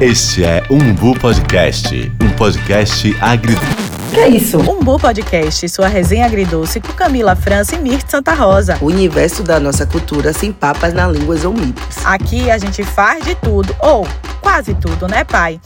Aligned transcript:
Este 0.00 0.42
é 0.42 0.62
Umbu 0.70 1.12
Podcast, 1.20 2.10
um 2.22 2.30
podcast 2.30 3.14
agridoce. 3.20 3.66
Que 4.14 4.20
é 4.20 4.28
isso? 4.30 4.58
Umbu 4.58 4.98
Podcast, 4.98 5.68
sua 5.68 5.88
resenha 5.88 6.24
agridoce 6.24 6.80
com 6.80 6.90
Camila 6.94 7.36
França 7.36 7.76
e 7.76 7.78
Mirth 7.78 8.08
Santa 8.08 8.32
Rosa. 8.32 8.78
O 8.80 8.86
universo 8.86 9.42
da 9.42 9.60
nossa 9.60 9.84
cultura 9.84 10.32
sem 10.32 10.52
papas 10.52 10.94
na 10.94 11.06
línguas 11.06 11.44
ou 11.44 11.52
mitos. 11.52 11.98
Aqui 12.02 12.50
a 12.50 12.56
gente 12.56 12.82
faz 12.82 13.22
de 13.22 13.34
tudo, 13.34 13.76
ou 13.78 14.08
quase 14.40 14.72
tudo, 14.72 15.06
né, 15.06 15.22
pai? 15.22 15.60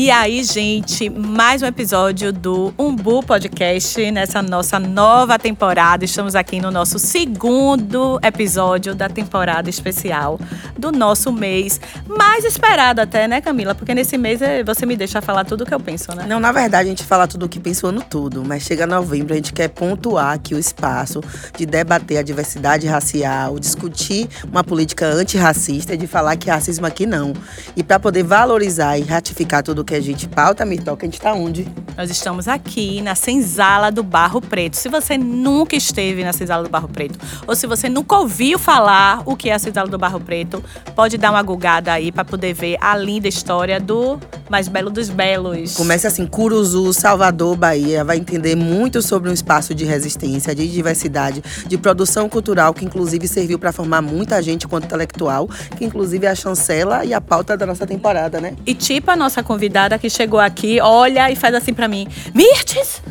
E 0.00 0.12
aí, 0.12 0.44
gente, 0.44 1.10
mais 1.10 1.60
um 1.60 1.66
episódio 1.66 2.32
do 2.32 2.72
Umbu 2.78 3.20
Podcast 3.20 4.12
nessa 4.12 4.40
nossa 4.40 4.78
nova 4.78 5.40
temporada. 5.40 6.04
Estamos 6.04 6.36
aqui 6.36 6.60
no 6.60 6.70
nosso 6.70 7.00
segundo 7.00 8.20
episódio 8.22 8.94
da 8.94 9.08
temporada 9.08 9.68
especial 9.68 10.38
do 10.78 10.92
nosso 10.92 11.32
mês. 11.32 11.80
Mais 12.06 12.44
esperado 12.44 13.00
até, 13.00 13.26
né, 13.26 13.40
Camila? 13.40 13.74
Porque 13.74 13.92
nesse 13.92 14.16
mês 14.16 14.40
eh, 14.40 14.62
você 14.62 14.86
me 14.86 14.96
deixa 14.96 15.20
falar 15.20 15.44
tudo 15.44 15.62
o 15.62 15.66
que 15.66 15.74
eu 15.74 15.80
penso, 15.80 16.14
né? 16.14 16.26
Não, 16.28 16.38
na 16.38 16.52
verdade, 16.52 16.86
a 16.86 16.90
gente 16.90 17.02
fala 17.02 17.26
tudo 17.26 17.46
o 17.46 17.48
que 17.48 17.58
pensa 17.58 17.84
o 17.84 17.88
ano 17.88 18.04
todo, 18.08 18.44
mas 18.44 18.62
chega 18.62 18.86
novembro, 18.86 19.32
a 19.32 19.36
gente 19.36 19.52
quer 19.52 19.66
pontuar 19.66 20.32
aqui 20.32 20.54
o 20.54 20.58
espaço 20.60 21.20
de 21.56 21.66
debater 21.66 22.18
a 22.18 22.22
diversidade 22.22 22.86
racial, 22.86 23.58
discutir 23.58 24.28
uma 24.48 24.62
política 24.62 25.06
antirracista 25.08 25.94
e 25.94 25.96
de 25.96 26.06
falar 26.06 26.36
que 26.36 26.48
racismo 26.48 26.86
aqui 26.86 27.04
não. 27.04 27.32
E 27.74 27.82
para 27.82 27.98
poder 27.98 28.22
valorizar 28.22 28.96
e 28.96 29.02
ratificar 29.02 29.64
tudo 29.64 29.87
que 29.88 29.94
a 29.94 30.00
gente 30.02 30.28
pauta, 30.28 30.66
Mirtoca, 30.66 31.06
a 31.06 31.08
gente 31.08 31.18
tá 31.18 31.32
onde? 31.32 31.66
Nós 31.96 32.10
estamos 32.10 32.46
aqui 32.46 33.00
na 33.00 33.14
Senzala 33.14 33.90
do 33.90 34.02
Barro 34.02 34.38
Preto. 34.38 34.76
Se 34.76 34.86
você 34.86 35.16
nunca 35.16 35.74
esteve 35.74 36.22
na 36.22 36.32
Senzala 36.32 36.62
do 36.62 36.68
Barro 36.68 36.88
Preto, 36.88 37.18
ou 37.46 37.56
se 37.56 37.66
você 37.66 37.88
nunca 37.88 38.16
ouviu 38.16 38.58
falar 38.58 39.22
o 39.24 39.34
que 39.34 39.48
é 39.48 39.54
a 39.54 39.58
Senzala 39.58 39.88
do 39.88 39.96
Barro 39.96 40.20
Preto, 40.20 40.62
pode 40.94 41.16
dar 41.16 41.30
uma 41.30 41.42
gugada 41.42 41.90
aí 41.90 42.12
para 42.12 42.22
poder 42.22 42.52
ver 42.52 42.76
a 42.82 42.94
linda 42.98 43.28
história 43.28 43.80
do 43.80 44.20
mais 44.50 44.68
belo 44.68 44.90
dos 44.90 45.08
belos. 45.08 45.74
Começa 45.74 46.08
assim, 46.08 46.26
Curuzu, 46.26 46.92
Salvador, 46.92 47.56
Bahia, 47.56 48.04
vai 48.04 48.18
entender 48.18 48.56
muito 48.56 49.00
sobre 49.00 49.30
um 49.30 49.32
espaço 49.32 49.74
de 49.74 49.84
resistência, 49.86 50.54
de 50.54 50.68
diversidade, 50.68 51.42
de 51.66 51.78
produção 51.78 52.28
cultural, 52.28 52.74
que 52.74 52.84
inclusive 52.84 53.26
serviu 53.26 53.58
para 53.58 53.72
formar 53.72 54.02
muita 54.02 54.42
gente 54.42 54.68
quanto 54.68 54.84
intelectual, 54.84 55.48
que 55.76 55.84
inclusive 55.84 56.26
é 56.26 56.30
a 56.30 56.34
chancela 56.34 57.04
e 57.04 57.14
a 57.14 57.20
pauta 57.20 57.56
da 57.56 57.66
nossa 57.66 57.86
temporada, 57.86 58.38
né? 58.40 58.54
E 58.66 58.74
tipo 58.74 59.10
a 59.10 59.16
nossa 59.16 59.42
convidada 59.42 59.77
que 59.98 60.10
chegou 60.10 60.40
aqui, 60.40 60.80
olha 60.80 61.30
e 61.30 61.36
faz 61.36 61.54
assim 61.54 61.72
para 61.72 61.86
mim: 61.86 62.08
Mirtes, 62.34 63.02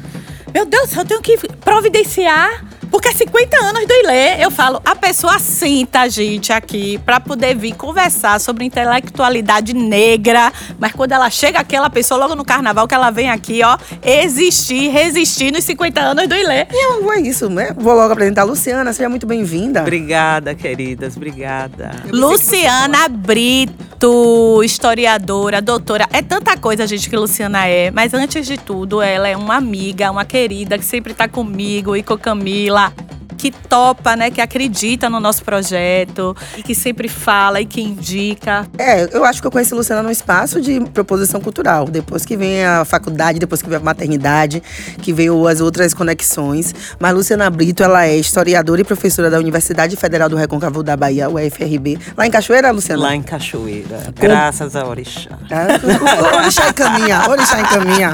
meu 0.53 0.65
Deus, 0.65 0.95
eu 0.95 1.05
tenho 1.05 1.21
que 1.21 1.37
providenciar. 1.63 2.65
Porque 2.89 3.09
é 3.09 3.11
50 3.11 3.57
anos 3.57 3.85
do 3.85 3.93
Ilê, 3.93 4.43
eu 4.43 4.49
falo, 4.49 4.81
a 4.85 4.95
pessoa 4.95 5.39
senta 5.39 6.01
a 6.01 6.07
gente 6.07 6.53
aqui 6.53 6.97
para 6.99 7.19
poder 7.19 7.55
vir 7.55 7.75
conversar 7.75 8.39
sobre 8.39 8.65
intelectualidade 8.65 9.73
negra, 9.73 10.51
mas 10.79 10.91
quando 10.93 11.11
ela 11.11 11.29
chega 11.29 11.59
aqui, 11.59 11.75
ela 11.75 11.89
pensou 11.89 12.17
logo 12.17 12.35
no 12.35 12.45
carnaval 12.45 12.87
que 12.87 12.95
ela 12.95 13.09
vem 13.09 13.29
aqui, 13.29 13.61
ó, 13.63 13.77
existir, 14.03 14.89
resistir 14.89 15.51
nos 15.51 15.63
50 15.63 15.99
anos 15.99 16.27
do 16.27 16.35
Ilê. 16.35 16.67
E 16.71 17.13
é 17.13 17.19
isso, 17.21 17.49
né? 17.49 17.73
Vou 17.77 17.93
logo 17.93 18.13
apresentar 18.13 18.41
a 18.41 18.45
Luciana, 18.45 18.93
seja 18.93 19.09
muito 19.09 19.25
bem-vinda. 19.25 19.81
Obrigada, 19.81 20.55
queridas, 20.55 21.17
obrigada. 21.17 21.91
Luciana 22.11 23.09
Brito, 23.09 24.61
historiadora, 24.63 25.61
doutora, 25.61 26.07
é 26.11 26.21
tanta 26.21 26.55
coisa, 26.57 26.87
gente, 26.87 27.09
que 27.09 27.15
Luciana 27.15 27.67
é, 27.67 27.91
mas 27.91 28.13
antes 28.13 28.45
de 28.45 28.57
tudo, 28.57 29.01
ela 29.01 29.27
é 29.27 29.35
uma 29.35 29.55
amiga, 29.55 30.09
uma 30.11 30.25
querida 30.25 30.77
que 30.77 30.85
sempre 30.85 31.13
tá 31.13 31.27
comigo 31.27 31.95
e 31.95 32.03
com 32.03 32.17
Camila 32.17 32.76
lá 32.77 32.93
que 33.37 33.51
topa, 33.51 34.15
né, 34.15 34.31
que 34.31 34.41
acredita 34.41 35.09
no 35.09 35.19
nosso 35.19 35.43
projeto 35.43 36.35
e 36.57 36.63
que 36.63 36.73
sempre 36.73 37.07
fala 37.07 37.61
e 37.61 37.65
que 37.65 37.81
indica. 37.81 38.67
É, 38.77 39.07
eu 39.15 39.23
acho 39.23 39.41
que 39.41 39.47
eu 39.47 39.51
conheci 39.51 39.73
a 39.73 39.77
Luciana 39.77 40.03
num 40.03 40.11
espaço 40.11 40.59
de 40.59 40.79
proposição 40.93 41.39
cultural. 41.39 41.85
Depois 41.85 42.25
que 42.25 42.35
vem 42.35 42.65
a 42.65 42.83
faculdade, 42.83 43.39
depois 43.39 43.61
que 43.61 43.69
vem 43.69 43.77
a 43.77 43.81
maternidade, 43.81 44.61
que 45.01 45.13
veio 45.13 45.47
as 45.47 45.61
outras 45.61 45.93
conexões. 45.93 46.73
Mas 46.99 47.13
Luciana 47.13 47.49
Brito, 47.49 47.83
ela 47.83 48.05
é 48.05 48.17
historiadora 48.17 48.81
e 48.81 48.83
professora 48.83 49.29
da 49.29 49.37
Universidade 49.37 49.95
Federal 49.95 50.27
do 50.27 50.35
Recôncavo 50.35 50.81
da 50.81 50.97
Bahia, 50.97 51.29
UFRB. 51.29 51.99
Lá 52.15 52.25
em 52.25 52.31
Cachoeira, 52.31 52.71
Luciana? 52.71 53.03
Lá 53.03 53.15
em 53.15 53.21
Cachoeira. 53.21 54.13
Graças 54.15 54.75
a 54.75 54.85
Orixá. 54.85 55.37
Ah, 55.51 56.37
Orixá 56.37 56.69
encaminha, 56.69 57.29
Orixá 57.29 57.61
encaminha. 57.61 58.13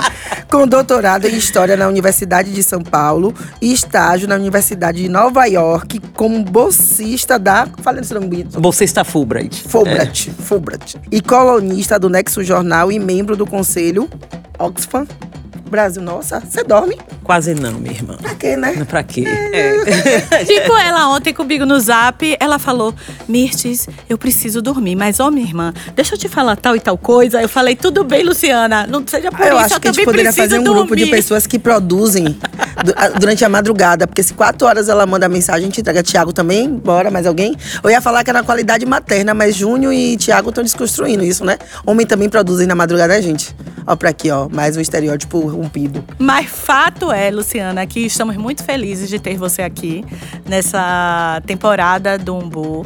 Com 0.49 0.67
doutorado 0.67 1.25
em 1.25 1.35
História 1.35 1.75
na 1.75 1.87
Universidade 1.87 2.51
de 2.51 2.61
São 2.61 2.81
Paulo 2.81 3.33
e 3.61 3.73
estágio 3.73 4.27
na 4.27 4.35
Universidade 4.35 5.01
de 5.01 5.09
Nova 5.13 5.45
York 5.45 5.99
como 6.15 6.43
bolsista 6.43 7.37
da. 7.37 7.67
Fala 7.83 7.99
esse 8.01 8.11
nome. 8.15 8.45
Bolsista 8.45 9.03
Fulbright. 9.03 9.61
Fulbright, 9.69 10.31
é. 10.31 10.41
Fulbright. 10.41 10.99
E 11.11 11.21
colunista 11.21 11.99
do 11.99 12.09
Nexo 12.09 12.43
Jornal 12.43 12.91
e 12.91 12.97
membro 12.97 13.37
do 13.37 13.45
Conselho 13.45 14.09
Oxfam 14.57 15.05
Brasil. 15.69 16.01
Nossa, 16.01 16.39
você 16.39 16.63
dorme? 16.63 16.99
Quase 17.23 17.55
não, 17.55 17.73
minha 17.73 17.93
irmã. 17.93 18.15
Pra 18.21 18.35
quê, 18.35 18.55
né? 18.55 18.85
Pra 18.87 19.01
quê? 19.01 19.23
É. 19.27 20.43
tipo, 20.45 20.75
ela 20.77 21.09
ontem 21.09 21.33
comigo 21.33 21.65
no 21.65 21.79
zap, 21.79 22.37
ela 22.39 22.59
falou: 22.59 22.93
Mirtes, 23.27 23.87
eu 24.07 24.17
preciso 24.17 24.61
dormir, 24.61 24.95
mas 24.95 25.19
ó, 25.19 25.31
minha 25.31 25.47
irmã, 25.47 25.73
deixa 25.95 26.13
eu 26.13 26.17
te 26.19 26.27
falar 26.29 26.55
tal 26.57 26.75
e 26.75 26.79
tal 26.79 26.95
coisa. 26.97 27.41
Eu 27.41 27.49
falei: 27.49 27.75
tudo 27.75 28.03
bem, 28.03 28.23
Luciana, 28.23 28.85
não 28.85 29.03
seja 29.07 29.31
por 29.31 29.41
Ah, 29.41 29.47
eu 29.47 29.55
isso, 29.55 29.65
acho 29.65 29.73
eu 29.75 29.79
que 29.79 29.87
a 29.87 29.91
gente 29.93 30.05
poderia 30.05 30.33
fazer 30.33 30.59
um 30.59 30.63
dormir. 30.63 30.79
grupo 30.79 30.95
de 30.95 31.05
pessoas 31.07 31.47
que 31.47 31.57
produzem 31.57 32.37
durante 33.19 33.43
a 33.45 33.49
madrugada. 33.49 34.07
Porque 34.07 34.23
se 34.23 34.33
quatro 34.33 34.67
horas 34.67 34.89
ela 34.89 35.05
manda 35.05 35.27
mensagem, 35.29 35.65
gente 35.65 35.81
entrega. 35.81 36.03
Tiago 36.03 36.33
também, 36.33 36.69
bora, 36.69 37.09
mais 37.09 37.25
alguém? 37.25 37.55
Eu 37.83 37.89
ia 37.89 38.01
falar 38.01 38.23
que 38.23 38.29
era 38.29 38.43
qualidade 38.43 38.85
materna, 38.85 39.33
mas 39.33 39.55
Júnior 39.55 39.93
e 39.93 40.17
Tiago 40.17 40.49
estão 40.49 40.63
desconstruindo 40.63 41.23
isso, 41.23 41.45
né? 41.45 41.57
Homem 41.85 42.05
também 42.05 42.29
produzem 42.29 42.67
na 42.67 42.75
madrugada, 42.75 43.19
gente. 43.21 43.55
Ó, 43.85 43.95
pra 43.95 44.09
aqui, 44.09 44.29
ó. 44.31 44.47
Mais 44.49 44.77
um 44.77 44.81
estereótipo 44.81 45.39
rompido. 45.39 46.03
Mas 46.17 46.49
fato 46.49 47.11
é, 47.11 47.29
Luciana, 47.31 47.85
que 47.85 48.01
estamos 48.01 48.35
muito 48.37 48.63
felizes 48.63 49.09
de 49.09 49.19
ter 49.19 49.37
você 49.37 49.61
aqui 49.61 50.05
nessa 50.47 51.41
temporada 51.45 52.17
do 52.17 52.35
Umbu. 52.35 52.85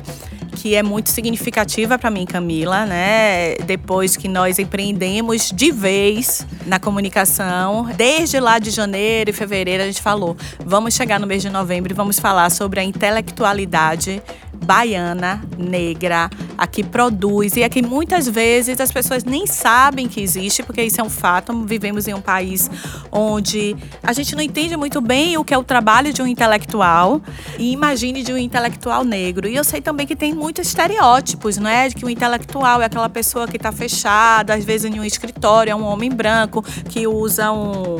Que 0.59 0.73
é 0.73 0.81
muito 0.81 1.11
significativa 1.11 1.99
para 1.99 2.09
mim, 2.09 2.25
Camila, 2.25 2.83
né? 2.83 3.55
Depois 3.57 4.17
que 4.17 4.27
nós 4.27 4.57
empreendemos 4.57 5.51
de 5.51 5.71
vez 5.71 6.47
na 6.65 6.79
comunicação, 6.79 7.87
desde 7.95 8.39
lá 8.39 8.57
de 8.57 8.71
janeiro 8.71 9.29
e 9.29 9.33
fevereiro, 9.33 9.83
a 9.83 9.85
gente 9.85 10.01
falou: 10.01 10.35
vamos 10.65 10.95
chegar 10.95 11.19
no 11.19 11.27
mês 11.27 11.43
de 11.43 11.49
novembro 11.49 11.93
e 11.93 11.95
vamos 11.95 12.17
falar 12.17 12.49
sobre 12.49 12.79
a 12.79 12.83
intelectualidade 12.83 14.19
baiana, 14.65 15.41
negra, 15.57 16.29
a 16.57 16.67
que 16.67 16.83
produz 16.83 17.55
e 17.55 17.63
a 17.63 17.69
que 17.69 17.81
muitas 17.81 18.27
vezes 18.27 18.79
as 18.79 18.91
pessoas 18.91 19.23
nem 19.23 19.45
sabem 19.45 20.07
que 20.07 20.19
existe, 20.19 20.63
porque 20.63 20.81
isso 20.81 20.99
é 20.99 21.03
um 21.03 21.09
fato. 21.09 21.53
Vivemos 21.65 22.07
em 22.07 22.13
um 22.13 22.21
país 22.21 22.69
onde 23.11 23.75
a 24.01 24.13
gente 24.13 24.35
não 24.35 24.41
entende 24.41 24.75
muito 24.75 24.99
bem 24.99 25.37
o 25.37 25.43
que 25.43 25.53
é 25.53 25.57
o 25.57 25.63
trabalho 25.63 26.11
de 26.11 26.21
um 26.21 26.27
intelectual 26.27 27.21
e 27.57 27.71
imagine 27.71 28.23
de 28.23 28.33
um 28.33 28.37
intelectual 28.37 29.03
negro. 29.03 29.47
E 29.47 29.55
eu 29.55 29.63
sei 29.63 29.81
também 29.81 30.07
que 30.07 30.15
tem 30.15 30.33
muitos 30.47 30.67
estereótipos, 30.67 31.57
não 31.57 31.69
é? 31.69 31.89
De 31.89 31.95
que 31.95 32.05
o 32.05 32.09
intelectual 32.09 32.81
é 32.81 32.85
aquela 32.85 33.09
pessoa 33.09 33.45
que 33.49 33.57
está 33.57 33.69
fechada, 33.69 34.53
às 34.53 34.63
vezes 34.63 34.89
em 34.89 34.97
um 34.97 35.03
escritório, 35.03 35.71
é 35.71 35.75
um 35.75 35.83
homem 35.83 36.09
branco 36.09 36.63
que 36.89 37.05
usa 37.05 37.51
um 37.51 37.97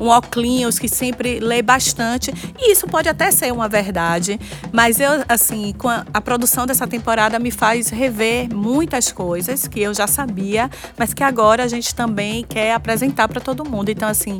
um 0.00 0.08
óculos 0.08 0.78
que 0.78 0.88
sempre 0.88 1.38
lê 1.38 1.60
bastante. 1.60 2.32
E 2.58 2.72
isso 2.72 2.86
pode 2.86 3.06
até 3.06 3.30
ser 3.30 3.52
uma 3.52 3.68
verdade, 3.68 4.40
mas 4.72 4.98
eu, 4.98 5.10
assim, 5.28 5.74
com 5.76 5.88
a, 5.88 6.06
a 6.14 6.20
produção 6.22 6.64
dessa 6.64 6.86
temporada 6.86 7.38
me 7.38 7.50
faz 7.50 7.90
rever 7.90 8.48
muitas 8.52 9.12
coisas 9.12 9.68
que 9.68 9.80
eu 9.80 9.92
já 9.92 10.06
sabia, 10.06 10.70
mas 10.96 11.12
que 11.12 11.22
agora 11.22 11.64
a 11.64 11.68
gente 11.68 11.94
também 11.94 12.42
quer 12.44 12.72
apresentar 12.72 13.28
para 13.28 13.42
todo 13.42 13.62
mundo. 13.68 13.90
Então, 13.90 14.08
assim, 14.08 14.38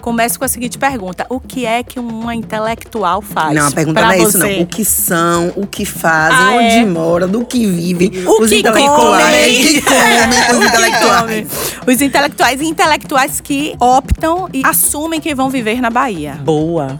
Começo 0.00 0.38
com 0.38 0.44
a 0.44 0.48
seguinte 0.48 0.78
pergunta: 0.78 1.26
O 1.28 1.38
que 1.38 1.66
é 1.66 1.82
que 1.82 1.98
uma 1.98 2.34
intelectual 2.34 3.20
faz? 3.20 3.54
Não, 3.54 3.66
a 3.66 3.70
pergunta 3.70 4.00
não 4.00 4.10
é 4.10 4.18
isso, 4.18 4.38
não. 4.38 4.60
O 4.60 4.66
que 4.66 4.84
são, 4.84 5.52
o 5.56 5.66
que 5.66 5.84
fazem, 5.84 6.38
ah, 6.38 6.52
onde 6.54 6.76
é? 6.76 6.84
moram, 6.86 7.28
do 7.28 7.44
que 7.44 7.66
vivem, 7.66 8.10
o 8.26 8.42
os 8.42 8.48
que 8.48 8.58
intelectuais. 8.58 9.70
O 9.70 9.72
que 9.72 9.82
comem, 9.82 10.58
os 10.58 10.66
intelectuais. 10.66 11.48
Os 11.86 12.00
intelectuais 12.00 12.60
e 12.60 12.64
intelectuais 12.64 13.40
que 13.40 13.74
optam 13.78 14.48
e 14.52 14.62
assumem 14.64 15.20
que 15.20 15.34
vão 15.34 15.50
viver 15.50 15.80
na 15.80 15.90
Bahia. 15.90 16.34
Boa 16.42 16.98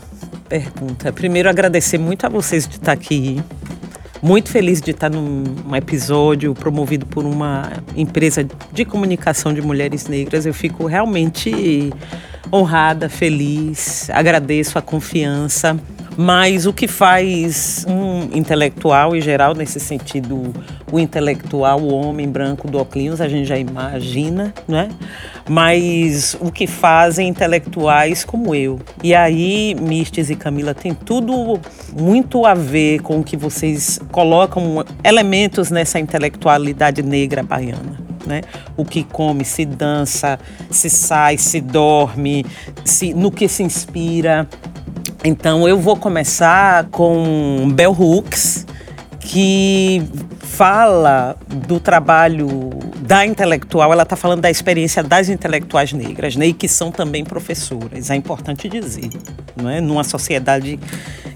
pergunta. 0.50 1.12
Primeiro, 1.12 1.48
agradecer 1.48 1.96
muito 1.96 2.26
a 2.26 2.28
vocês 2.28 2.66
de 2.66 2.74
estar 2.74 2.90
aqui. 2.90 3.40
Muito 4.20 4.50
feliz 4.50 4.82
de 4.82 4.90
estar 4.90 5.08
num 5.08 5.44
episódio 5.74 6.52
promovido 6.54 7.06
por 7.06 7.24
uma 7.24 7.72
empresa 7.96 8.46
de 8.72 8.84
comunicação 8.84 9.54
de 9.54 9.62
mulheres 9.62 10.08
negras. 10.08 10.44
Eu 10.44 10.52
fico 10.52 10.86
realmente 10.86 11.90
honrada, 12.52 13.08
feliz, 13.08 14.08
agradeço 14.10 14.78
a 14.78 14.82
confiança. 14.82 15.78
Mas 16.16 16.66
o 16.66 16.72
que 16.72 16.88
faz 16.88 17.86
um 17.88 18.36
intelectual 18.36 19.16
em 19.16 19.20
geral, 19.20 19.54
nesse 19.54 19.78
sentido, 19.78 20.52
o 20.90 20.98
intelectual, 20.98 21.80
o 21.80 21.94
homem 21.94 22.28
branco 22.28 22.68
do 22.68 22.78
óculos, 22.78 23.20
a 23.20 23.28
gente 23.28 23.46
já 23.46 23.56
imagina, 23.56 24.52
né? 24.66 24.88
Mas 25.48 26.36
o 26.40 26.50
que 26.50 26.66
fazem 26.66 27.28
intelectuais 27.28 28.24
como 28.24 28.54
eu. 28.54 28.80
E 29.02 29.14
aí, 29.14 29.74
Mistes 29.80 30.30
e 30.30 30.34
Camila, 30.34 30.74
tem 30.74 30.92
tudo 30.92 31.58
muito 31.98 32.44
a 32.44 32.54
ver 32.54 33.00
com 33.00 33.20
o 33.20 33.24
que 33.24 33.36
vocês 33.36 33.98
colocam 34.10 34.84
elementos 35.02 35.70
nessa 35.70 35.98
intelectualidade 35.98 37.02
negra 37.02 37.42
baiana 37.42 38.09
né? 38.26 38.42
O 38.76 38.84
que 38.84 39.04
come, 39.04 39.44
se 39.44 39.64
dança, 39.64 40.38
se 40.70 40.88
sai, 40.88 41.38
se 41.38 41.60
dorme, 41.60 42.44
se, 42.84 43.14
no 43.14 43.30
que 43.30 43.48
se 43.48 43.62
inspira. 43.62 44.48
Então 45.24 45.68
eu 45.68 45.78
vou 45.78 45.96
começar 45.96 46.86
com 46.90 47.70
Bell 47.72 47.92
Hooks, 47.92 48.66
que 49.18 50.02
fala 50.40 51.36
do 51.48 51.78
trabalho 51.78 52.48
da 53.00 53.24
intelectual, 53.24 53.92
ela 53.92 54.02
está 54.02 54.16
falando 54.16 54.40
da 54.40 54.50
experiência 54.50 55.02
das 55.02 55.28
intelectuais 55.28 55.92
negras, 55.92 56.36
né, 56.36 56.46
e 56.46 56.52
que 56.52 56.68
são 56.68 56.90
também 56.90 57.24
professoras. 57.24 58.10
É 58.10 58.14
importante 58.14 58.68
dizer, 58.68 59.10
não 59.56 59.68
é? 59.68 59.80
Numa 59.80 60.04
sociedade 60.04 60.78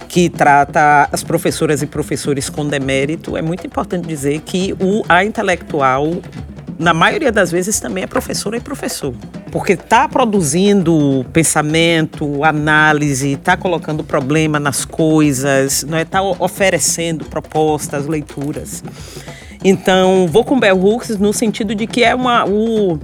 que 0.08 0.28
trata 0.28 1.08
as 1.10 1.24
professoras 1.24 1.82
e 1.82 1.86
professores 1.86 2.48
com 2.48 2.66
demérito, 2.66 3.36
é 3.36 3.42
muito 3.42 3.66
importante 3.66 4.06
dizer 4.06 4.40
que 4.42 4.72
o, 4.74 5.02
a 5.08 5.24
intelectual 5.24 6.08
na 6.78 6.92
maioria 6.92 7.30
das 7.30 7.50
vezes 7.50 7.78
também 7.78 8.04
é 8.04 8.06
professora 8.06 8.56
e 8.56 8.60
professor. 8.60 9.14
Porque 9.50 9.74
está 9.74 10.08
produzindo 10.08 11.24
pensamento, 11.32 12.42
análise, 12.42 13.32
está 13.32 13.56
colocando 13.56 14.02
problema 14.02 14.58
nas 14.58 14.84
coisas, 14.84 15.84
está 15.84 15.98
é? 15.98 16.04
Tá 16.04 16.22
oferecendo 16.22 17.24
propostas, 17.26 18.06
leituras. 18.06 18.82
Então, 19.64 20.26
vou 20.28 20.44
com 20.44 20.60
Bell 20.60 20.78
Hooks 20.78 21.16
no 21.18 21.32
sentido 21.32 21.74
de 21.74 21.86
que 21.86 22.04
é 22.04 22.14
uma. 22.14 22.44
O, 22.44 22.98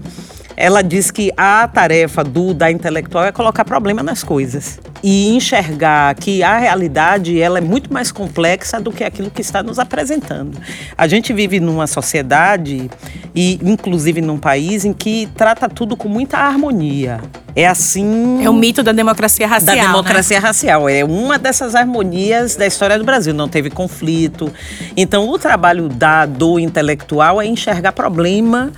ela 0.61 0.83
diz 0.83 1.11
que 1.11 1.33
a 1.39 1.67
tarefa 1.67 2.23
do 2.23 2.53
da 2.53 2.71
intelectual 2.71 3.25
é 3.25 3.33
colocar 3.33 3.65
problema 3.65 4.03
nas 4.03 4.23
coisas 4.23 4.79
e 5.03 5.35
enxergar 5.35 6.15
que 6.15 6.43
a 6.43 6.59
realidade 6.59 7.41
ela 7.41 7.57
é 7.57 7.63
muito 7.63 7.91
mais 7.91 8.13
complexa 8.13 8.79
do 8.79 8.93
que 8.93 9.03
aquilo 9.03 9.31
que 9.31 9.41
está 9.41 9.63
nos 9.63 9.79
apresentando. 9.79 10.59
A 10.99 11.09
gente 11.09 11.33
vive 11.33 11.59
numa 11.61 11.87
sociedade 11.87 12.91
e 13.35 13.59
inclusive 13.63 14.21
num 14.21 14.37
país 14.37 14.85
em 14.85 14.93
que 14.93 15.31
trata 15.35 15.67
tudo 15.67 15.97
com 15.97 16.09
muita 16.09 16.37
harmonia. 16.37 17.23
É 17.57 17.67
assim. 17.67 18.45
É 18.45 18.51
o 18.51 18.53
mito 18.53 18.83
da 18.83 18.93
democracia 18.93 19.47
racial. 19.47 19.77
Da 19.77 19.83
democracia 19.83 20.39
né? 20.39 20.47
racial. 20.47 20.89
É 20.89 21.05
uma 21.05 21.39
dessas 21.39 21.75
harmonias 21.75 22.55
da 22.55 22.67
história 22.67 22.99
do 22.99 23.05
Brasil. 23.05 23.35
Não 23.35 23.49
teve 23.49 23.71
conflito. 23.71 24.53
Então, 24.97 25.29
o 25.29 25.39
trabalho 25.39 25.89
da, 25.89 26.27
do 26.27 26.61
intelectual 26.61 27.41
é 27.41 27.47
enxergar 27.47 27.93
problema 27.93 28.71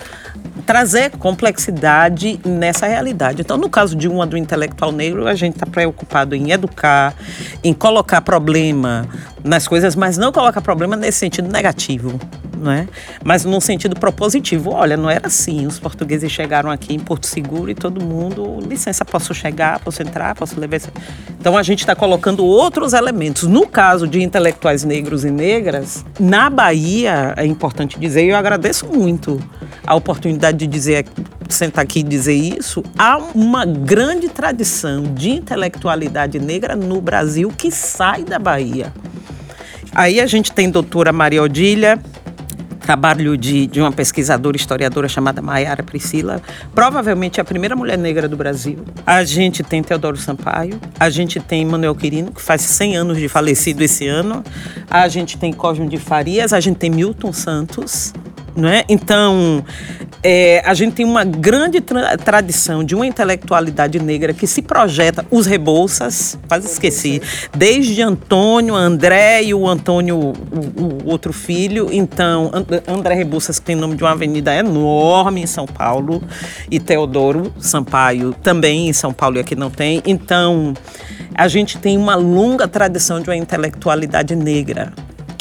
trazer 0.66 1.10
complexidade 1.12 2.40
nessa 2.44 2.86
realidade. 2.86 3.42
Então, 3.42 3.56
no 3.56 3.68
caso 3.68 3.96
de 3.96 4.08
uma 4.08 4.26
do 4.26 4.36
intelectual 4.36 4.92
negro, 4.92 5.26
a 5.26 5.34
gente 5.34 5.54
está 5.54 5.66
preocupado 5.66 6.34
em 6.34 6.52
educar, 6.52 7.14
em 7.62 7.72
colocar 7.72 8.20
problema 8.20 9.08
nas 9.44 9.66
coisas, 9.66 9.96
mas 9.96 10.16
não 10.16 10.30
colocar 10.30 10.60
problema 10.60 10.96
nesse 10.96 11.18
sentido 11.18 11.48
negativo, 11.50 12.18
não 12.56 12.70
é? 12.70 12.86
Mas 13.24 13.44
num 13.44 13.60
sentido 13.60 13.96
propositivo. 13.98 14.70
Olha, 14.70 14.96
não 14.96 15.10
era 15.10 15.26
assim. 15.26 15.66
Os 15.66 15.78
portugueses 15.78 16.30
chegaram 16.30 16.70
aqui 16.70 16.94
em 16.94 16.98
Porto 16.98 17.26
Seguro 17.26 17.70
e 17.70 17.74
todo 17.74 18.02
mundo, 18.02 18.60
licença, 18.60 19.04
posso 19.04 19.34
chegar, 19.34 19.80
posso 19.80 20.00
entrar, 20.00 20.34
posso 20.34 20.58
levar. 20.58 20.80
Então 21.38 21.56
a 21.56 21.62
gente 21.62 21.80
está 21.80 21.94
colocando 21.94 22.44
outros 22.44 22.92
elementos. 22.92 23.48
No 23.48 23.66
caso 23.66 24.06
de 24.06 24.22
intelectuais 24.22 24.84
negros 24.84 25.24
e 25.24 25.30
negras, 25.30 26.04
na 26.20 26.48
Bahia, 26.48 27.34
é 27.36 27.44
importante 27.44 27.98
dizer, 27.98 28.24
eu 28.24 28.36
agradeço 28.36 28.86
muito 28.86 29.40
a 29.86 29.94
oportunidade 29.94 30.58
de 30.58 30.66
dizer, 30.66 31.06
sentar 31.48 31.84
aqui 31.84 32.00
e 32.00 32.02
dizer 32.02 32.34
isso, 32.34 32.82
há 32.98 33.18
uma 33.34 33.64
grande 33.64 34.28
tradição 34.28 35.02
de 35.14 35.30
intelectualidade 35.30 36.38
negra 36.38 36.76
no 36.76 37.00
Brasil 37.00 37.52
que 37.56 37.70
sai 37.70 38.24
da 38.24 38.38
Bahia. 38.38 38.92
Aí 39.94 40.20
a 40.20 40.26
gente 40.26 40.52
tem 40.52 40.70
doutora 40.70 41.12
Maria 41.12 41.42
Odília, 41.42 42.00
trabalho 42.82 43.36
de, 43.36 43.66
de 43.66 43.80
uma 43.80 43.92
pesquisadora 43.92 44.56
historiadora 44.56 45.08
chamada 45.08 45.40
Maiara 45.40 45.82
Priscila, 45.82 46.42
provavelmente 46.74 47.40
a 47.40 47.44
primeira 47.44 47.76
mulher 47.76 47.96
negra 47.96 48.28
do 48.28 48.36
Brasil. 48.36 48.78
A 49.06 49.24
gente 49.24 49.62
tem 49.62 49.82
Teodoro 49.82 50.16
Sampaio, 50.16 50.78
a 50.98 51.08
gente 51.08 51.40
tem 51.40 51.64
Manuel 51.64 51.94
Quirino, 51.94 52.32
que 52.32 52.42
faz 52.42 52.62
100 52.62 52.96
anos 52.96 53.18
de 53.18 53.28
falecido 53.28 53.82
esse 53.82 54.06
ano, 54.06 54.42
a 54.90 55.06
gente 55.08 55.38
tem 55.38 55.52
Cosme 55.52 55.88
de 55.88 55.96
Farias, 55.96 56.52
a 56.52 56.60
gente 56.60 56.76
tem 56.76 56.90
Milton 56.90 57.32
Santos, 57.32 58.12
é? 58.56 58.84
Então, 58.88 59.64
é, 60.22 60.62
a 60.64 60.74
gente 60.74 60.94
tem 60.94 61.06
uma 61.06 61.24
grande 61.24 61.80
tra 61.80 62.16
tradição 62.16 62.84
de 62.84 62.94
uma 62.94 63.06
intelectualidade 63.06 63.98
negra 63.98 64.32
que 64.32 64.46
se 64.46 64.62
projeta, 64.62 65.24
os 65.30 65.46
Rebouças, 65.46 66.38
quase 66.46 66.66
esqueci, 66.66 67.20
desde 67.56 68.02
Antônio, 68.02 68.74
André 68.74 69.42
e 69.42 69.54
o 69.54 69.66
Antônio, 69.66 70.16
o, 70.16 70.32
o 70.32 71.10
outro 71.10 71.32
filho. 71.32 71.88
Então, 71.90 72.50
André 72.86 73.14
Rebouças, 73.14 73.58
que 73.58 73.64
tem 73.66 73.76
nome 73.76 73.96
de 73.96 74.04
uma 74.04 74.12
avenida 74.12 74.54
enorme 74.54 75.42
em 75.42 75.46
São 75.46 75.66
Paulo, 75.66 76.22
e 76.70 76.78
Teodoro 76.78 77.52
Sampaio 77.58 78.34
também 78.42 78.88
em 78.88 78.92
São 78.92 79.12
Paulo 79.12 79.36
e 79.36 79.40
aqui 79.40 79.56
não 79.56 79.70
tem. 79.70 80.02
Então, 80.06 80.74
a 81.34 81.48
gente 81.48 81.78
tem 81.78 81.96
uma 81.96 82.14
longa 82.14 82.68
tradição 82.68 83.20
de 83.20 83.30
uma 83.30 83.36
intelectualidade 83.36 84.36
negra 84.36 84.92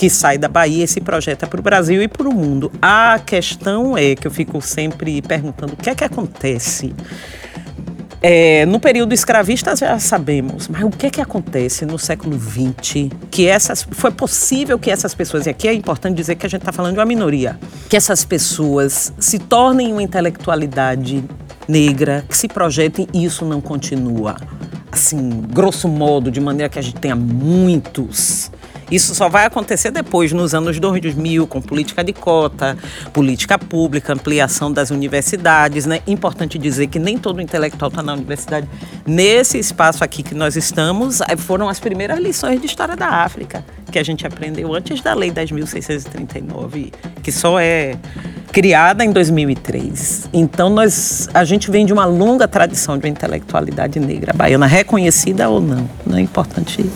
que 0.02 0.10
sai 0.10 0.36
da 0.36 0.48
Bahia 0.48 0.86
e 0.86 0.88
se 0.88 1.00
projeta 1.00 1.46
para 1.46 1.60
o 1.60 1.62
Brasil 1.62 2.02
e 2.02 2.08
para 2.08 2.28
o 2.28 2.34
mundo. 2.34 2.72
A 2.82 3.22
questão 3.24 3.96
é 3.96 4.16
que 4.16 4.26
eu 4.26 4.32
fico 4.32 4.60
sempre 4.60 5.22
perguntando 5.22 5.74
o 5.74 5.78
que 5.78 5.92
é 5.92 5.94
que 5.94 6.04
acontece. 6.04 6.92
É, 8.20 8.66
no 8.66 8.80
período 8.80 9.14
escravista 9.14 9.76
já 9.76 10.00
sabemos, 10.00 10.68
mas 10.68 10.84
o 10.84 10.90
que 10.90 11.06
é 11.06 11.10
que 11.12 11.22
acontece 11.22 11.86
no 11.86 12.00
século 12.00 12.36
XX 12.40 13.16
que 13.30 13.46
essas 13.46 13.84
foi 13.92 14.10
possível 14.10 14.80
que 14.80 14.90
essas 14.90 15.14
pessoas 15.14 15.46
e 15.46 15.52
aqui 15.52 15.68
é 15.68 15.74
importante 15.74 16.16
dizer 16.16 16.34
que 16.34 16.48
a 16.48 16.50
gente 16.50 16.62
está 16.62 16.72
falando 16.72 16.94
de 16.94 17.00
uma 17.00 17.06
minoria, 17.06 17.60
que 17.88 17.96
essas 17.96 18.26
pessoas 18.26 19.14
se 19.20 19.38
tornem 19.38 19.92
uma 19.92 20.02
intelectualidade 20.02 21.24
negra, 21.68 22.26
que 22.28 22.36
se 22.36 22.48
projetem 22.48 23.08
e 23.14 23.24
isso 23.24 23.46
não 23.46 23.62
continua, 23.62 24.36
assim, 24.92 25.44
grosso 25.48 25.88
modo, 25.88 26.32
de 26.32 26.42
maneira 26.42 26.70
que 26.70 26.80
a 26.80 26.82
gente 26.82 27.00
tenha 27.00 27.16
muitos 27.16 28.50
isso 28.92 29.16
só 29.16 29.30
vai 29.30 29.46
acontecer 29.46 29.90
depois, 29.90 30.34
nos 30.34 30.54
anos 30.54 30.80
2000, 30.80 31.48
com 31.48 31.62
política 31.62 32.04
de 32.04 32.12
cota, 32.12 32.78
política 33.14 33.58
pública, 33.58 34.14
ampliação 34.14 34.72
das 34.72 34.92
universidades. 34.92 35.86
Né? 35.86 36.02
Importante 36.06 36.58
dizer 36.58 36.88
que 36.88 37.00
nem 37.00 37.18
todo 37.18 37.42
intelectual 37.42 37.90
está 37.90 38.04
na 38.04 38.14
universidade. 38.14 38.68
Nesse 39.06 39.58
espaço 39.58 40.04
aqui 40.04 40.22
que 40.22 40.36
nós 40.36 40.58
estamos, 40.58 41.22
eh, 41.22 41.38
foram 41.38 41.70
as 41.70 41.80
primeiras 41.80 42.20
lições 42.20 42.60
de 42.60 42.68
história 42.68 42.98
da 42.98 43.08
África 43.08 43.64
que 43.92 44.00
a 44.00 44.04
gente 44.04 44.26
aprendeu 44.26 44.74
antes 44.74 45.02
da 45.02 45.14
Lei 45.14 45.30
10.639, 45.32 46.92
que 47.22 47.32
só 47.32 47.60
é 47.60 47.96
criada 48.52 49.04
em 49.04 49.12
2003. 49.12 50.30
Então 50.34 50.70
nós, 50.70 51.30
a 51.34 51.44
gente 51.44 51.70
vem 51.70 51.86
de 51.86 51.94
uma 51.94 52.06
longa 52.06 52.48
tradição 52.48 52.98
de 52.98 53.08
intelectualidade 53.08 54.00
negra 54.00 54.34
baiana, 54.34 54.66
reconhecida 54.66 55.50
ou 55.50 55.62
não. 55.62 55.90
Não 56.06 56.18
é 56.18 56.22
importante 56.22 56.90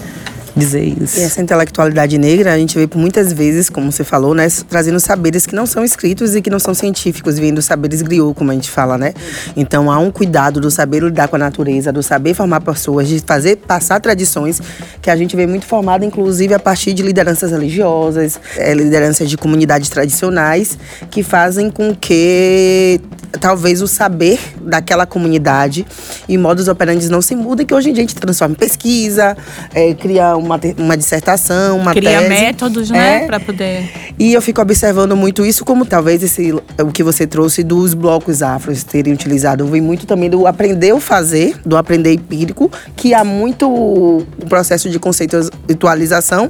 dizer 0.55 0.83
isso. 0.83 1.19
E 1.19 1.23
essa 1.23 1.41
intelectualidade 1.41 2.17
negra, 2.17 2.53
a 2.53 2.57
gente 2.57 2.77
vê 2.77 2.87
por 2.87 2.97
muitas 2.97 3.33
vezes, 3.33 3.69
como 3.69 3.91
você 3.91 4.03
falou, 4.03 4.33
né, 4.33 4.47
trazendo 4.69 4.99
saberes 4.99 5.45
que 5.45 5.55
não 5.55 5.65
são 5.65 5.83
escritos 5.83 6.35
e 6.35 6.41
que 6.41 6.49
não 6.49 6.59
são 6.59 6.73
científicos, 6.73 7.37
vindo 7.37 7.61
saberes 7.61 8.01
griot, 8.01 8.33
como 8.35 8.51
a 8.51 8.53
gente 8.53 8.69
fala, 8.69 8.97
né? 8.97 9.13
Então 9.55 9.91
há 9.91 9.97
um 9.97 10.11
cuidado 10.11 10.59
do 10.61 10.71
saber 10.71 11.03
lidar 11.03 11.27
com 11.27 11.35
a 11.35 11.39
natureza, 11.39 11.91
do 11.91 12.01
saber 12.01 12.33
formar 12.33 12.61
pessoas, 12.61 13.07
de 13.07 13.19
fazer 13.19 13.57
passar 13.57 13.99
tradições 13.99 14.61
que 15.01 15.09
a 15.09 15.15
gente 15.15 15.35
vê 15.35 15.45
muito 15.45 15.65
formada, 15.65 16.05
inclusive 16.05 16.53
a 16.53 16.59
partir 16.59 16.93
de 16.93 17.03
lideranças 17.03 17.51
religiosas, 17.51 18.39
é, 18.57 18.73
lideranças 18.73 19.29
de 19.29 19.37
comunidades 19.37 19.89
tradicionais, 19.89 20.77
que 21.09 21.23
fazem 21.23 21.69
com 21.69 21.93
que 21.93 22.99
talvez 23.39 23.81
o 23.81 23.87
saber 23.87 24.39
daquela 24.61 25.05
comunidade 25.05 25.85
e 26.27 26.37
modos 26.37 26.67
operantes 26.67 27.09
não 27.09 27.21
se 27.21 27.35
mudem, 27.35 27.65
que 27.65 27.73
hoje 27.73 27.89
em 27.89 27.93
dia 27.93 28.03
a 28.03 28.07
gente 28.07 28.15
transforma 28.15 28.53
em 28.53 28.57
pesquisa, 28.57 29.35
é, 29.73 29.93
cria 29.93 30.35
uma, 30.45 30.59
uma 30.77 30.95
dissertação, 30.95 31.77
uma 31.77 31.91
Cria 31.93 32.19
tese. 32.19 32.29
métodos, 32.29 32.89
né, 32.89 33.23
É. 33.23 33.25
para 33.25 33.39
poder 33.39 33.89
E 34.17 34.33
eu 34.33 34.41
fico 34.41 34.61
observando 34.61 35.15
muito 35.15 35.45
isso, 35.45 35.65
como 35.65 35.85
talvez 35.85 36.23
esse, 36.23 36.53
o 36.53 36.91
que 36.93 37.03
você 37.03 37.27
trouxe 37.27 37.63
dos 37.63 37.93
blocos 37.93 38.41
afros 38.41 38.83
terem 38.83 39.13
utilizado. 39.13 39.65
Vem 39.65 39.81
muito 39.81 40.05
também 40.05 40.29
do 40.29 40.47
aprender 40.47 40.93
o 40.93 40.99
fazer, 40.99 41.57
do 41.65 41.75
aprender 41.75 42.13
empírico, 42.13 42.71
que 42.95 43.13
há 43.13 43.23
muito 43.23 43.69
o 43.69 44.25
processo 44.47 44.89
de 44.89 44.99
conceitualização, 44.99 46.49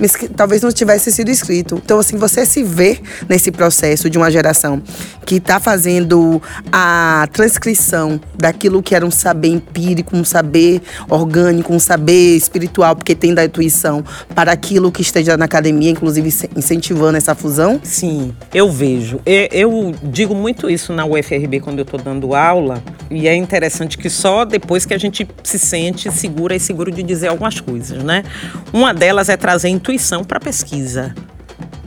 mas 0.00 0.16
que 0.16 0.28
talvez 0.28 0.62
não 0.62 0.72
tivesse 0.72 1.12
sido 1.12 1.30
escrito. 1.30 1.80
Então, 1.84 1.98
assim, 1.98 2.16
você 2.16 2.44
se 2.44 2.62
vê 2.62 2.98
nesse 3.28 3.50
processo 3.50 4.10
de 4.10 4.18
uma 4.18 4.30
geração 4.30 4.82
que 5.24 5.36
está 5.36 5.60
fazendo 5.60 6.40
a 6.72 7.28
transcrição 7.32 8.20
daquilo 8.36 8.82
que 8.82 8.94
era 8.94 9.04
um 9.04 9.10
saber 9.10 9.48
empírico, 9.48 10.16
um 10.16 10.24
saber 10.24 10.80
orgânico, 11.08 11.72
um 11.72 11.78
saber 11.78 12.36
espiritual, 12.36 12.94
porque 12.96 13.14
tem 13.14 13.25
da 13.34 13.44
intuição, 13.44 14.04
para 14.34 14.52
aquilo 14.52 14.90
que 14.90 15.02
esteja 15.02 15.36
na 15.36 15.44
academia, 15.44 15.90
inclusive 15.90 16.28
incentivando 16.56 17.16
essa 17.16 17.34
fusão? 17.34 17.80
Sim, 17.82 18.34
eu 18.52 18.70
vejo. 18.70 19.20
Eu 19.24 19.94
digo 20.02 20.34
muito 20.34 20.68
isso 20.68 20.92
na 20.92 21.04
UFRB 21.04 21.60
quando 21.60 21.78
eu 21.78 21.84
estou 21.84 22.00
dando 22.00 22.34
aula, 22.34 22.82
e 23.10 23.28
é 23.28 23.34
interessante 23.34 23.96
que 23.96 24.10
só 24.10 24.44
depois 24.44 24.84
que 24.84 24.94
a 24.94 24.98
gente 24.98 25.26
se 25.42 25.58
sente 25.58 26.10
segura 26.10 26.54
e 26.54 26.60
seguro 26.60 26.90
de 26.90 27.02
dizer 27.02 27.28
algumas 27.28 27.60
coisas, 27.60 28.02
né? 28.02 28.24
Uma 28.72 28.92
delas 28.92 29.28
é 29.28 29.36
trazer 29.36 29.68
intuição 29.68 30.24
para 30.24 30.38
a 30.38 30.40
pesquisa. 30.40 31.14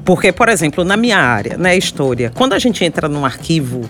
Porque, 0.05 0.31
por 0.31 0.49
exemplo, 0.49 0.83
na 0.83 0.97
minha 0.97 1.19
área, 1.19 1.55
né, 1.55 1.77
história, 1.77 2.31
quando 2.33 2.53
a 2.53 2.59
gente 2.59 2.83
entra 2.83 3.07
num 3.07 3.23
arquivo 3.25 3.87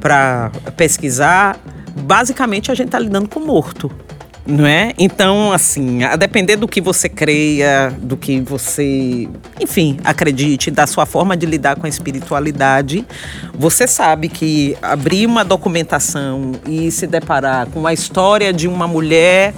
para 0.00 0.50
pesquisar, 0.76 1.60
basicamente 2.02 2.72
a 2.72 2.74
gente 2.74 2.86
está 2.86 2.98
lidando 2.98 3.28
com 3.28 3.38
morto. 3.38 3.90
Não 4.50 4.66
é? 4.66 4.92
Então, 4.98 5.52
assim, 5.52 6.02
a 6.02 6.16
depender 6.16 6.56
do 6.56 6.66
que 6.66 6.80
você 6.80 7.08
creia, 7.08 7.96
do 8.02 8.16
que 8.16 8.40
você, 8.40 9.28
enfim, 9.60 9.98
acredite, 10.02 10.72
da 10.72 10.88
sua 10.88 11.06
forma 11.06 11.36
de 11.36 11.46
lidar 11.46 11.76
com 11.76 11.86
a 11.86 11.88
espiritualidade, 11.88 13.06
você 13.54 13.86
sabe 13.86 14.28
que 14.28 14.76
abrir 14.82 15.24
uma 15.24 15.44
documentação 15.44 16.52
e 16.66 16.90
se 16.90 17.06
deparar 17.06 17.68
com 17.68 17.86
a 17.86 17.92
história 17.92 18.52
de 18.52 18.66
uma 18.66 18.88
mulher 18.88 19.54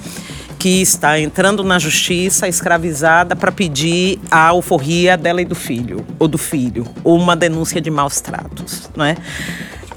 que 0.59 0.83
está 0.83 1.19
entrando 1.19 1.65
na 1.65 1.79
justiça 1.79 2.47
escravizada 2.47 3.35
para 3.35 3.51
pedir 3.51 4.21
a 4.31 4.49
alforria 4.49 5.17
dela 5.17 5.41
e 5.41 5.45
do 5.47 5.55
filho, 5.55 6.05
ou 6.19 6.29
do 6.29 6.37
filho, 6.37 6.87
ou 7.03 7.19
uma 7.19 7.35
denúncia 7.35 7.81
de 7.81 7.91
maus 7.91 8.21
tratos, 8.21 8.91
não 8.95 9.07
é? 9.07 9.17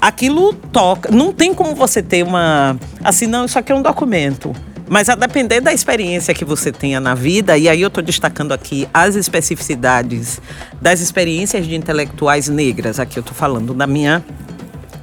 Aquilo 0.00 0.54
toca, 0.54 1.10
não 1.12 1.32
tem 1.32 1.52
como 1.52 1.74
você 1.74 2.02
ter 2.02 2.22
uma, 2.24 2.78
assim, 3.04 3.26
não, 3.26 3.44
isso 3.44 3.58
aqui 3.58 3.72
é 3.72 3.74
um 3.74 3.82
documento. 3.82 4.54
Mas 4.88 5.08
a 5.08 5.14
depender 5.16 5.60
da 5.60 5.72
experiência 5.72 6.32
que 6.32 6.44
você 6.44 6.70
tenha 6.70 7.00
na 7.00 7.14
vida, 7.14 7.58
e 7.58 7.68
aí 7.68 7.82
eu 7.82 7.88
estou 7.88 8.02
destacando 8.02 8.52
aqui 8.52 8.88
as 8.94 9.16
especificidades 9.16 10.40
das 10.80 11.00
experiências 11.00 11.66
de 11.66 11.74
intelectuais 11.74 12.48
negras, 12.48 13.00
aqui 13.00 13.18
eu 13.18 13.20
estou 13.20 13.34
falando 13.34 13.74
da 13.74 13.86
minha 13.86 14.24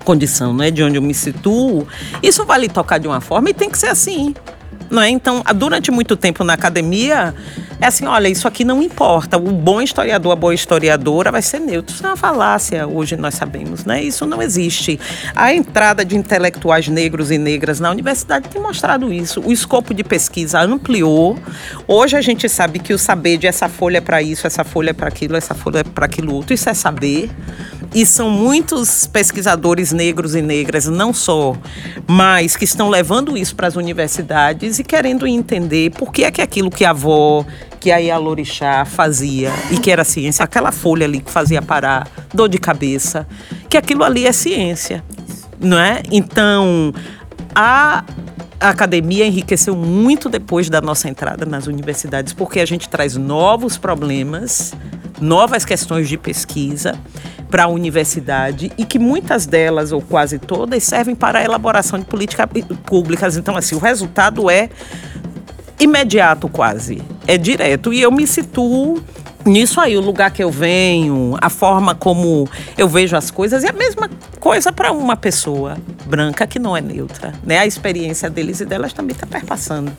condição, 0.06 0.54
não 0.54 0.64
é 0.64 0.72
de 0.72 0.84
onde 0.84 0.98
eu 0.98 1.02
me 1.02 1.14
situo, 1.14 1.88
isso 2.22 2.46
vai 2.46 2.60
lhe 2.60 2.70
tocar 2.70 2.98
de 2.98 3.08
uma 3.08 3.20
forma 3.20 3.50
e 3.50 3.54
tem 3.54 3.70
que 3.70 3.78
ser 3.78 3.88
assim. 3.88 4.34
Não 4.94 5.02
é? 5.02 5.10
Então, 5.10 5.42
durante 5.56 5.90
muito 5.90 6.16
tempo 6.16 6.44
na 6.44 6.54
academia, 6.54 7.34
é 7.82 7.88
assim, 7.88 8.06
olha, 8.06 8.28
isso 8.28 8.48
aqui 8.48 8.64
não 8.64 8.80
importa. 8.80 9.38
O 9.38 9.52
bom 9.52 9.82
historiador, 9.82 10.32
a 10.32 10.36
boa 10.36 10.54
historiadora 10.54 11.32
vai 11.32 11.42
ser 11.42 11.60
neutro. 11.60 11.96
Isso 11.96 12.06
é 12.06 12.10
uma 12.10 12.16
falácia, 12.16 12.86
hoje 12.86 13.18
nós 13.18 13.34
sabemos, 13.34 13.86
né? 13.86 14.04
Isso 14.04 14.24
não 14.28 14.40
existe. 14.40 15.00
A 15.36 15.52
entrada 15.52 16.06
de 16.06 16.16
intelectuais 16.16 16.88
negros 16.88 17.32
e 17.32 17.40
negras 17.40 17.80
na 17.80 17.90
universidade 17.90 18.48
tem 18.50 18.62
mostrado 18.62 19.12
isso. 19.12 19.42
O 19.42 19.52
escopo 19.52 19.96
de 19.96 20.04
pesquisa 20.04 20.62
ampliou. 20.62 21.40
Hoje 21.88 22.16
a 22.16 22.22
gente 22.22 22.48
sabe 22.48 22.78
que 22.78 22.94
o 22.94 23.00
saber 23.00 23.38
de 23.38 23.48
essa 23.48 23.68
folha 23.68 23.98
é 23.98 24.02
para 24.02 24.22
isso, 24.22 24.46
essa 24.46 24.64
folha 24.64 24.92
é 24.92 24.94
para 24.94 25.08
aquilo, 25.08 25.36
essa 25.36 25.56
folha 25.56 25.80
é 25.80 25.84
para 25.84 26.06
aquilo 26.06 26.36
outro, 26.36 26.54
isso 26.54 26.70
é 26.70 26.74
saber. 26.76 27.32
E 27.94 28.06
são 28.06 28.30
muitos 28.30 29.06
pesquisadores 29.06 29.92
negros 29.92 30.34
e 30.34 30.42
negras, 30.42 30.88
não 30.88 31.14
só, 31.14 31.56
mas 32.08 32.56
que 32.56 32.64
estão 32.64 32.90
levando 32.90 33.38
isso 33.38 33.56
para 33.56 33.68
as 33.68 33.76
universidades 33.76 34.80
e 34.80 34.84
querendo 34.84 35.28
entender 35.28 35.92
por 35.92 36.12
que 36.12 36.24
é 36.24 36.32
que 36.32 36.42
aquilo 36.42 36.72
que 36.72 36.84
a 36.84 36.90
avó, 36.90 37.46
que 37.80 37.92
a 37.92 37.98
Ialorixá 37.98 38.84
fazia 38.86 39.52
e 39.70 39.78
que 39.78 39.92
era 39.92 40.04
ciência, 40.04 40.44
aquela 40.44 40.72
folha 40.72 41.06
ali 41.06 41.20
que 41.20 41.30
fazia 41.30 41.62
parar 41.62 42.08
dor 42.34 42.50
de 42.50 42.58
cabeça, 42.58 43.28
que 43.70 43.78
aquilo 43.78 44.04
ali 44.04 44.26
é 44.26 44.32
ciência, 44.32 45.04
não 45.60 45.78
é? 45.78 46.02
Então, 46.12 46.94
a 47.54 48.04
a 48.64 48.70
academia 48.70 49.28
enriqueceu 49.28 49.76
muito 49.76 50.30
depois 50.30 50.70
da 50.70 50.80
nossa 50.80 51.10
entrada 51.10 51.46
nas 51.46 51.68
universidades, 51.68 52.32
porque 52.32 52.62
a 52.62 52.66
gente 52.66 52.88
traz 52.88 53.18
novos 53.18 53.78
problemas, 53.78 54.74
novas 55.24 55.66
questões 55.66 56.08
de 56.08 56.18
pesquisa 56.18 57.00
para 57.50 57.64
a 57.64 57.68
universidade 57.68 58.72
e 58.78 58.86
que 58.86 59.00
muitas 59.00 59.46
delas, 59.46 59.92
ou 59.92 60.02
quase 60.02 60.40
todas, 60.40 60.84
servem 60.84 61.16
para 61.16 61.40
a 61.40 61.44
elaboração 61.44 62.00
de 62.00 62.06
políticas 62.06 62.48
públicas. 62.86 63.38
Então, 63.38 63.56
assim, 63.56 63.76
o 63.76 63.80
resultado 63.80 64.50
é 64.50 64.70
imediato 65.80 66.50
quase, 66.50 67.02
é 67.28 67.38
direto. 67.38 67.94
E 67.94 68.02
eu 68.02 68.12
me 68.12 68.26
situo 68.26 69.02
nisso 69.46 69.80
aí, 69.80 69.98
o 69.98 70.02
lugar 70.02 70.32
que 70.32 70.44
eu 70.44 70.52
venho, 70.52 71.38
a 71.42 71.50
forma 71.50 71.96
como 71.96 72.48
eu 72.78 72.88
vejo 72.88 73.16
as 73.16 73.32
coisas, 73.32 73.64
é 73.64 73.70
a 73.70 73.74
mesma 73.74 74.10
coisa 74.40 74.72
para 74.72 74.92
uma 74.92 75.16
pessoa 75.16 75.78
branca 76.06 76.46
que 76.46 76.60
não 76.60 76.76
é 76.76 76.82
neutra. 76.82 77.34
Né? 77.46 77.58
A 77.58 77.66
experiência 77.66 78.30
deles 78.30 78.60
e 78.60 78.66
delas 78.66 78.94
também 78.94 79.14
está 79.14 79.26
perpassando. 79.26 79.92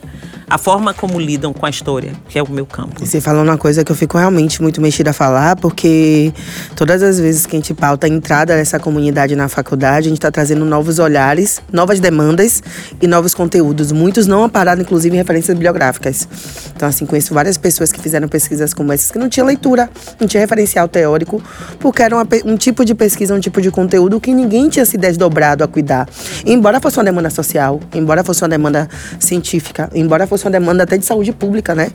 A 0.47 0.59
forma 0.59 0.93
como 0.93 1.19
lidam 1.19 1.51
com 1.51 1.65
a 1.65 1.69
história, 1.69 2.13
que 2.29 2.37
é 2.37 2.43
o 2.43 2.49
meu 2.49 2.67
campo. 2.67 3.03
E 3.03 3.07
você 3.07 3.19
falou 3.19 3.43
uma 3.43 3.57
coisa 3.57 3.83
que 3.83 3.91
eu 3.91 3.95
fico 3.95 4.17
realmente 4.17 4.61
muito 4.61 4.79
mexida 4.79 5.09
a 5.09 5.13
falar, 5.13 5.55
porque 5.55 6.31
todas 6.75 7.01
as 7.01 7.19
vezes 7.19 7.47
que 7.47 7.55
a 7.55 7.59
gente 7.59 7.73
pauta 7.73 8.05
a 8.05 8.09
entrada 8.09 8.55
dessa 8.55 8.79
comunidade 8.79 9.35
na 9.35 9.49
faculdade, 9.49 10.07
a 10.07 10.09
gente 10.09 10.19
está 10.19 10.29
trazendo 10.29 10.63
novos 10.63 10.99
olhares, 10.99 11.59
novas 11.71 11.99
demandas 11.99 12.61
e 13.01 13.07
novos 13.07 13.33
conteúdos. 13.33 13.91
Muitos 13.91 14.27
não 14.27 14.43
amparados, 14.43 14.83
inclusive, 14.83 15.15
em 15.15 15.17
referências 15.17 15.55
bibliográficas. 15.55 16.27
Então, 16.75 16.87
assim, 16.87 17.07
conheço 17.07 17.33
várias 17.33 17.57
pessoas 17.57 17.91
que 17.91 17.99
fizeram 17.99 18.27
pesquisas 18.27 18.71
como 18.71 18.91
essas, 18.91 19.09
que 19.09 19.17
não 19.17 19.27
tinha 19.35 19.45
leitura, 19.45 19.89
não 20.19 20.27
tinha 20.27 20.39
referencial 20.39 20.87
teórico, 20.87 21.41
porque 21.79 22.01
era 22.01 22.15
uma 22.15 22.25
um 22.45 22.55
tipo 22.55 22.85
de 22.85 22.95
pesquisa, 22.95 23.33
um 23.33 23.39
tipo 23.39 23.61
de 23.61 23.69
conteúdo 23.69 24.19
que 24.19 24.33
ninguém 24.33 24.69
tinha 24.69 24.85
se 24.85 24.97
desdobrado 24.97 25.63
a 25.63 25.67
cuidar. 25.67 26.07
Embora 26.45 26.79
fosse 26.79 26.97
uma 26.97 27.03
demanda 27.03 27.29
social, 27.29 27.79
embora 27.93 28.23
fosse 28.23 28.41
uma 28.41 28.49
demanda 28.49 28.87
científica, 29.19 29.89
embora 29.93 30.25
fosse 30.25 30.45
uma 30.45 30.51
demanda 30.51 30.83
até 30.83 30.97
de 30.97 31.05
saúde 31.05 31.33
pública, 31.33 31.75
né? 31.75 31.91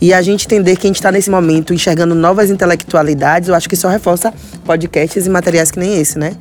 E 0.00 0.12
a 0.12 0.20
gente 0.20 0.44
entender 0.44 0.76
que 0.76 0.86
a 0.86 0.88
gente 0.88 0.96
está 0.96 1.10
nesse 1.10 1.30
momento 1.30 1.72
enxergando 1.72 2.14
novas 2.14 2.50
intelectualidades, 2.50 3.48
eu 3.48 3.54
acho 3.54 3.68
que 3.68 3.76
só 3.76 3.88
reforça 3.88 4.32
podcasts 4.64 5.26
e 5.26 5.30
materiais 5.30 5.70
que 5.70 5.78
nem 5.78 5.98
esse, 5.98 6.18
né? 6.18 6.32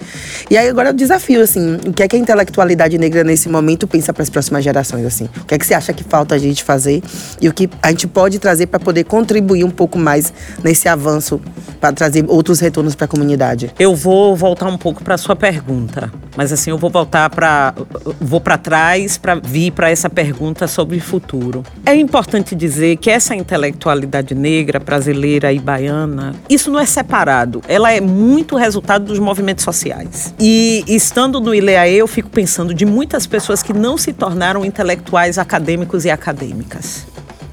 E 0.49 0.57
aí 0.57 0.67
agora 0.67 0.89
o 0.89 0.93
desafio, 0.93 1.41
assim, 1.41 1.77
o 1.87 1.93
que 1.93 2.03
é 2.03 2.07
que 2.07 2.15
a 2.15 2.19
intelectualidade 2.19 2.97
negra 2.97 3.23
nesse 3.23 3.47
momento 3.47 3.87
pensa 3.87 4.11
para 4.11 4.23
as 4.23 4.29
próximas 4.29 4.63
gerações, 4.63 5.05
assim? 5.05 5.29
O 5.41 5.45
que 5.45 5.55
é 5.55 5.57
que 5.57 5.65
você 5.65 5.73
acha 5.73 5.93
que 5.93 6.03
falta 6.03 6.35
a 6.35 6.37
gente 6.37 6.63
fazer 6.63 7.01
e 7.41 7.47
o 7.47 7.53
que 7.53 7.69
a 7.81 7.89
gente 7.91 8.07
pode 8.07 8.39
trazer 8.39 8.67
para 8.67 8.79
poder 8.79 9.05
contribuir 9.05 9.63
um 9.63 9.71
pouco 9.71 9.97
mais 9.97 10.32
nesse 10.63 10.87
avanço, 10.87 11.39
para 11.79 11.91
trazer 11.93 12.25
outros 12.27 12.59
retornos 12.59 12.95
para 12.95 13.05
a 13.05 13.07
comunidade? 13.07 13.71
Eu 13.77 13.95
vou 13.95 14.35
voltar 14.35 14.67
um 14.67 14.77
pouco 14.77 15.03
para 15.03 15.17
sua 15.17 15.35
pergunta, 15.35 16.11
mas 16.35 16.51
assim 16.51 16.69
eu 16.69 16.77
vou 16.77 16.89
voltar 16.89 17.29
para 17.29 17.73
vou 18.19 18.39
para 18.39 18.57
trás 18.57 19.17
para 19.17 19.35
vir 19.35 19.71
para 19.71 19.89
essa 19.89 20.09
pergunta 20.09 20.67
sobre 20.67 20.97
o 20.97 21.01
futuro. 21.01 21.63
É 21.85 21.95
importante 21.95 22.55
dizer 22.55 22.97
que 22.97 23.09
essa 23.09 23.35
intelectualidade 23.35 24.33
negra 24.33 24.79
brasileira 24.79 25.51
e 25.51 25.59
baiana, 25.59 26.33
isso 26.49 26.71
não 26.71 26.79
é 26.79 26.85
separado. 26.85 27.61
Ela 27.67 27.91
é 27.91 28.01
muito 28.01 28.55
resultado 28.55 29.05
dos 29.05 29.19
movimentos 29.19 29.63
sociais. 29.63 30.33
E 30.39 30.83
estando 30.87 31.39
no 31.39 31.53
ILEAE, 31.53 31.97
eu 31.97 32.07
fico 32.07 32.29
pensando 32.29 32.73
de 32.73 32.85
muitas 32.85 33.27
pessoas 33.27 33.61
que 33.61 33.73
não 33.73 33.97
se 33.97 34.13
tornaram 34.13 34.65
intelectuais 34.65 35.37
acadêmicos 35.37 36.05
e 36.05 36.09
acadêmicas. 36.09 37.05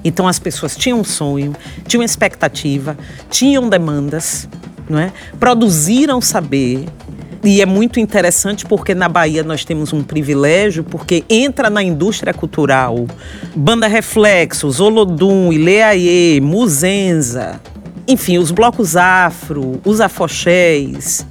Então 0.04 0.26
as 0.26 0.38
pessoas 0.38 0.76
tinham 0.76 1.00
um 1.00 1.04
sonho, 1.04 1.54
tinham 1.86 2.02
expectativa, 2.02 2.96
tinham 3.30 3.68
demandas, 3.68 4.48
não 4.88 4.98
é? 4.98 5.12
Produziram 5.38 6.20
saber. 6.20 6.86
E 7.42 7.62
é 7.62 7.66
muito 7.66 7.98
interessante 7.98 8.66
porque 8.66 8.94
na 8.94 9.08
Bahia 9.08 9.42
nós 9.42 9.64
temos 9.64 9.94
um 9.94 10.02
privilégio, 10.02 10.84
porque 10.84 11.24
entra 11.28 11.70
na 11.70 11.82
indústria 11.82 12.34
cultural. 12.34 13.06
Banda 13.56 13.86
Reflexos, 13.86 14.78
Olodum, 14.78 15.50
Ileaie, 15.50 16.38
Muzenza, 16.42 17.58
enfim, 18.06 18.38
os 18.38 18.50
blocos 18.50 18.96
afro, 18.96 19.80
os 19.84 20.00
afoxés, 20.00 21.24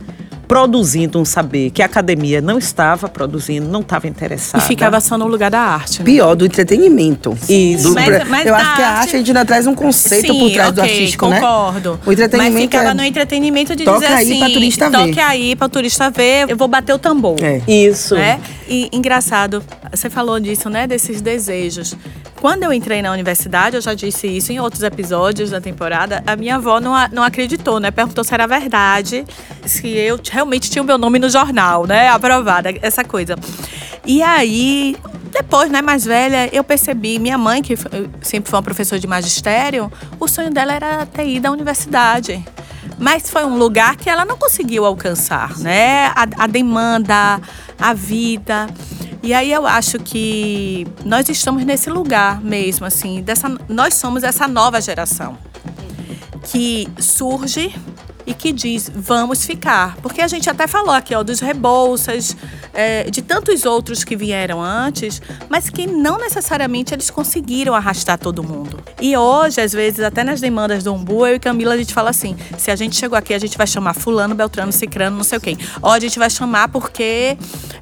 produzindo 0.49 1.19
um 1.19 1.25
saber 1.25 1.69
que 1.69 1.79
a 1.79 1.85
academia 1.85 2.41
não 2.41 2.57
estava 2.57 3.07
produzindo, 3.07 3.67
não 3.69 3.81
estava 3.81 4.07
interessada. 4.07 4.63
E 4.63 4.67
ficava 4.67 4.99
só 4.99 5.15
no 5.15 5.27
lugar 5.27 5.51
da 5.51 5.59
arte. 5.61 5.99
Né? 5.99 6.05
Pior, 6.05 6.33
do 6.33 6.43
entretenimento. 6.43 7.37
Isso. 7.47 7.89
Do- 7.89 7.93
Mas- 7.93 8.27
mas 8.27 8.47
eu 8.47 8.55
acho 8.55 8.75
que 8.75 8.81
a 8.81 8.87
arte- 8.87 8.99
arte 9.01 9.15
a 9.15 9.19
gente 9.19 9.27
ainda 9.29 9.45
traz 9.45 9.67
um 9.67 9.75
conceito 9.75 10.33
Sim, 10.33 10.39
por 10.39 10.51
trás 10.51 10.73
do 10.73 10.81
ok, 10.81 10.91
artístico, 10.91 11.27
né? 11.27 11.39
concordo. 11.39 11.99
O 12.03 12.11
entretenimento 12.11 12.53
Mas 12.55 12.61
ficava 12.63 12.89
é- 12.89 12.93
no 12.95 13.03
entretenimento 13.03 13.75
de 13.75 13.83
Toca 13.85 13.99
dizer 13.99 14.11
aí 14.11 14.23
assim, 14.25 14.39
pra 14.39 14.49
turista 14.49 14.89
ver. 14.89 14.97
toque 14.97 15.19
aí 15.19 15.55
pra 15.55 15.69
turista 15.69 16.09
ver, 16.09 16.49
eu 16.49 16.57
vou 16.57 16.67
bater 16.67 16.93
o 16.93 16.97
tambor. 16.99 17.35
É. 17.43 17.61
Isso. 17.67 18.15
Né? 18.15 18.39
E 18.67 18.89
engraçado, 18.91 19.63
você 19.91 20.09
falou 20.09 20.39
disso, 20.39 20.67
né? 20.67 20.87
Desses 20.87 21.21
desejos. 21.21 21.95
Quando 22.39 22.63
eu 22.63 22.71
entrei 22.71 23.01
na 23.01 23.11
universidade, 23.11 23.75
eu 23.75 23.81
já 23.81 23.93
disse 23.93 24.25
isso 24.25 24.51
em 24.51 24.59
outros 24.59 24.81
episódios 24.81 25.49
da 25.49 25.59
temporada, 25.59 26.23
a 26.25 26.37
minha 26.37 26.55
avó 26.55 26.79
não, 26.79 26.93
não 27.11 27.21
acreditou, 27.21 27.81
né? 27.81 27.91
Perguntou 27.91 28.23
se 28.23 28.33
era 28.33 28.47
verdade, 28.47 29.25
se 29.65 29.89
eu 29.89 30.17
realmente 30.31 30.69
tinha 30.69 30.81
o 30.81 30.85
meu 30.85 30.97
nome 30.97 31.19
no 31.19 31.29
jornal, 31.29 31.85
né? 31.85 32.07
Aprovada, 32.07 32.73
essa 32.81 33.03
coisa. 33.03 33.35
E 34.05 34.23
aí, 34.23 34.95
depois, 35.31 35.69
né, 35.69 35.81
mais 35.81 36.05
velha, 36.05 36.49
eu 36.53 36.63
percebi, 36.63 37.19
minha 37.19 37.37
mãe, 37.37 37.61
que 37.61 37.75
sempre 38.21 38.49
foi 38.49 38.57
uma 38.57 38.63
professora 38.63 38.99
de 38.99 39.07
magistério, 39.07 39.91
o 40.17 40.27
sonho 40.27 40.49
dela 40.49 40.73
era 40.73 41.05
ter 41.05 41.27
ido 41.27 41.47
à 41.47 41.51
universidade. 41.51 42.41
Mas 42.97 43.29
foi 43.29 43.43
um 43.43 43.57
lugar 43.57 43.97
que 43.97 44.09
ela 44.09 44.23
não 44.23 44.37
conseguiu 44.37 44.85
alcançar, 44.85 45.57
né? 45.59 46.07
A, 46.07 46.25
a 46.37 46.47
demanda, 46.47 47.39
a 47.77 47.93
vida. 47.93 48.67
E 49.21 49.33
aí 49.33 49.51
eu 49.51 49.67
acho 49.67 49.99
que 49.99 50.87
nós 51.05 51.27
estamos 51.27 51.63
nesse 51.65 51.89
lugar 51.89 52.41
mesmo, 52.41 52.85
assim, 52.85 53.21
dessa, 53.21 53.49
nós 53.67 53.95
somos 53.95 54.23
essa 54.23 54.47
nova 54.47 54.79
geração 54.79 55.37
que 56.43 56.87
surge 56.99 57.75
e 58.29 58.33
que 58.35 58.51
diz 58.53 58.91
vamos 58.93 59.43
ficar. 59.43 59.97
Porque 59.97 60.21
a 60.21 60.27
gente 60.27 60.47
até 60.47 60.67
falou 60.67 60.93
aqui 60.93 61.15
ó, 61.15 61.23
dos 61.23 61.39
Rebouças, 61.39 62.37
é, 62.73 63.09
de 63.09 63.23
tantos 63.23 63.65
outros 63.65 64.03
que 64.03 64.15
vieram 64.15 64.61
antes, 64.61 65.19
mas 65.49 65.67
que 65.69 65.87
não 65.87 66.19
necessariamente 66.19 66.93
eles 66.93 67.09
conseguiram 67.09 67.73
arrastar 67.73 68.19
todo 68.19 68.43
mundo. 68.43 68.79
E 69.01 69.17
hoje, 69.17 69.59
às 69.59 69.73
vezes, 69.73 70.01
até 70.01 70.23
nas 70.23 70.39
demandas 70.39 70.83
do 70.83 70.93
Umbu, 70.93 71.25
eu 71.25 71.35
e 71.35 71.39
Camila, 71.39 71.73
a 71.73 71.77
gente 71.77 71.91
fala 71.91 72.11
assim: 72.11 72.37
se 72.55 72.69
a 72.69 72.75
gente 72.75 72.95
chegou 72.95 73.17
aqui, 73.17 73.33
a 73.33 73.39
gente 73.39 73.57
vai 73.57 73.65
chamar 73.65 73.95
Fulano, 73.95 74.35
Beltrano, 74.35 74.71
Cicrano, 74.71 75.17
não 75.17 75.23
sei 75.23 75.39
quê. 75.39 75.57
Ou 75.81 75.89
a 75.89 75.99
gente 75.99 76.19
vai 76.19 76.29
chamar 76.29 76.69
porque 76.69 77.35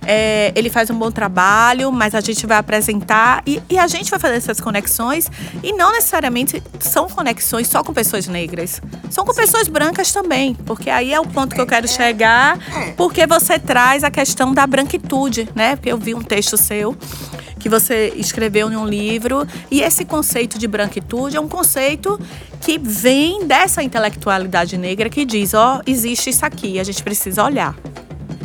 é, 0.06 0.54
ele 0.56 0.70
faz 0.70 0.90
um 0.90 0.98
bom 0.98 1.12
trabalho, 1.12 1.92
mas 1.92 2.16
a 2.16 2.22
gente 2.22 2.48
vai 2.48 2.58
apresentar 2.58 3.44
e, 3.46 3.62
e 3.70 3.78
a 3.78 3.88
gente 3.88 4.10
vai 4.10 4.20
fazer 4.20 4.36
essas 4.36 4.62
conexões 4.62 5.30
e 5.62 5.74
não 5.74 5.92
necessariamente 5.92 6.64
são 6.80 7.10
conexões 7.10 7.68
só 7.68 7.84
com 7.84 7.94
pessoas 7.94 8.28
negras, 8.28 8.82
são 9.10 9.26
com 9.26 9.34
pessoas 9.34 9.68
brancas 9.68 10.12
também, 10.12 10.37
porque 10.66 10.90
aí 10.90 11.14
é 11.14 11.20
o 11.20 11.26
ponto 11.26 11.56
que 11.56 11.62
eu 11.62 11.68
quero 11.68 11.88
chegar, 11.88 12.58
porque 12.96 13.26
você 13.26 13.58
traz 13.58 14.04
a 14.04 14.12
questão 14.12 14.54
da 14.54 14.66
branquitude, 14.66 15.50
né? 15.56 15.76
Porque 15.76 15.92
eu 15.92 15.98
vi 15.98 16.14
um 16.14 16.22
texto 16.22 16.58
seu 16.58 16.96
que 17.60 17.68
você 17.70 18.14
escreveu 18.16 18.72
em 18.72 18.76
um 18.76 18.86
livro 18.86 19.46
e 19.70 19.82
esse 19.82 20.06
conceito 20.06 20.58
de 20.58 20.68
branquitude 20.68 21.36
é 21.36 21.40
um 21.40 21.48
conceito 21.48 22.20
que 22.62 22.78
vem 22.78 23.46
dessa 23.46 23.82
intelectualidade 23.84 24.78
negra 24.78 25.10
que 25.10 25.26
diz, 25.26 25.54
ó, 25.54 25.82
existe 25.86 26.30
isso 26.30 26.46
aqui, 26.46 26.80
a 26.80 26.84
gente 26.84 27.04
precisa 27.04 27.44
olhar. 27.44 27.76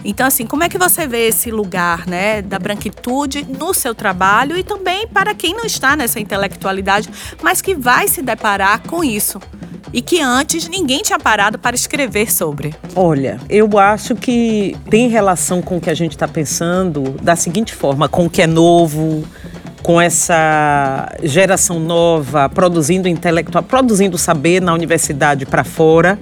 Então, 0.05 0.27
assim, 0.27 0.47
como 0.47 0.65
é 0.65 0.69
que 0.69 0.79
você 0.79 1.07
vê 1.07 1.29
esse 1.29 1.51
lugar, 1.51 2.07
né, 2.07 2.43
da 2.43 2.59
branquitude 2.59 3.47
no 3.59 3.73
seu 3.73 3.95
trabalho 3.95 4.57
e 4.57 4.63
também 4.63 5.07
para 5.07 5.35
quem 5.35 5.55
não 5.55 5.65
está 5.65 5.95
nessa 5.97 6.19
intelectualidade, 6.19 7.09
mas 7.43 7.63
que 7.63 7.75
vai 7.75 8.09
se 8.09 8.23
deparar 8.23 8.83
com 8.83 9.05
isso 9.05 9.41
e 9.93 10.01
que 10.01 10.21
antes 10.21 10.69
ninguém 10.69 11.03
tinha 11.03 11.19
parado 11.19 11.59
para 11.59 11.77
escrever 11.77 12.33
sobre? 12.33 12.75
Olha, 12.97 13.39
eu 13.49 13.79
acho 13.79 14.15
que 14.17 14.77
tem 14.89 15.09
relação 15.09 15.61
com 15.61 15.77
o 15.77 15.81
que 15.81 15.91
a 15.91 15.95
gente 15.95 16.13
está 16.13 16.27
pensando 16.27 17.15
da 17.23 17.37
seguinte 17.37 17.75
forma: 17.75 18.09
com 18.09 18.25
o 18.25 18.31
que 18.31 18.41
é 18.41 18.47
novo, 18.47 19.25
com 19.83 20.01
essa 20.01 21.13
geração 21.23 21.79
nova 21.79 22.49
produzindo 22.49 23.09
intelectual, 23.09 23.63
produzindo 23.63 24.17
saber 24.17 24.63
na 24.63 24.73
universidade 24.73 25.45
para 25.45 25.65
fora. 25.65 26.19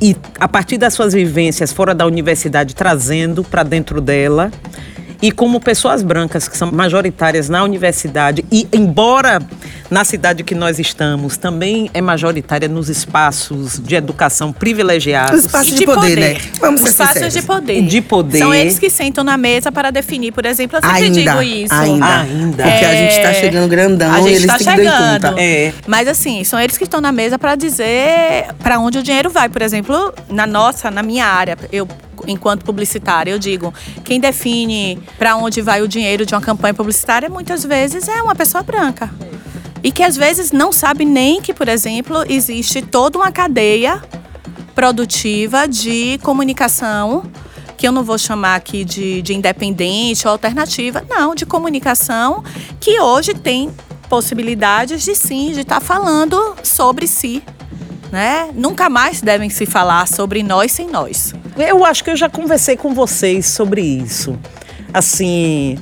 E 0.00 0.16
a 0.38 0.46
partir 0.46 0.76
das 0.76 0.94
suas 0.94 1.14
vivências 1.14 1.72
fora 1.72 1.94
da 1.94 2.06
universidade, 2.06 2.74
trazendo 2.74 3.42
para 3.42 3.62
dentro 3.62 4.00
dela. 4.00 4.50
E 5.20 5.32
como 5.32 5.60
pessoas 5.60 6.02
brancas 6.02 6.48
que 6.48 6.56
são 6.56 6.70
majoritárias 6.70 7.48
na 7.48 7.62
universidade, 7.64 8.44
e 8.50 8.68
embora 8.72 9.40
na 9.90 10.04
cidade 10.04 10.42
que 10.42 10.54
nós 10.54 10.78
estamos 10.78 11.36
também 11.36 11.90
é 11.94 12.00
majoritária 12.00 12.68
nos 12.68 12.88
espaços 12.88 13.80
de 13.82 13.94
educação 13.94 14.52
privilegiados. 14.52 15.38
Os 15.38 15.44
espaços 15.46 15.74
de, 15.74 15.84
poder, 15.84 16.18
né? 16.18 16.36
Vamos 16.60 16.80
ser 16.80 16.88
Espaços 16.88 17.14
sinceros. 17.14 17.34
de 17.34 17.42
poder. 17.42 17.82
De 17.82 18.00
poder. 18.00 18.38
São 18.38 18.54
eles 18.54 18.78
que 18.78 18.90
sentam 18.90 19.22
na 19.24 19.36
mesa 19.36 19.70
para 19.70 19.90
definir, 19.90 20.32
por 20.32 20.44
exemplo, 20.44 20.78
eu 20.78 20.82
sempre 20.82 21.04
Ainda, 21.04 21.32
digo 21.32 21.42
isso. 21.42 21.74
ainda. 21.74 22.20
Ainda. 22.20 22.62
Porque 22.64 22.84
a 22.84 22.94
gente 22.94 23.22
tá 23.22 23.32
chegando 23.34 23.68
grandão 23.68 24.12
a 24.12 24.20
e 24.20 24.22
gente 24.24 24.34
eles 24.34 24.46
tá 24.46 24.56
em 24.56 24.76
chegando. 24.76 25.38
É. 25.38 25.72
Mas 25.86 26.08
assim, 26.08 26.44
são 26.44 26.58
eles 26.58 26.76
que 26.76 26.84
estão 26.84 27.00
na 27.00 27.12
mesa 27.12 27.38
para 27.38 27.54
dizer 27.54 28.46
para 28.58 28.78
onde 28.78 28.98
o 28.98 29.02
dinheiro 29.02 29.30
vai. 29.30 29.48
Por 29.48 29.62
exemplo, 29.62 30.12
na 30.28 30.46
nossa, 30.46 30.90
na 30.90 31.02
minha 31.02 31.26
área, 31.26 31.56
eu 31.72 31.86
enquanto 32.26 32.64
publicitária, 32.64 33.30
eu 33.30 33.38
digo, 33.38 33.72
quem 34.04 34.20
define 34.20 34.98
para 35.18 35.36
onde 35.36 35.60
vai 35.62 35.82
o 35.82 35.88
dinheiro 35.88 36.26
de 36.26 36.34
uma 36.34 36.40
campanha 36.40 36.74
publicitária 36.74 37.28
muitas 37.28 37.64
vezes 37.64 38.08
é 38.08 38.22
uma 38.22 38.34
pessoa 38.34 38.62
branca. 38.62 39.10
E 39.82 39.90
que 39.90 40.02
às 40.02 40.16
vezes 40.16 40.52
não 40.52 40.72
sabe 40.72 41.04
nem 41.04 41.40
que, 41.40 41.54
por 41.54 41.68
exemplo, 41.68 42.24
existe 42.28 42.82
toda 42.82 43.18
uma 43.18 43.30
cadeia 43.30 44.02
produtiva 44.74 45.66
de 45.66 46.18
comunicação 46.22 47.22
que 47.76 47.86
eu 47.86 47.92
não 47.92 48.02
vou 48.02 48.18
chamar 48.18 48.56
aqui 48.56 48.84
de, 48.84 49.20
de 49.22 49.34
independente 49.34 50.26
ou 50.26 50.32
alternativa, 50.32 51.04
não, 51.08 51.34
de 51.34 51.44
comunicação 51.44 52.42
que 52.80 52.98
hoje 53.00 53.34
tem 53.34 53.70
possibilidades 54.08 55.04
de 55.04 55.14
sim, 55.14 55.52
de 55.52 55.60
estar 55.60 55.80
falando 55.80 56.56
sobre 56.62 57.06
si. 57.06 57.42
Né? 58.10 58.48
Nunca 58.54 58.88
mais 58.88 59.20
devem 59.20 59.50
se 59.50 59.66
falar 59.66 60.06
sobre 60.06 60.42
nós 60.42 60.72
sem 60.72 60.88
nós. 60.88 61.34
Eu 61.56 61.84
acho 61.84 62.04
que 62.04 62.10
eu 62.10 62.16
já 62.16 62.28
conversei 62.28 62.76
com 62.76 62.94
vocês 62.94 63.46
sobre 63.46 63.80
isso. 63.82 64.38
Assim, 64.94 65.76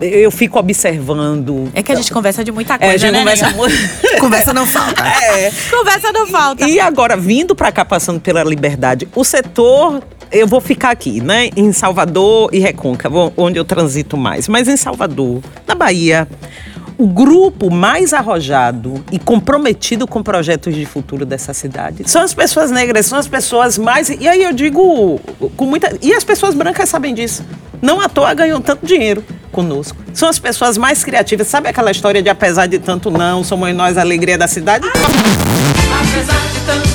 eu 0.00 0.30
fico 0.30 0.58
observando. 0.58 1.70
É 1.74 1.82
que 1.82 1.90
a 1.92 1.94
gente 1.94 2.12
conversa 2.12 2.44
de 2.44 2.52
muita 2.52 2.74
É, 2.74 2.78
coisa, 2.78 2.94
a 2.94 2.98
gente 2.98 3.12
né? 3.12 3.18
conversa 3.18 3.50
muito. 3.50 3.74
Conversa 4.20 4.52
não 4.54 4.66
falta. 4.66 5.02
É. 5.04 5.52
Conversa 5.70 6.12
não 6.12 6.26
falta. 6.26 6.66
E 6.66 6.78
agora, 6.80 7.16
vindo 7.16 7.54
para 7.54 7.70
cá, 7.72 7.84
passando 7.84 8.20
pela 8.20 8.42
liberdade, 8.44 9.08
o 9.14 9.24
setor. 9.24 10.02
Eu 10.32 10.48
vou 10.48 10.60
ficar 10.60 10.90
aqui, 10.90 11.20
né? 11.20 11.50
Em 11.56 11.70
Salvador 11.72 12.48
e 12.52 12.58
Recôncavo, 12.58 13.32
onde 13.36 13.56
eu 13.58 13.64
transito 13.64 14.16
mais. 14.16 14.48
Mas 14.48 14.66
em 14.66 14.76
Salvador, 14.76 15.40
na 15.66 15.76
Bahia, 15.76 16.26
o 16.96 17.06
grupo 17.06 17.70
mais 17.70 18.12
arrojado 18.12 19.04
e 19.10 19.18
comprometido 19.18 20.06
com 20.06 20.22
projetos 20.22 20.74
de 20.74 20.86
futuro 20.86 21.26
dessa 21.26 21.52
cidade 21.52 22.08
são 22.08 22.22
as 22.22 22.32
pessoas 22.32 22.70
negras, 22.70 23.06
são 23.06 23.18
as 23.18 23.26
pessoas 23.26 23.76
mais. 23.78 24.08
E 24.08 24.28
aí 24.28 24.42
eu 24.42 24.52
digo 24.52 25.20
com 25.56 25.66
muita. 25.66 25.96
E 26.00 26.12
as 26.12 26.24
pessoas 26.24 26.54
brancas 26.54 26.88
sabem 26.88 27.14
disso. 27.14 27.44
Não 27.82 28.00
à 28.00 28.08
toa 28.08 28.32
ganham 28.32 28.60
tanto 28.60 28.86
dinheiro 28.86 29.24
conosco. 29.52 29.96
São 30.12 30.28
as 30.28 30.38
pessoas 30.38 30.78
mais 30.78 31.04
criativas. 31.04 31.46
Sabe 31.48 31.68
aquela 31.68 31.90
história 31.90 32.22
de 32.22 32.28
apesar 32.28 32.66
de 32.66 32.78
tanto 32.78 33.10
não, 33.10 33.44
somos 33.44 33.74
nós 33.74 33.98
a 33.98 34.00
alegria 34.00 34.38
da 34.38 34.46
cidade? 34.46 34.86
Apesar 34.88 36.40
de 36.52 36.60
tanto 36.66 36.93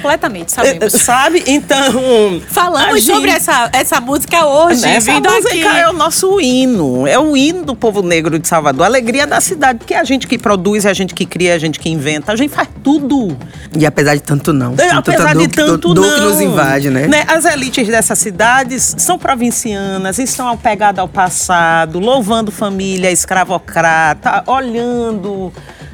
Completamente, 0.00 0.52
sabemos. 0.52 0.92
Sabe? 1.00 1.42
Então. 1.46 2.40
Falamos 2.48 3.02
gente- 3.02 3.14
sobre 3.14 3.30
essa, 3.30 3.68
essa 3.72 4.00
música 4.00 4.46
hoje, 4.46 4.84
Essa 4.86 5.12
vindo 5.12 5.30
música 5.30 5.48
aqui. 5.48 5.66
é 5.66 5.88
o 5.88 5.92
nosso 5.92 6.40
hino, 6.40 7.06
é 7.06 7.18
o 7.18 7.36
hino 7.36 7.64
do 7.64 7.74
povo 7.74 8.02
negro 8.02 8.38
de 8.38 8.48
Salvador, 8.48 8.84
a 8.84 8.86
alegria 8.86 9.26
da 9.26 9.40
cidade, 9.40 9.78
porque 9.78 9.94
é 9.94 10.00
a 10.00 10.04
gente 10.04 10.26
que 10.26 10.38
produz, 10.38 10.84
é 10.84 10.90
a 10.90 10.94
gente 10.94 11.14
que 11.14 11.26
cria, 11.26 11.52
é 11.52 11.54
a 11.54 11.58
gente 11.58 11.78
que 11.78 11.88
inventa, 11.88 12.32
a 12.32 12.36
gente 12.36 12.52
faz 12.52 12.68
tudo. 12.82 13.36
E 13.76 13.84
apesar 13.84 14.14
de 14.14 14.22
tanto 14.22 14.52
não. 14.52 14.74
É, 14.78 14.90
apesar 14.90 15.34
de 15.36 15.48
tanto 15.48 15.94
dor 15.94 16.06
não. 16.06 16.14
que 16.14 16.20
nos 16.20 16.40
invade, 16.40 16.90
né? 16.90 17.08
As 17.28 17.44
elites 17.44 17.86
dessas 17.86 18.18
cidades 18.18 18.94
são 18.98 19.18
provincianas, 19.18 20.18
estão 20.18 20.48
apegadas 20.48 20.98
ao 20.98 21.08
passado, 21.08 21.98
louvando 21.98 22.50
família 22.50 23.10
escravocrata, 23.10 24.42
olhando 24.46 25.52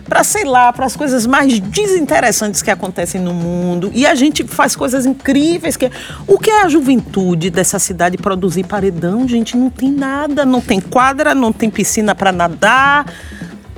para 0.09 0.23
sei 0.25 0.45
lá, 0.45 0.73
para 0.73 0.87
as 0.87 0.97
coisas 0.97 1.27
mais 1.27 1.59
desinteressantes 1.59 2.63
que 2.63 2.71
acontecem 2.71 3.21
no 3.21 3.35
mundo. 3.35 3.91
E 3.95 4.07
a 4.07 4.15
gente 4.15 4.45
faz 4.45 4.77
coisas 4.77 5.07
incríveis 5.07 5.77
que 5.77 5.91
o 6.27 6.39
que 6.39 6.51
é 6.51 6.63
a 6.63 6.69
juventude 6.69 7.51
dessa 7.51 7.79
cidade 7.79 8.17
produzir 8.17 8.65
paredão, 8.65 9.27
gente, 9.29 9.57
não 9.57 9.71
tem 9.71 9.91
nada, 9.91 10.45
não 10.45 10.61
tem 10.61 10.81
quadra, 10.81 11.35
não 11.35 11.53
tem 11.53 11.71
piscina 11.71 12.15
para 12.15 12.33
nadar. 12.33 13.07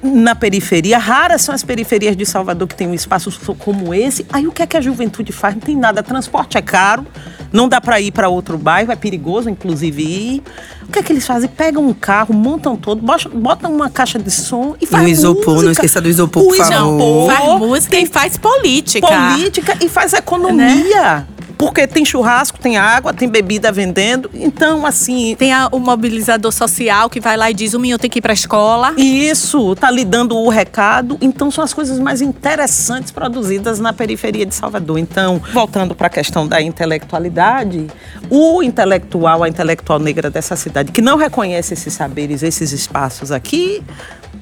Na 0.03 0.35
periferia. 0.35 0.99
Raras 0.99 1.43
são 1.43 1.55
as 1.55 1.63
periferias 1.63 2.17
de 2.17 2.25
Salvador 2.25 2.69
que 2.69 2.75
tem 2.75 2.87
um 2.89 2.95
espaço 2.95 3.31
como 3.59 3.93
esse. 3.95 4.25
Aí 4.33 4.47
o 4.47 4.53
que 4.53 4.63
é 4.63 4.67
que 4.67 4.77
a 4.77 4.81
juventude 4.81 5.33
faz? 5.33 5.55
Não 5.55 5.61
tem 5.61 5.77
nada. 5.77 6.03
Transporte 6.03 6.57
é 6.59 6.63
caro, 6.63 7.07
não 7.53 7.69
dá 7.69 7.81
para 7.81 8.01
ir 8.01 8.13
para 8.13 8.29
outro 8.29 8.57
bairro, 8.59 8.93
é 8.93 8.97
perigoso, 8.97 9.49
inclusive, 9.51 10.03
ir. 10.03 10.43
O 10.89 10.91
que 10.93 10.99
é 11.01 11.03
que 11.03 11.13
eles 11.13 11.27
fazem? 11.27 11.49
Pegam 11.49 11.87
um 11.87 11.93
carro, 11.93 12.33
montam 12.35 12.75
todo, 12.77 13.03
botam- 13.03 13.71
uma 13.73 13.91
caixa 13.91 14.19
de 14.19 14.31
som 14.31 14.75
e 14.81 14.85
E 14.85 14.87
faz 14.87 15.05
o 15.05 15.09
isopor, 15.09 15.47
não 15.47 15.55
música. 15.55 15.73
esqueça 15.73 16.01
do 16.01 16.09
isopor, 16.09 16.43
O 16.45 16.49
por 16.49 16.57
favor. 16.57 16.73
isopor. 16.73 17.31
Faz 17.33 17.59
música 17.61 17.97
e 17.99 18.07
faz 18.07 18.37
política. 18.39 19.07
política 19.07 19.77
e 19.85 19.89
faz 19.89 20.13
economia. 20.15 21.27
Porque 21.59 21.87
tem 21.89 22.05
churrasco, 22.05 22.57
tem 22.59 22.77
água, 22.79 23.13
tem 23.13 23.29
bebida 23.29 23.73
vendendo. 23.73 24.31
Então, 24.33 24.87
assim, 24.87 25.35
Tem 25.37 25.53
a- 25.53 25.69
o 25.73 25.79
mobilizador 25.81 26.53
social 26.53 27.11
que 27.11 27.21
vai 27.21 27.37
lá 27.37 27.51
e 27.51 27.55
diz: 27.55 27.75
o 27.75 27.81
menino 27.81 27.99
tem 27.99 28.09
que 28.09 28.21
ir 28.21 28.23
pra 28.23 28.33
escola. 28.33 28.95
Isso, 28.97 29.75
tá 29.75 29.91
lhe 29.91 30.05
dando 30.05 30.37
o 30.37 30.49
recado. 30.49 31.19
Então, 31.21 31.51
são 31.51 31.63
as 31.65 31.75
coisas 31.75 31.99
mais 31.99 32.23
interessantes 32.23 33.11
produzidas 33.11 33.81
na 33.81 33.93
periferia 33.93 34.47
de 34.47 34.55
Salvador. 34.55 34.99
Então, 34.99 35.41
voltando 35.53 35.95
para 35.95 36.07
a 36.07 36.11
questão 36.11 36.47
da 36.47 36.63
intelectualidade, 36.63 37.87
o 38.31 38.63
intelectual, 38.63 39.43
a 39.43 39.49
intelectual 39.49 39.99
negra 39.99 40.31
dessa 40.31 40.55
cidade, 40.57 40.93
que 40.93 41.03
não 41.03 41.17
reconhece 41.17 41.75
esses 41.75 41.93
saberes, 41.93 42.43
esses 42.43 42.73
espaços 42.73 43.33
aqui, 43.33 43.83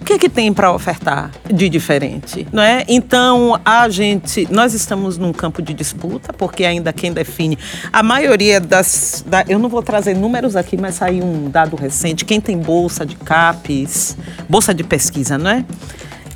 o 0.01 0.05
que, 0.05 0.19
que 0.19 0.29
tem 0.29 0.53
para 0.53 0.73
ofertar 0.73 1.31
de 1.53 1.69
diferente, 1.69 2.47
não 2.53 2.63
é? 2.63 2.85
Então, 2.87 3.59
a 3.65 3.89
gente, 3.89 4.47
nós 4.53 4.73
estamos 4.73 5.19
num 5.19 5.33
campo 5.33 5.61
de 5.61 5.75
disputa, 5.75 6.33
porque 6.33 6.65
ainda 6.65 6.93
quem 6.93 7.13
define, 7.13 7.59
a 7.93 8.03
maioria 8.03 8.61
das, 8.61 9.25
da- 9.27 9.45
eu 9.49 9.59
não 9.59 9.69
vou 9.69 9.83
trazer 9.83 10.15
números 10.15 10.55
aqui, 10.55 10.77
mas 10.77 10.95
saiu 10.97 11.25
um 11.25 11.51
dado 11.51 11.75
recente, 11.77 12.25
quem 12.25 12.41
tem 12.41 12.57
bolsa 12.57 13.05
de 13.05 13.17
CAPES, 13.17 14.17
bolsa 14.49 14.73
de 14.73 14.85
pesquisa, 14.85 15.37
não 15.39 15.51
é? 15.51 15.65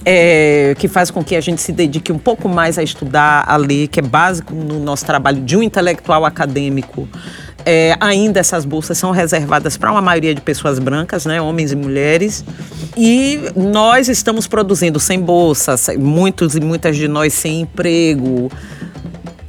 É, 0.03 0.75
que 0.79 0.89
faz 0.89 1.11
com 1.11 1.23
que 1.23 1.37
a 1.37 1.43
gente 1.43 1.61
se 1.61 1.73
dedique 1.73 2.11
um 2.11 2.19
pouco 2.19 2.49
mais 2.49 2.79
a 2.79 2.83
estudar, 2.83 3.45
a 3.47 3.57
ler, 3.57 3.87
que 3.89 4.01
é 4.01 4.03
básico 4.03 4.55
no 4.55 4.81
nosso 4.81 5.05
trabalho 5.05 5.43
de 5.43 5.57
um 5.59 5.63
intelectual 5.63 6.25
acadêmico. 6.25 7.07
É, 7.67 7.95
ainda 8.01 8.41
essas 8.41 8.65
bolsas 8.65 8.97
são 8.99 9.11
reservadas 9.11 9.77
para 9.77 9.91
uma 9.93 10.01
maioria 10.01 10.35
de 10.35 10.41
pessoas 10.41 10.79
brancas, 10.79 11.27
né, 11.27 11.41
homens 11.41 11.73
e 11.73 11.77
mulheres. 11.77 12.45
E 12.97 13.39
nós 13.55 14.09
estamos 14.09 14.47
produzindo 14.47 14.99
sem 14.99 15.21
bolsa, 15.21 15.77
sem- 15.77 15.99
muitos 15.99 16.57
e 16.57 16.61
muitas 16.61 16.97
de 16.97 17.07
nós 17.07 17.35
sem 17.35 17.61
emprego, 17.61 18.51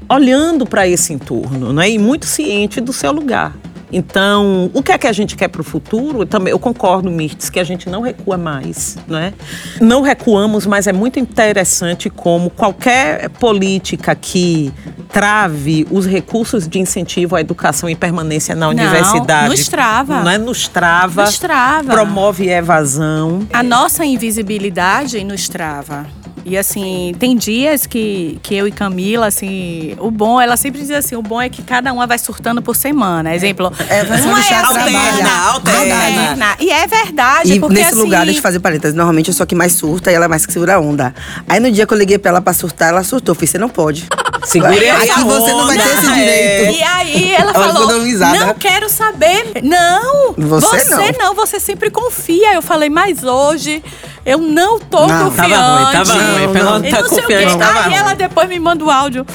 olhando 0.09 0.65
para 0.65 0.87
esse 0.87 1.13
entorno, 1.13 1.71
né? 1.71 1.89
E 1.89 1.97
muito 1.97 2.25
ciente 2.25 2.81
do 2.81 2.91
seu 2.91 3.11
lugar. 3.11 3.55
Então, 3.91 4.69
o 4.73 4.81
que 4.81 4.91
é 4.91 4.97
que 4.97 5.07
a 5.07 5.11
gente 5.11 5.35
quer 5.35 5.47
para 5.49 5.61
o 5.61 5.63
futuro? 5.63 6.25
Também 6.25 6.51
eu 6.51 6.59
concordo, 6.59 7.09
Mirtes, 7.11 7.49
que 7.49 7.59
a 7.59 7.63
gente 7.63 7.89
não 7.89 8.01
recua 8.01 8.37
mais, 8.37 8.97
não 9.07 9.17
é? 9.17 9.33
Não 9.81 10.01
recuamos, 10.01 10.65
mas 10.65 10.87
é 10.87 10.93
muito 10.93 11.19
interessante 11.19 12.09
como 12.09 12.49
qualquer 12.49 13.29
política 13.31 14.15
que 14.15 14.71
trave 15.11 15.85
os 15.91 16.05
recursos 16.05 16.67
de 16.67 16.79
incentivo 16.79 17.35
à 17.35 17.41
educação 17.41 17.89
e 17.89 17.95
permanência 17.95 18.55
na 18.55 18.69
universidade, 18.69 19.49
nos 19.49 19.67
trava. 19.67 20.23
não 20.23 20.31
é? 20.31 20.37
Nos 20.37 20.67
trava, 20.69 21.25
Nos 21.25 21.37
trava. 21.37 21.91
promove 21.91 22.49
evasão. 22.49 23.45
A 23.51 23.61
nossa 23.61 24.05
invisibilidade 24.05 25.21
nos 25.23 25.49
trava. 25.49 26.05
E 26.45 26.57
assim, 26.57 27.13
tem 27.19 27.37
dias 27.37 27.85
que, 27.85 28.39
que 28.41 28.55
eu 28.55 28.67
e 28.67 28.71
Camila, 28.71 29.27
assim, 29.27 29.95
o 29.99 30.09
bom, 30.09 30.41
ela 30.41 30.57
sempre 30.57 30.81
diz 30.81 30.91
assim, 30.91 31.15
o 31.15 31.21
bom 31.21 31.39
é 31.41 31.49
que 31.49 31.61
cada 31.61 31.93
uma 31.93 32.07
vai 32.07 32.17
surtando 32.17 32.61
por 32.61 32.75
semana. 32.75 33.35
Exemplo, 33.35 33.71
É, 33.87 34.03
vai 34.03 34.17
se 34.19 34.27
uma 34.27 34.39
é 34.43 34.55
alterna. 34.55 35.29
alterna. 35.53 36.55
E 36.59 36.71
é 36.71 36.87
verdade, 36.87 37.53
E 37.53 37.59
porque 37.59 37.75
nesse 37.75 37.91
assim, 37.93 37.99
lugar, 38.01 38.25
deixa 38.25 38.39
eu 38.39 38.43
fazer 38.43 38.59
parênteses, 38.59 38.95
normalmente 38.95 39.27
eu 39.27 39.33
sou 39.33 39.43
a 39.43 39.47
que 39.47 39.55
mais 39.55 39.73
surta 39.73 40.11
e 40.11 40.15
ela 40.15 40.25
é 40.25 40.27
mais 40.27 40.45
que 40.45 40.51
segura 40.53 40.75
a 40.75 40.79
onda. 40.79 41.13
Aí 41.47 41.59
no 41.59 41.71
dia 41.71 41.85
que 41.85 41.93
eu 41.93 41.97
liguei 41.97 42.17
pra 42.17 42.29
ela 42.31 42.41
pra 42.41 42.53
surtar, 42.53 42.89
ela 42.89 43.03
surtou. 43.03 43.35
Falei, 43.35 43.47
você 43.47 43.57
não 43.57 43.69
pode. 43.69 44.07
Segure 44.43 44.89
aí 44.89 45.09
Aqui 45.09 45.23
você 45.23 45.51
não 45.51 45.67
vai 45.67 45.77
ter 45.77 45.83
esse 45.85 46.05
onda. 46.07 46.13
direito. 46.15 46.77
E 46.79 46.83
aí 46.83 47.33
ela 47.33 47.51
Ela 47.51 47.73
falou, 47.73 47.91
não 47.99 48.53
quero 48.55 48.89
saber. 48.89 49.61
Não, 49.63 50.33
Você 50.37 50.83
você 50.83 51.11
não. 51.13 51.27
não, 51.27 51.35
você 51.35 51.59
sempre 51.59 51.89
confia. 51.91 52.53
Eu 52.53 52.61
falei, 52.61 52.89
mas 52.89 53.23
hoje 53.23 53.83
eu 54.25 54.37
não 54.39 54.79
tô 54.79 55.05
Não, 55.07 55.25
confiante. 55.29 55.49
tava 55.51 55.83
ruim, 55.83 55.91
tava 55.91 56.13
ruim. 56.13 56.47
Não, 56.53 56.79
não 56.79 56.85
E 56.85 56.91
tá 56.91 57.01
não 57.01 57.09
sei 57.09 57.17
o 57.19 57.27
quê. 57.27 57.33
confiante, 57.35 57.57
tava 57.57 57.79
Aí 57.79 57.85
ruim. 57.85 57.95
ela 57.95 58.13
depois 58.13 58.49
me 58.49 58.59
manda 58.59 58.83
o 58.83 58.89
áudio. 58.89 59.25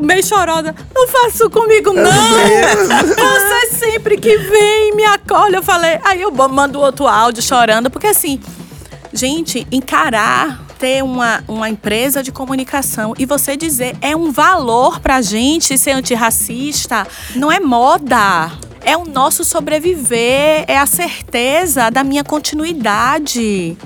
Meio 0.00 0.24
chorosa, 0.24 0.74
não 0.94 1.08
faça 1.08 1.28
isso 1.30 1.50
comigo, 1.50 1.92
não! 1.92 2.12
Você 3.16 3.76
sempre 3.78 4.16
que 4.16 4.36
vem 4.38 4.94
me 4.94 5.04
acolhe. 5.04 5.56
Eu 5.56 5.62
falei, 5.62 5.98
aí 6.04 6.22
eu 6.22 6.30
mando 6.30 6.78
outro 6.80 7.06
áudio 7.08 7.42
chorando, 7.42 7.90
porque 7.90 8.06
assim, 8.06 8.40
gente, 9.12 9.66
encarar 9.72 10.60
ter 10.78 11.02
uma, 11.02 11.42
uma 11.48 11.68
empresa 11.68 12.22
de 12.22 12.30
comunicação 12.30 13.14
e 13.18 13.26
você 13.26 13.56
dizer 13.56 13.96
é 14.00 14.16
um 14.16 14.30
valor 14.30 15.00
pra 15.00 15.20
gente 15.20 15.76
ser 15.76 15.90
antirracista, 15.90 17.06
não 17.34 17.50
é 17.50 17.58
moda. 17.58 18.50
É 18.84 18.96
o 18.96 19.04
nosso 19.04 19.44
sobreviver, 19.44 20.64
é 20.66 20.78
a 20.78 20.86
certeza 20.86 21.90
da 21.90 22.04
minha 22.04 22.24
continuidade. 22.24 23.76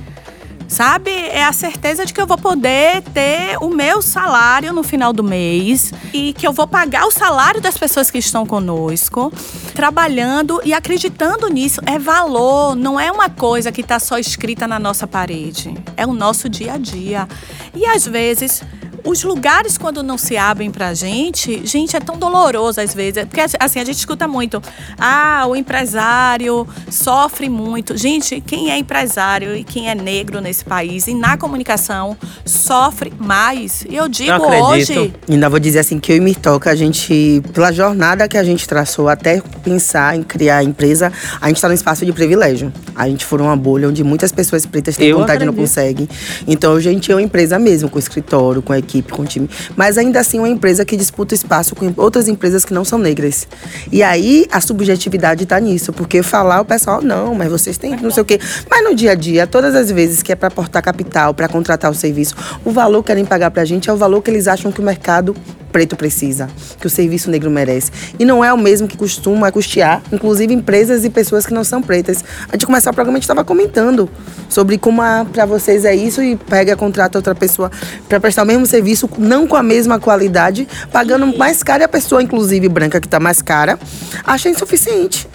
Sabe? 0.72 1.10
É 1.10 1.44
a 1.44 1.52
certeza 1.52 2.06
de 2.06 2.14
que 2.14 2.20
eu 2.20 2.26
vou 2.26 2.38
poder 2.38 3.02
ter 3.12 3.58
o 3.60 3.68
meu 3.68 4.00
salário 4.00 4.72
no 4.72 4.82
final 4.82 5.12
do 5.12 5.22
mês 5.22 5.92
e 6.14 6.32
que 6.32 6.46
eu 6.46 6.52
vou 6.52 6.66
pagar 6.66 7.04
o 7.04 7.10
salário 7.10 7.60
das 7.60 7.76
pessoas 7.76 8.10
que 8.10 8.16
estão 8.16 8.46
conosco, 8.46 9.30
trabalhando 9.74 10.62
e 10.64 10.72
acreditando 10.72 11.46
nisso. 11.48 11.78
É 11.84 11.98
valor, 11.98 12.74
não 12.74 12.98
é 12.98 13.12
uma 13.12 13.28
coisa 13.28 13.70
que 13.70 13.82
está 13.82 13.98
só 13.98 14.16
escrita 14.16 14.66
na 14.66 14.78
nossa 14.78 15.06
parede. 15.06 15.74
É 15.94 16.06
o 16.06 16.14
nosso 16.14 16.48
dia 16.48 16.72
a 16.72 16.78
dia. 16.78 17.28
E 17.74 17.84
às 17.84 18.06
vezes. 18.06 18.62
Os 19.04 19.24
lugares, 19.24 19.76
quando 19.76 20.02
não 20.02 20.16
se 20.16 20.36
abrem 20.36 20.70
pra 20.70 20.94
gente, 20.94 21.66
gente, 21.66 21.96
é 21.96 22.00
tão 22.00 22.16
doloroso 22.16 22.80
às 22.80 22.94
vezes. 22.94 23.24
Porque, 23.24 23.40
assim, 23.40 23.80
a 23.80 23.84
gente 23.84 23.98
escuta 23.98 24.28
muito. 24.28 24.62
Ah, 24.98 25.44
o 25.48 25.56
empresário 25.56 26.66
sofre 26.90 27.48
muito. 27.48 27.96
Gente, 27.96 28.40
quem 28.40 28.70
é 28.70 28.78
empresário 28.78 29.56
e 29.56 29.64
quem 29.64 29.90
é 29.90 29.94
negro 29.94 30.40
nesse 30.40 30.64
país 30.64 31.06
e 31.08 31.14
na 31.14 31.36
comunicação 31.36 32.16
sofre 32.44 33.12
mais. 33.18 33.84
E 33.88 33.96
eu 33.96 34.08
digo 34.08 34.32
acredito. 34.32 35.00
hoje. 35.00 35.14
Ainda 35.28 35.48
vou 35.48 35.58
dizer 35.58 35.80
assim 35.80 35.98
que 35.98 36.12
eu 36.12 36.16
e 36.16 36.20
Mirtoca, 36.20 36.70
a 36.70 36.74
gente, 36.74 37.42
pela 37.52 37.72
jornada 37.72 38.28
que 38.28 38.36
a 38.36 38.44
gente 38.44 38.68
traçou 38.68 39.08
até 39.08 39.42
pensar 39.64 40.16
em 40.16 40.22
criar 40.22 40.58
a 40.58 40.64
empresa, 40.64 41.12
a 41.40 41.48
gente 41.48 41.56
está 41.56 41.68
num 41.68 41.74
espaço 41.74 42.04
de 42.04 42.12
privilégio. 42.12 42.72
A 42.94 43.08
gente 43.08 43.24
furou 43.24 43.46
uma 43.46 43.56
bolha 43.56 43.88
onde 43.88 44.04
muitas 44.04 44.30
pessoas 44.30 44.64
pretas 44.64 44.96
têm 44.96 45.08
Eu 45.08 45.18
vontade 45.18 45.42
e 45.42 45.46
não 45.46 45.54
conseguem. 45.54 46.08
Então, 46.46 46.74
a 46.74 46.80
gente 46.80 47.10
é 47.10 47.14
uma 47.14 47.22
empresa 47.22 47.58
mesmo, 47.58 47.88
com 47.88 47.98
escritório, 47.98 48.62
com 48.62 48.72
equipe, 48.74 48.91
com 49.00 49.24
time. 49.24 49.48
Mas 49.76 49.96
ainda 49.96 50.18
assim, 50.18 50.38
uma 50.38 50.48
empresa 50.48 50.84
que 50.84 50.96
disputa 50.96 51.34
espaço 51.34 51.76
com 51.76 51.92
outras 51.96 52.26
empresas 52.26 52.64
que 52.64 52.74
não 52.74 52.84
são 52.84 52.98
negras. 52.98 53.46
E 53.92 54.02
aí, 54.02 54.46
a 54.50 54.60
subjetividade 54.60 55.46
tá 55.46 55.60
nisso. 55.60 55.92
Porque 55.92 56.22
falar 56.22 56.60
o 56.60 56.64
pessoal, 56.64 57.00
não, 57.00 57.34
mas 57.34 57.48
vocês 57.48 57.78
têm 57.78 57.96
não 57.96 58.10
sei 58.10 58.22
o 58.22 58.26
quê. 58.26 58.40
Mas 58.68 58.82
no 58.82 58.94
dia 58.94 59.12
a 59.12 59.14
dia, 59.14 59.46
todas 59.46 59.74
as 59.76 59.90
vezes 59.92 60.22
que 60.22 60.32
é 60.32 60.34
para 60.34 60.48
aportar 60.48 60.82
capital, 60.82 61.32
para 61.32 61.48
contratar 61.48 61.90
o 61.90 61.94
serviço, 61.94 62.34
o 62.64 62.72
valor 62.72 63.02
que 63.02 63.12
querem 63.12 63.26
pagar 63.26 63.50
pra 63.50 63.62
gente 63.62 63.90
é 63.90 63.92
o 63.92 63.96
valor 63.96 64.22
que 64.22 64.30
eles 64.30 64.48
acham 64.48 64.72
que 64.72 64.80
o 64.80 64.82
mercado 64.82 65.36
preto 65.72 65.96
precisa, 65.96 66.48
que 66.78 66.86
o 66.86 66.90
serviço 66.90 67.30
negro 67.30 67.50
merece. 67.50 67.90
E 68.18 68.24
não 68.24 68.44
é 68.44 68.52
o 68.52 68.58
mesmo 68.58 68.86
que 68.86 68.96
costuma 68.96 69.50
custear, 69.50 70.02
inclusive 70.12 70.52
empresas 70.52 71.04
e 71.04 71.10
pessoas 71.10 71.46
que 71.46 71.54
não 71.54 71.64
são 71.64 71.82
pretas. 71.82 72.22
Antes 72.48 72.60
de 72.60 72.66
começar 72.66 72.90
o 72.90 72.94
programa, 72.94 73.16
a 73.16 73.18
gente 73.18 73.24
estava 73.24 73.42
comentando 73.42 74.08
sobre 74.48 74.76
como 74.76 75.02
para 75.32 75.46
vocês 75.46 75.84
é 75.84 75.94
isso 75.94 76.22
e 76.22 76.36
pega, 76.36 76.76
contrata 76.76 77.18
outra 77.18 77.34
pessoa 77.34 77.70
para 78.08 78.20
prestar 78.20 78.42
o 78.42 78.46
mesmo 78.46 78.66
serviço, 78.66 79.08
não 79.18 79.46
com 79.46 79.56
a 79.56 79.62
mesma 79.62 79.98
qualidade, 79.98 80.68
pagando 80.92 81.26
mais 81.38 81.62
caro 81.62 81.82
e 81.82 81.84
a 81.84 81.88
pessoa, 81.88 82.22
inclusive 82.22 82.68
branca, 82.68 83.00
que 83.00 83.06
está 83.06 83.18
mais 83.18 83.40
cara, 83.40 83.78
acha 84.24 84.48
insuficiente. 84.48 85.26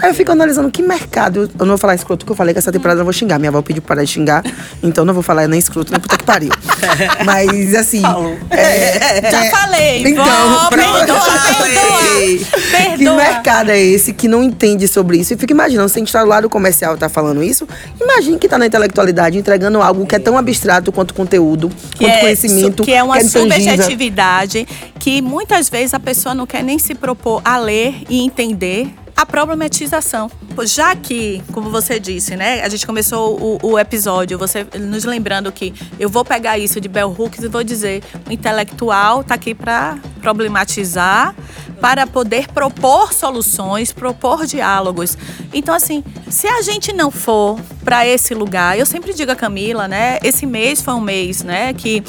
Aí 0.00 0.10
eu 0.10 0.14
fico 0.14 0.32
analisando 0.32 0.70
que 0.70 0.82
mercado. 0.82 1.42
Eu 1.58 1.66
não 1.66 1.68
vou 1.68 1.78
falar 1.78 1.94
escroto, 1.94 2.24
porque 2.24 2.32
eu 2.32 2.36
falei 2.36 2.52
que 2.54 2.58
essa 2.58 2.72
temporada 2.72 2.98
eu 2.98 3.00
não 3.00 3.04
vou 3.06 3.12
xingar. 3.12 3.38
Minha 3.38 3.50
avó 3.50 3.62
pediu 3.62 3.82
pra 3.82 3.94
parar 3.96 4.04
de 4.04 4.10
xingar. 4.10 4.44
Então 4.82 5.02
eu 5.02 5.06
não 5.06 5.14
vou 5.14 5.22
falar 5.22 5.46
nem 5.48 5.58
escroto, 5.58 5.90
nem 5.92 6.00
puta 6.00 6.16
que 6.16 6.24
pariu. 6.24 6.50
Mas 7.24 7.74
assim. 7.74 8.02
é, 8.50 9.30
Já 9.30 9.44
é, 9.46 9.50
falei. 9.50 10.02
Então, 10.06 10.24
Vó, 10.24 10.68
pronto, 10.68 10.96
perdoa, 10.98 11.16
já 11.18 11.54
falei. 11.54 11.74
perdoa. 11.74 12.00
Que 12.20 12.96
Perdoa. 12.96 13.16
mercado 13.16 13.70
é 13.70 13.80
esse 13.80 14.12
que 14.12 14.28
não 14.28 14.42
entende 14.42 14.86
sobre 14.86 15.18
isso? 15.18 15.32
E 15.34 15.36
fica 15.36 15.52
imaginando, 15.52 15.88
se 15.88 15.98
a 15.98 16.00
gente 16.00 16.12
tá 16.12 16.40
do 16.40 16.50
comercial 16.50 16.94
e 16.94 16.98
tá 16.98 17.08
falando 17.08 17.42
isso, 17.42 17.66
imagine 18.00 18.38
que 18.38 18.48
tá 18.48 18.58
na 18.58 18.66
intelectualidade 18.66 19.38
entregando 19.38 19.80
algo 19.80 20.06
que 20.06 20.14
é 20.14 20.18
tão 20.18 20.36
abstrato 20.36 20.92
quanto 20.92 21.14
conteúdo, 21.14 21.68
que 21.92 22.04
quanto 22.04 22.10
é, 22.10 22.20
conhecimento. 22.20 22.82
que 22.82 22.92
é 22.92 23.02
uma 23.02 23.18
intangível. 23.18 23.50
subjetividade 23.52 24.66
que 24.98 25.22
muitas 25.22 25.68
vezes 25.68 25.94
a 25.94 26.00
pessoa 26.00 26.34
não 26.34 26.46
quer 26.46 26.62
nem 26.62 26.78
se 26.78 26.94
propor 26.94 27.40
a 27.44 27.58
ler 27.58 28.02
e 28.08 28.20
entender 28.22 28.92
a 29.20 29.26
problematização. 29.26 30.30
Já 30.64 30.96
que, 30.96 31.42
como 31.52 31.70
você 31.70 32.00
disse, 32.00 32.36
né, 32.36 32.62
a 32.62 32.68
gente 32.70 32.86
começou 32.86 33.38
o, 33.62 33.72
o 33.72 33.78
episódio, 33.78 34.38
você 34.38 34.66
nos 34.78 35.04
lembrando 35.04 35.52
que 35.52 35.74
eu 35.98 36.08
vou 36.08 36.24
pegar 36.24 36.58
isso 36.58 36.80
de 36.80 36.88
Bell 36.88 37.14
Hooks 37.16 37.42
e 37.42 37.48
vou 37.48 37.62
dizer, 37.62 38.02
o 38.26 38.32
intelectual 38.32 39.22
tá 39.22 39.34
aqui 39.34 39.54
para 39.54 39.98
problematizar, 40.22 41.34
para 41.82 42.06
poder 42.06 42.48
propor 42.48 43.12
soluções, 43.12 43.92
propor 43.92 44.46
diálogos. 44.46 45.18
Então, 45.52 45.74
assim, 45.74 46.02
se 46.30 46.48
a 46.48 46.62
gente 46.62 46.90
não 46.90 47.10
for 47.10 47.60
para 47.84 48.06
esse 48.06 48.34
lugar, 48.34 48.78
eu 48.78 48.86
sempre 48.86 49.12
digo 49.12 49.32
a 49.32 49.36
Camila, 49.36 49.86
né? 49.86 50.18
Esse 50.22 50.46
mês 50.46 50.80
foi 50.80 50.94
um 50.94 51.00
mês, 51.00 51.42
né, 51.44 51.74
que 51.74 52.02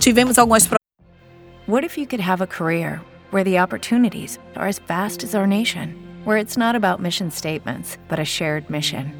tivemos 0.00 0.36
algumas 0.36 0.68
What 1.68 1.86
if 1.86 1.96
you 1.96 2.06
could 2.06 2.22
have 2.22 2.42
a 2.42 2.46
career 2.46 3.00
where 3.30 3.44
the 3.44 3.60
opportunities 3.60 4.38
are 4.56 4.68
as 4.68 4.80
vast 4.80 5.24
as 5.24 5.34
our 5.34 5.46
nation, 5.46 6.05
where 6.26 6.36
it's 6.38 6.56
not 6.56 6.74
about 6.74 6.98
mission 7.00 7.30
statements, 7.30 7.98
but 8.08 8.18
a 8.18 8.24
shared 8.24 8.68
mission? 8.68 9.12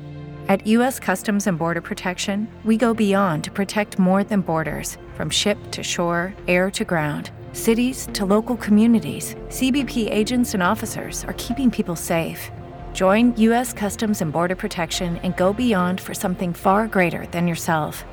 At 0.49 0.67
U.S. 0.67 0.99
Customs 0.99 1.47
and 1.47 1.57
Border 1.57 1.81
Protection, 1.81 2.49
we 2.65 2.77
go 2.77 2.95
beyond 2.95 3.45
to 3.45 3.53
protect 3.53 4.01
more 4.01 4.25
than 4.25 4.41
borders 4.41 4.99
from 5.15 5.31
ship 5.31 5.57
to 5.71 5.85
shore, 5.85 6.35
air 6.49 6.69
to 6.73 6.85
ground, 6.85 7.31
cities 7.53 8.09
to 8.13 8.25
local 8.25 8.57
communities. 8.57 9.37
CBP 9.49 10.11
agents 10.11 10.53
and 10.55 10.65
officers 10.65 11.25
are 11.27 11.35
keeping 11.35 11.71
people 11.71 11.95
safe. 11.95 12.51
Join 12.93 13.37
U.S. 13.37 13.73
Customs 13.73 14.21
and 14.21 14.33
Border 14.33 14.57
Protection 14.57 15.19
and 15.19 15.37
go 15.37 15.53
beyond 15.53 16.01
for 16.01 16.15
something 16.15 16.53
far 16.53 16.89
greater 16.89 17.27
than 17.33 17.47
yourself. 17.49 18.05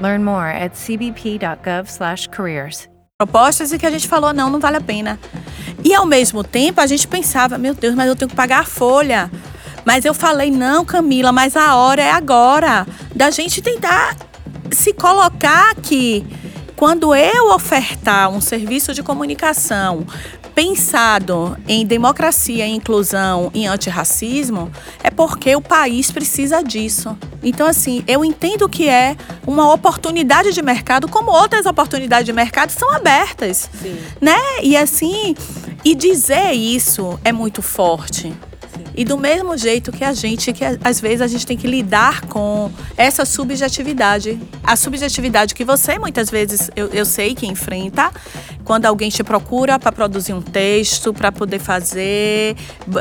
Learn 0.00 0.24
more 0.24 0.48
at 0.48 0.72
cbp.gov/careers. 0.74 2.86
propostas 3.20 3.70
e 3.70 3.78
que 3.78 3.84
a 3.84 3.90
gente 3.90 4.08
falou, 4.08 4.32
não, 4.32 4.48
não 4.48 4.58
vale 4.58 4.78
a 4.78 4.80
pena. 4.80 5.18
E 5.84 5.94
ao 5.94 6.06
mesmo 6.06 6.44
tempo 6.44 6.80
a 6.80 6.86
gente 6.86 7.06
pensava, 7.08 7.58
meu 7.58 7.74
Deus, 7.74 7.94
mas 7.94 8.08
eu 8.08 8.16
tenho 8.16 8.28
que 8.28 8.36
pagar 8.36 8.60
a 8.60 8.64
folha. 8.64 9.30
Mas 9.84 10.04
eu 10.04 10.12
falei, 10.12 10.50
não, 10.50 10.84
Camila, 10.84 11.32
mas 11.32 11.56
a 11.56 11.74
hora 11.74 12.02
é 12.02 12.10
agora. 12.10 12.86
Da 13.14 13.30
gente 13.30 13.62
tentar 13.62 14.16
se 14.70 14.92
colocar 14.92 15.70
aqui. 15.70 16.24
Quando 16.76 17.14
eu 17.14 17.52
ofertar 17.52 18.30
um 18.30 18.40
serviço 18.40 18.94
de 18.94 19.02
comunicação 19.02 20.06
pensado 20.54 21.56
em 21.66 21.86
democracia, 21.86 22.66
inclusão 22.66 23.50
e 23.54 23.66
antirracismo, 23.66 24.70
é 25.02 25.10
porque 25.10 25.54
o 25.56 25.60
país 25.60 26.10
precisa 26.10 26.62
disso. 26.62 27.16
Então, 27.42 27.66
assim, 27.66 28.04
eu 28.06 28.24
entendo 28.24 28.68
que 28.68 28.88
é 28.88 29.16
uma 29.46 29.72
oportunidade 29.72 30.52
de 30.52 30.62
mercado, 30.62 31.08
como 31.08 31.30
outras 31.30 31.66
oportunidades 31.66 32.26
de 32.26 32.32
mercado 32.32 32.70
são 32.70 32.92
abertas. 32.92 33.70
Sim. 33.80 33.96
Né? 34.20 34.38
E 34.62 34.76
assim, 34.76 35.34
e 35.84 35.94
dizer 35.94 36.52
isso 36.52 37.18
é 37.24 37.32
muito 37.32 37.62
forte. 37.62 38.32
E 38.94 39.04
do 39.04 39.16
mesmo 39.16 39.56
jeito 39.56 39.92
que 39.92 40.04
a 40.04 40.12
gente, 40.12 40.52
que 40.52 40.64
às 40.82 41.00
vezes 41.00 41.20
a 41.20 41.26
gente 41.26 41.46
tem 41.46 41.56
que 41.56 41.66
lidar 41.66 42.22
com 42.26 42.70
essa 42.96 43.24
subjetividade. 43.24 44.38
A 44.62 44.76
subjetividade 44.76 45.54
que 45.54 45.64
você 45.64 45.98
muitas 45.98 46.30
vezes, 46.30 46.70
eu, 46.74 46.88
eu 46.88 47.04
sei 47.04 47.34
que 47.34 47.46
enfrenta, 47.46 48.10
quando 48.70 48.86
alguém 48.86 49.10
te 49.10 49.24
procura 49.24 49.80
para 49.80 49.90
produzir 49.90 50.32
um 50.32 50.40
texto, 50.40 51.12
para 51.12 51.32
poder 51.32 51.58
fazer. 51.58 52.54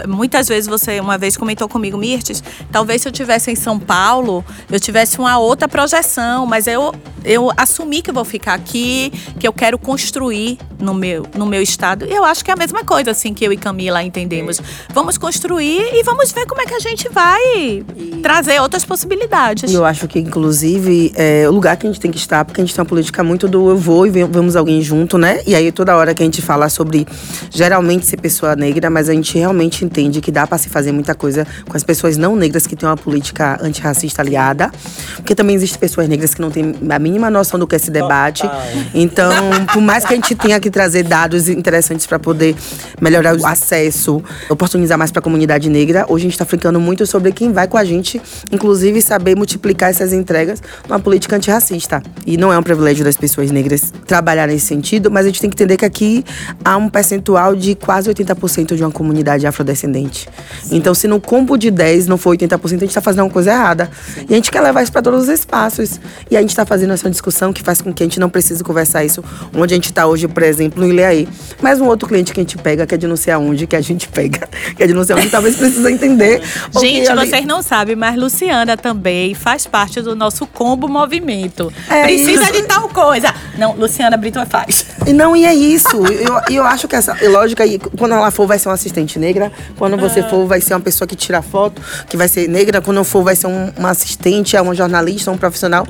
Muitas 0.07 0.47
vezes 0.47 0.67
você, 0.67 0.99
uma 0.99 1.15
vez 1.15 1.37
comentou 1.37 1.69
comigo, 1.69 1.95
Mirtes, 1.95 2.43
talvez 2.71 3.03
se 3.03 3.07
eu 3.07 3.11
tivesse 3.11 3.51
em 3.51 3.55
São 3.55 3.77
Paulo, 3.77 4.43
eu 4.71 4.79
tivesse 4.79 5.19
uma 5.19 5.37
outra 5.37 5.67
projeção, 5.67 6.47
mas 6.47 6.65
eu, 6.65 6.91
eu 7.23 7.51
assumi 7.55 8.01
que 8.01 8.11
vou 8.11 8.25
ficar 8.25 8.55
aqui, 8.55 9.13
que 9.39 9.47
eu 9.47 9.53
quero 9.53 9.77
construir 9.77 10.57
no 10.79 10.95
meu, 10.95 11.23
no 11.35 11.45
meu 11.45 11.61
estado. 11.61 12.05
E 12.05 12.15
eu 12.15 12.23
acho 12.23 12.43
que 12.43 12.49
é 12.49 12.53
a 12.55 12.57
mesma 12.57 12.83
coisa, 12.83 13.11
assim, 13.11 13.31
que 13.31 13.45
eu 13.45 13.53
e 13.53 13.57
Camila 13.57 14.01
entendemos. 14.01 14.59
Vamos 14.91 15.19
construir 15.19 15.81
e 15.93 16.01
vamos 16.03 16.31
ver 16.31 16.47
como 16.47 16.61
é 16.61 16.65
que 16.65 16.73
a 16.73 16.79
gente 16.79 17.07
vai 17.09 17.83
trazer 18.23 18.59
outras 18.59 18.83
possibilidades. 18.83 19.69
E 19.71 19.75
eu 19.75 19.85
acho 19.85 20.07
que, 20.07 20.17
inclusive, 20.17 21.11
é 21.15 21.47
o 21.47 21.51
lugar 21.51 21.77
que 21.77 21.85
a 21.85 21.89
gente 21.91 21.99
tem 22.01 22.09
que 22.09 22.17
estar, 22.17 22.43
porque 22.43 22.59
a 22.59 22.65
gente 22.65 22.73
tem 22.73 22.81
uma 22.81 22.87
política 22.89 23.23
muito 23.23 23.47
do 23.47 23.69
eu 23.69 23.77
vou 23.77 24.07
e 24.07 24.09
vem- 24.09 24.23
vamos 24.25 24.55
alguém 24.55 24.81
junto, 24.81 25.17
né? 25.17 25.41
E 25.45 25.58
aí, 25.59 25.71
toda 25.71 25.95
hora 25.95 26.13
que 26.13 26.23
a 26.23 26.25
gente 26.25 26.41
fala 26.41 26.69
sobre 26.69 27.07
geralmente 27.49 28.05
ser 28.05 28.17
pessoa 28.17 28.55
negra, 28.55 28.89
mas 28.89 29.09
a 29.09 29.13
gente 29.13 29.37
realmente 29.37 29.85
entende 29.85 30.21
que 30.21 30.31
dá 30.31 30.47
pra 30.47 30.57
se 30.57 30.69
fazer 30.69 30.91
muita 30.91 31.13
coisa 31.13 31.45
com 31.67 31.75
as 31.75 31.83
pessoas 31.83 32.17
não 32.17 32.35
negras 32.35 32.65
que 32.65 32.75
têm 32.75 32.87
uma 32.87 32.97
política 32.97 33.57
antirracista 33.61 34.21
aliada. 34.21 34.71
Porque 35.15 35.35
também 35.35 35.55
existem 35.55 35.79
pessoas 35.79 36.07
negras 36.07 36.33
que 36.33 36.41
não 36.41 36.49
têm 36.49 36.75
a 36.89 36.99
mínima 36.99 37.29
noção 37.29 37.59
do 37.59 37.67
que 37.67 37.75
é 37.75 37.77
esse 37.77 37.91
debate. 37.91 38.49
Então, 38.93 39.31
por 39.73 39.81
mais 39.81 40.05
que 40.05 40.13
a 40.13 40.15
gente 40.15 40.35
tenha 40.35 40.59
que 40.59 40.69
trazer 40.69 41.03
dados 41.03 41.47
interessantes 41.49 42.05
para 42.05 42.19
poder 42.19 42.55
melhorar 42.99 43.35
o 43.35 43.45
acesso, 43.45 44.21
oportunizar 44.49 44.97
mais 44.97 45.11
para 45.11 45.19
a 45.19 45.23
comunidade 45.23 45.69
negra, 45.69 46.05
hoje 46.07 46.23
a 46.23 46.27
gente 46.27 46.33
está 46.33 46.45
ficando 46.45 46.79
muito 46.79 47.05
sobre 47.05 47.31
quem 47.31 47.51
vai 47.51 47.67
com 47.67 47.77
a 47.77 47.83
gente, 47.83 48.21
inclusive 48.51 49.01
saber 49.01 49.35
multiplicar 49.35 49.89
essas 49.89 50.13
entregas 50.13 50.61
numa 50.87 50.99
política 50.99 51.35
antirracista. 51.35 52.01
E 52.25 52.37
não 52.37 52.51
é 52.51 52.57
um 52.57 52.63
privilégio 52.63 53.03
das 53.03 53.15
pessoas 53.15 53.51
negras 53.51 53.93
trabalhar 54.05 54.47
nesse 54.47 54.65
sentido, 54.65 55.11
mas 55.11 55.25
a 55.25 55.29
gente 55.29 55.41
tem 55.41 55.48
que 55.49 55.55
entender 55.55 55.77
que 55.77 55.85
aqui 55.85 56.23
há 56.63 56.77
um 56.77 56.89
percentual 56.89 57.55
de 57.55 57.75
quase 57.75 58.09
80% 58.09 58.75
de 58.75 58.83
uma 58.83 58.91
comunidade 58.91 59.45
afrodescendente. 59.47 60.27
Então, 60.71 60.93
se 60.93 61.07
no 61.07 61.19
combo 61.19 61.57
de 61.57 61.71
10 61.71 62.07
não 62.07 62.17
for 62.17 62.35
80%, 62.35 62.55
a 62.65 62.67
gente 62.69 62.85
está 62.87 63.01
fazendo 63.01 63.23
uma 63.23 63.29
coisa 63.29 63.51
errada. 63.51 63.89
E 64.29 64.33
a 64.33 64.35
gente 64.35 64.51
quer 64.51 64.61
levar 64.61 64.83
isso 64.83 64.91
para 64.91 65.01
todos 65.01 65.23
os 65.23 65.29
espaços. 65.29 65.99
E 66.29 66.37
a 66.37 66.41
gente 66.41 66.49
está 66.51 66.65
fazendo 66.65 66.93
essa 66.93 67.09
discussão 67.09 67.51
que 67.53 67.61
faz 67.63 67.81
com 67.81 67.93
que 67.93 68.03
a 68.03 68.05
gente 68.05 68.19
não 68.19 68.29
precise 68.29 68.63
conversar 68.63 69.03
isso 69.03 69.23
onde 69.55 69.73
a 69.73 69.77
gente 69.77 69.85
está 69.85 70.05
hoje, 70.05 70.27
por 70.27 70.43
exemplo, 70.43 70.81
no 70.83 70.89
Ileaí. 70.89 71.27
Mas 71.61 71.79
um 71.81 71.85
outro 71.85 72.07
cliente 72.07 72.33
que 72.33 72.39
a 72.39 72.43
gente 72.43 72.57
pega, 72.57 72.85
que 72.85 72.95
é 72.95 72.97
de 72.97 73.07
não 73.07 73.15
sei 73.15 73.33
aonde, 73.33 73.65
que 73.67 73.75
a 73.75 73.81
gente 73.81 74.07
pega, 74.07 74.47
que 74.75 74.83
é 74.83 74.87
de 74.87 74.93
não 74.93 75.03
sei 75.03 75.15
onde, 75.15 75.29
talvez 75.29 75.55
precisa 75.55 75.91
entender. 75.91 76.41
Gente, 76.79 77.09
ali- 77.09 77.27
vocês 77.29 77.45
não 77.45 77.61
sabem, 77.61 77.95
mas 77.95 78.15
Luciana 78.15 78.77
também 78.77 79.33
faz 79.33 79.65
parte 79.65 80.01
do 80.01 80.15
nosso 80.15 80.45
combo 80.47 80.87
movimento. 80.87 81.71
É 81.89 82.03
Precisa 82.03 82.43
isso. 82.43 82.53
de 82.53 82.63
tal 82.63 82.87
coisa. 82.89 83.33
Não, 83.57 83.75
Luciana 83.75 84.15
Brito 84.17 84.39
faz. 84.45 84.85
E 85.07 85.13
não, 85.13 85.28
e 85.35 85.45
é 85.45 85.53
isso. 85.53 85.97
E 86.11 86.23
eu, 86.23 86.57
eu 86.57 86.63
acho 86.63 86.87
que 86.87 86.95
essa 86.95 87.15
lógica 87.29 87.63
aí, 87.63 87.79
quando 87.97 88.13
ela 88.13 88.31
for, 88.31 88.47
vai 88.47 88.59
ser 88.59 88.69
uma 88.69 88.75
assistente 88.75 89.17
negra. 89.19 89.51
Quando 89.77 89.97
você 89.97 90.23
for, 90.23 90.45
vai 90.45 90.61
ser 90.61 90.73
uma 90.73 90.79
pessoa 90.79 91.07
que 91.07 91.15
tira 91.15 91.41
foto, 91.41 91.81
que 92.07 92.15
vai 92.15 92.27
ser 92.27 92.47
negra. 92.47 92.81
Quando 92.81 92.97
eu 92.97 93.03
for, 93.03 93.23
vai 93.23 93.35
ser 93.35 93.47
um, 93.47 93.71
uma 93.77 93.89
assistente, 93.89 94.55
é 94.55 94.61
uma 94.61 94.75
jornalista, 94.75 95.31
um 95.31 95.37
profissional. 95.37 95.87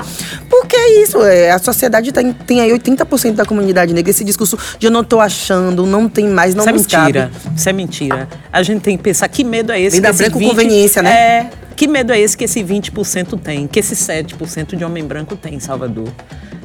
Porque 0.50 0.76
é 0.76 1.02
isso. 1.02 1.22
É, 1.24 1.52
a 1.52 1.60
sociedade 1.60 2.12
tem, 2.12 2.34
tem 2.34 2.62
aí 2.62 2.72
80% 2.72 3.34
da 3.34 3.46
comunidade 3.46 3.94
negra. 3.94 4.10
Esse 4.10 4.24
discurso 4.24 4.58
de 4.78 4.88
eu 4.88 4.92
não 4.92 5.04
tô 5.04 5.20
achando, 5.20 5.86
não 5.86 6.08
tem 6.08 6.28
mais, 6.28 6.56
não 6.56 6.64
Isso 6.64 6.70
é 6.70 6.74
nos 6.74 6.88
cabe. 6.88 7.06
mentira. 7.06 7.32
Isso 7.56 7.70
é 7.70 7.74
mentira. 7.74 8.28
A 8.52 8.64
gente 8.64 8.82
tem 8.82 8.98
que 8.98 9.04
pensar 9.04 9.28
que 9.28 9.44
medo 9.44 9.72
é 9.72 9.80
esse 9.80 10.00
Vem 10.00 10.02
que 10.02 10.08
da 10.08 10.10
esse 10.10 10.30
branca 10.30 10.48
conveniência, 10.48 11.02
né? 11.02 11.10
É. 11.12 11.50
Que 11.76 11.88
medo 11.88 12.12
é 12.12 12.20
esse 12.20 12.38
que 12.38 12.44
esse 12.44 12.62
20% 12.62 13.40
tem, 13.40 13.66
que 13.66 13.80
esse 13.80 13.96
7% 13.96 14.76
de 14.76 14.84
homem 14.84 15.02
branco 15.06 15.38
tem 15.38 15.56
em 15.56 15.60
Salvador? 15.62 16.10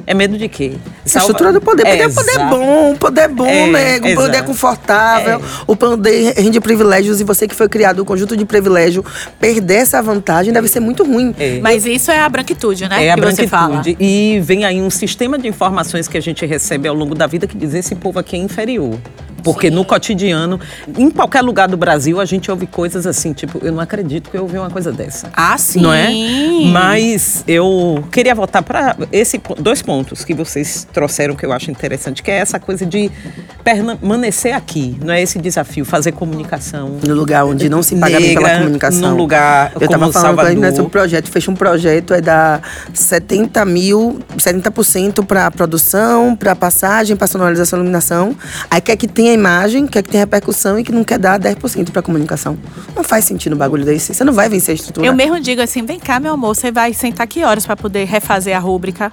É 0.07 0.13
medo 0.13 0.37
de 0.37 0.47
quê? 0.47 0.73
A 1.05 1.09
Salva- 1.09 1.25
estrutura 1.31 1.51
do 1.53 1.59
poder. 1.61 1.83
Poder 1.83 1.97
é 2.03 2.09
poder 2.09 2.31
Exato. 2.31 2.49
bom, 2.55 2.91
o 2.91 2.97
poder 2.97 3.27
bom, 3.27 3.45
É, 3.47 3.67
né? 3.67 3.97
O 3.97 4.01
poder 4.15 4.29
exato. 4.35 4.43
confortável, 4.43 5.39
É. 5.39 5.41
o 5.65 5.75
poder 5.75 6.33
rende 6.37 6.59
privilégios 6.61 7.19
e 7.19 7.23
você 7.23 7.47
que 7.47 7.55
foi 7.55 7.67
criado 7.67 8.01
um 8.01 8.05
conjunto 8.05 8.37
de 8.37 8.45
privilégio, 8.45 9.03
perder 9.39 9.75
essa 9.77 10.01
vantagem 10.01 10.53
deve 10.53 10.67
ser 10.67 10.79
muito 10.79 11.03
ruim. 11.03 11.33
É. 11.39 11.59
Mas 11.59 11.85
isso 11.85 12.11
é 12.11 12.19
a 12.19 12.29
branquitude, 12.29 12.87
né? 12.87 13.05
É 13.05 13.11
a 13.11 13.15
que 13.15 13.21
você 13.21 13.47
fala. 13.47 13.75
branquitude. 13.81 13.97
E 13.99 14.39
vem 14.41 14.63
aí 14.63 14.81
um 14.81 14.89
sistema 14.91 15.37
de 15.39 15.47
informações 15.47 16.07
que 16.07 16.17
a 16.17 16.21
gente 16.21 16.45
recebe 16.45 16.87
ao 16.87 16.93
longo 16.95 17.15
da 17.15 17.25
vida 17.25 17.47
que 17.47 17.57
diz 17.57 17.73
esse 17.73 17.95
povo 17.95 18.19
aqui 18.19 18.35
é 18.35 18.39
inferior. 18.39 18.97
Porque 19.45 19.69
no 19.69 19.85
cotidiano, 19.85 20.59
em 20.97 21.11
qualquer 21.11 21.43
lugar 21.43 21.67
do 21.67 21.77
Brasil, 21.77 22.19
a 22.19 22.25
gente 22.25 22.49
ouve 22.49 22.65
coisas 22.65 23.05
assim, 23.05 23.31
tipo, 23.31 23.59
eu 23.63 23.71
não 23.71 23.79
acredito 23.79 24.31
que 24.31 24.35
eu 24.35 24.41
ouvi 24.41 24.57
uma 24.57 24.71
coisa 24.71 24.91
dessa. 24.91 25.29
Ah, 25.35 25.55
sim. 25.55 25.81
Não 25.81 25.93
é? 25.93 26.09
Mas 26.71 27.43
eu 27.47 28.03
queria 28.11 28.33
voltar 28.33 28.63
para 28.63 28.95
esse 29.11 29.39
dois 29.59 29.83
pontos 29.83 30.25
que 30.25 30.33
vocês 30.33 30.87
trouxeram 30.91 31.35
que 31.35 31.45
eu 31.45 31.53
acho 31.53 31.69
interessante, 31.69 32.23
que 32.23 32.31
é 32.31 32.37
essa 32.39 32.59
coisa 32.59 32.87
de 32.87 33.11
permanecer 33.63 34.55
aqui, 34.55 34.97
não 35.03 35.13
é 35.13 35.21
esse 35.21 35.37
desafio, 35.37 35.85
fazer 35.85 36.11
comunicação. 36.11 36.97
No 37.05 37.13
lugar 37.13 37.45
onde 37.45 37.69
não 37.69 37.83
se 37.83 37.95
paga 37.95 38.19
bem 38.19 38.33
pela 38.33 38.47
Negra, 38.47 38.63
comunicação. 38.63 39.11
num 39.11 39.15
lugar 39.15 39.73
Eu 39.79 39.87
tava 39.87 39.99
como 39.99 40.11
falando 40.11 40.35
com 40.35 40.41
a 40.41 40.45
gente 40.45 40.53
Salvador. 40.55 40.75
sobre 40.75 40.87
o 40.87 40.89
projeto, 40.89 41.29
fecha 41.29 41.51
um 41.51 41.55
projeto, 41.55 42.13
é 42.15 42.21
dar 42.21 42.61
70 42.93 43.63
mil, 43.65 44.19
70% 44.37 45.23
para 45.23 45.51
produção, 45.51 46.35
para 46.35 46.55
passagem, 46.55 47.15
para 47.15 47.27
sonorização 47.27 47.77
e 47.77 47.81
iluminação. 47.81 48.35
Aí 48.71 48.81
quer 48.81 48.95
que 48.95 49.07
tenha 49.07 49.34
imagem, 49.35 49.87
quer 49.87 50.01
que 50.01 50.09
tenha 50.09 50.23
repercussão 50.23 50.79
e 50.79 50.83
que 50.83 50.91
não 50.91 51.03
quer 51.03 51.19
dar 51.19 51.39
10% 51.39 51.91
para 51.91 52.01
comunicação. 52.01 52.57
Não 52.95 53.03
faz 53.03 53.25
sentido 53.25 53.53
um 53.53 53.57
bagulho 53.57 53.85
desse. 53.85 54.13
Você 54.13 54.23
não 54.23 54.33
vai 54.33 54.49
vencer 54.49 54.71
a 54.71 54.75
estrutura. 54.75 55.05
Eu 55.05 55.13
mesmo 55.13 55.39
digo 55.39 55.61
assim, 55.61 55.83
vem 55.83 55.99
cá, 55.99 56.19
meu 56.19 56.33
amor, 56.33 56.55
você 56.55 56.71
vai 56.71 56.93
sentar 56.93 57.27
que 57.27 57.43
horas 57.43 57.65
para 57.65 57.75
poder 57.75 58.05
refazer 58.05 58.55
a 58.55 58.59
rúbrica? 58.59 59.11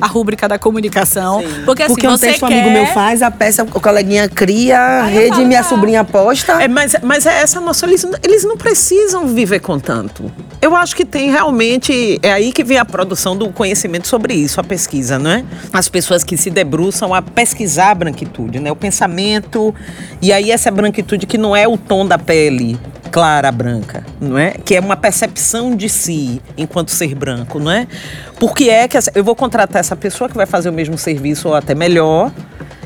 A 0.00 0.06
rúbrica 0.06 0.46
da 0.48 0.58
comunicação. 0.58 1.42
Porque 1.64 1.82
assim, 1.82 1.94
Porque 1.94 2.06
um 2.06 2.10
você 2.12 2.28
texto 2.28 2.44
um 2.44 2.48
quer... 2.48 2.60
amigo 2.60 2.70
meu 2.70 2.86
faz, 2.86 3.22
a 3.22 3.30
peça 3.30 3.64
o 3.64 3.80
coleguinha 3.80 4.28
cria, 4.28 4.78
a 4.78 5.02
rede 5.04 5.30
falo, 5.30 5.46
minha 5.46 5.62
tá. 5.62 5.68
sobrinha 5.68 6.04
posta. 6.04 6.62
É, 6.62 6.68
mas, 6.68 6.94
mas 7.02 7.26
é 7.26 7.40
essa 7.40 7.60
noção, 7.60 7.88
eles, 7.88 8.06
eles 8.22 8.44
não 8.44 8.56
precisam 8.56 9.26
viver 9.26 9.60
com 9.60 9.78
tanto. 9.78 10.30
Eu 10.60 10.74
acho 10.76 10.94
que 10.94 11.04
tem 11.04 11.30
realmente. 11.30 12.18
É 12.22 12.32
aí 12.32 12.52
que 12.52 12.62
vem 12.64 12.78
a 12.78 12.84
produção 12.84 13.36
do 13.36 13.50
conhecimento 13.50 14.06
sobre 14.08 14.34
isso, 14.34 14.60
a 14.60 14.64
pesquisa, 14.64 15.18
não 15.18 15.30
é? 15.30 15.44
As 15.72 15.88
pessoas 15.88 16.22
que 16.24 16.36
se 16.36 16.50
debruçam 16.50 17.12
a 17.14 17.22
pesquisar 17.22 17.90
a 17.90 17.94
branquitude, 17.94 18.60
né? 18.60 18.70
O 18.70 18.76
pensamento. 18.76 19.74
E 20.20 20.32
aí, 20.32 20.50
essa 20.50 20.70
branquitude 20.70 21.26
que 21.26 21.38
não 21.38 21.54
é 21.54 21.66
o 21.66 21.76
tom 21.76 22.06
da 22.06 22.18
pele 22.18 22.78
clara, 23.10 23.50
branca, 23.50 24.04
não 24.20 24.36
é? 24.36 24.50
Que 24.50 24.74
é 24.74 24.80
uma 24.80 24.96
percepção 24.96 25.74
de 25.74 25.88
si 25.88 26.42
enquanto 26.58 26.90
ser 26.90 27.14
branco, 27.14 27.58
não 27.58 27.70
é? 27.70 27.86
Porque 28.38 28.68
é 28.68 28.86
que 28.86 28.96
essa- 28.98 29.10
eu 29.14 29.24
vou 29.24 29.34
contratar 29.34 29.80
essa 29.88 29.96
pessoa 29.96 30.28
que 30.28 30.36
vai 30.36 30.46
fazer 30.46 30.68
o 30.68 30.72
mesmo 30.72 30.98
serviço 30.98 31.48
ou 31.48 31.54
até 31.54 31.74
melhor. 31.74 32.30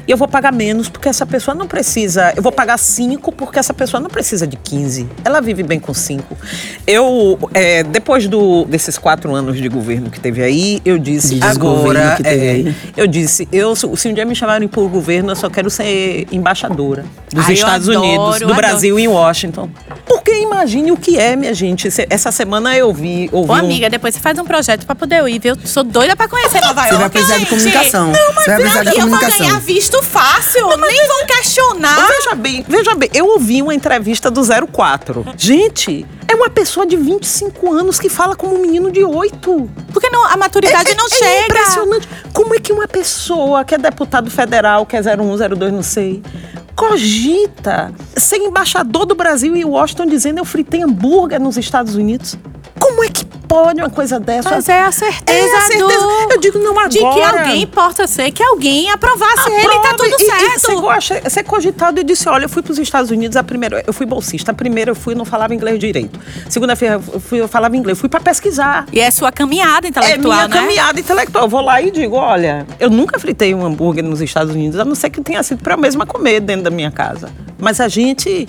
E 0.06 0.10
eu 0.10 0.16
vou 0.16 0.26
pagar 0.26 0.52
menos 0.52 0.88
porque 0.88 1.08
essa 1.08 1.24
pessoa 1.24 1.54
não 1.54 1.66
precisa. 1.68 2.32
Eu 2.36 2.42
vou 2.42 2.50
pagar 2.50 2.76
5 2.76 3.30
porque 3.32 3.58
essa 3.58 3.72
pessoa 3.72 4.00
não 4.00 4.10
precisa 4.10 4.46
de 4.46 4.56
15. 4.56 5.08
Ela 5.24 5.40
vive 5.40 5.62
bem 5.62 5.78
com 5.78 5.94
5. 5.94 6.36
Eu, 6.86 7.38
é, 7.54 7.84
depois 7.84 8.26
do, 8.26 8.64
desses 8.64 8.98
quatro 8.98 9.32
anos 9.32 9.56
de 9.56 9.68
governo 9.68 10.10
que 10.10 10.18
teve 10.18 10.42
aí, 10.42 10.82
eu 10.84 10.98
disse. 10.98 11.36
De 11.36 11.44
agora, 11.44 12.16
que 12.16 12.24
teve 12.24 12.46
é, 12.46 12.50
aí. 12.50 12.76
eu 12.96 13.06
disse, 13.06 13.48
eu, 13.52 13.76
se 13.76 14.08
um 14.08 14.14
dia 14.14 14.24
me 14.24 14.34
chamarem 14.34 14.66
por 14.66 14.88
governo, 14.88 15.30
eu 15.30 15.36
só 15.36 15.48
quero 15.48 15.70
ser 15.70 16.26
embaixadora 16.32 17.04
dos 17.32 17.46
Ai, 17.46 17.54
Estados 17.54 17.88
adoro, 17.88 18.04
Unidos, 18.04 18.40
do. 18.40 18.54
Brasil 18.54 18.98
em 18.98 19.06
Washington. 19.06 19.70
Porque 20.32 20.44
imagine 20.44 20.90
o 20.90 20.96
que 20.96 21.18
é, 21.18 21.36
minha 21.36 21.52
gente. 21.52 21.88
Essa 22.08 22.32
semana 22.32 22.74
eu 22.74 22.90
vi. 22.90 23.28
Ouvi 23.30 23.50
Ô, 23.50 23.54
um- 23.54 23.56
amiga, 23.58 23.90
depois 23.90 24.14
você 24.14 24.20
faz 24.20 24.38
um 24.38 24.44
projeto 24.46 24.86
pra 24.86 24.94
poder 24.94 25.20
eu 25.20 25.28
ir, 25.28 25.38
viu? 25.38 25.54
Sou 25.62 25.84
doida 25.84 26.16
pra 26.16 26.26
conhecer 26.26 26.58
Nova 26.62 26.82
Você 26.84 26.88
York. 26.88 26.98
vai 27.00 27.10
precisar 27.10 27.38
de 27.38 27.46
comunicação. 27.46 28.06
Não, 28.06 28.34
mas 28.34 28.44
Você 28.44 28.50
vai 28.50 28.60
precisar 28.60 28.82
de 28.84 28.88
eu 28.88 28.94
vou 28.94 29.02
comunicação. 29.10 29.38
ganhar 29.46 29.60
visto 29.60 30.02
fácil. 30.02 30.66
Nem 30.78 31.06
vão 31.06 31.26
questionar. 31.26 32.06
Veja 32.08 32.34
bem, 32.34 32.64
veja 32.66 32.94
bem, 32.94 33.10
eu 33.12 33.26
ouvi 33.26 33.60
uma 33.60 33.74
entrevista 33.74 34.30
do 34.30 34.40
04. 34.42 35.26
Gente, 35.36 36.06
é 36.32 36.34
uma 36.34 36.48
pessoa 36.48 36.86
de 36.86 36.96
25 36.96 37.72
anos 37.72 38.00
que 38.00 38.08
fala 38.08 38.34
como 38.34 38.54
um 38.54 38.58
menino 38.58 38.90
de 38.90 39.04
8. 39.04 39.70
Porque 39.92 40.08
não, 40.08 40.24
a 40.26 40.36
maturidade 40.36 40.90
é, 40.90 40.94
não 40.94 41.06
é 41.06 41.08
chega. 41.10 41.44
impressionante. 41.44 42.08
Como 42.32 42.54
é 42.54 42.58
que 42.58 42.72
uma 42.72 42.88
pessoa 42.88 43.64
que 43.64 43.74
é 43.74 43.78
deputado 43.78 44.30
federal, 44.30 44.86
que 44.86 44.96
é 44.96 45.00
01, 45.00 45.56
02, 45.56 45.72
não 45.72 45.82
sei, 45.82 46.22
cogita 46.74 47.92
ser 48.16 48.38
embaixador 48.38 49.04
do 49.04 49.14
Brasil 49.14 49.54
em 49.54 49.64
Washington 49.64 50.06
dizendo 50.06 50.38
eu 50.38 50.44
fritei 50.44 50.82
hambúrguer 50.82 51.40
nos 51.40 51.56
Estados 51.56 51.94
Unidos? 51.94 52.36
Como 52.82 53.04
é 53.04 53.08
que 53.08 53.24
pode 53.24 53.80
uma 53.80 53.90
coisa 53.90 54.18
dessa? 54.18 54.50
Mas 54.50 54.68
é 54.68 54.80
a 54.82 54.90
certeza, 54.92 55.54
É 55.54 55.56
a 55.58 55.60
certeza. 55.62 56.00
do... 56.00 56.32
Eu 56.32 56.40
digo, 56.40 56.58
não 56.58 56.70
agora. 56.72 56.88
De 56.88 56.98
que 56.98 57.04
alguém 57.22 57.66
possa 57.66 58.06
ser, 58.06 58.30
que 58.32 58.42
alguém 58.42 58.90
aprovasse 58.90 59.50
ele, 59.50 59.78
tá 59.80 59.94
tudo 59.94 60.08
e- 60.08 60.22
e 60.22 60.26
certo. 60.58 60.88
a 60.90 61.00
che- 61.00 61.30
ser 61.30 61.42
cogitado 61.44 62.00
e 62.00 62.04
disse: 62.04 62.28
Olha, 62.28 62.44
eu 62.44 62.48
fui 62.48 62.62
para 62.62 62.72
os 62.72 62.78
Estados 62.78 63.10
Unidos, 63.10 63.36
a 63.36 63.42
primeira, 63.42 63.82
eu 63.86 63.92
fui 63.92 64.06
bolsista. 64.06 64.50
A 64.50 64.54
primeira 64.54 64.90
eu 64.90 64.94
fui 64.94 65.14
não 65.14 65.24
falava 65.24 65.54
inglês 65.54 65.78
direito. 65.78 66.18
Segunda-feira 66.48 67.00
eu, 67.12 67.20
fui, 67.20 67.40
eu 67.40 67.48
falava 67.48 67.76
inglês, 67.76 67.98
fui 67.98 68.08
para 68.08 68.20
pesquisar. 68.20 68.86
E 68.92 69.00
é 69.00 69.10
sua 69.10 69.30
caminhada 69.30 69.86
intelectual, 69.86 70.32
é 70.32 70.36
minha 70.36 70.48
né? 70.48 70.54
caminhada 70.60 70.98
intelectual. 71.00 71.44
Eu 71.44 71.48
vou 71.50 71.60
lá 71.60 71.80
e 71.82 71.90
digo: 71.90 72.16
Olha, 72.16 72.66
eu 72.80 72.88
nunca 72.90 73.18
fritei 73.18 73.54
um 73.54 73.64
hambúrguer 73.64 74.02
nos 74.04 74.20
Estados 74.20 74.54
Unidos, 74.54 74.78
a 74.80 74.84
não 74.84 74.94
ser 74.94 75.10
que 75.10 75.20
tenha 75.20 75.42
sido 75.42 75.62
para 75.62 75.74
eu 75.74 75.78
mesma 75.78 76.06
comer 76.06 76.40
dentro 76.40 76.62
da 76.64 76.70
minha 76.70 76.90
casa. 76.90 77.30
Mas 77.58 77.80
a 77.80 77.88
gente. 77.88 78.48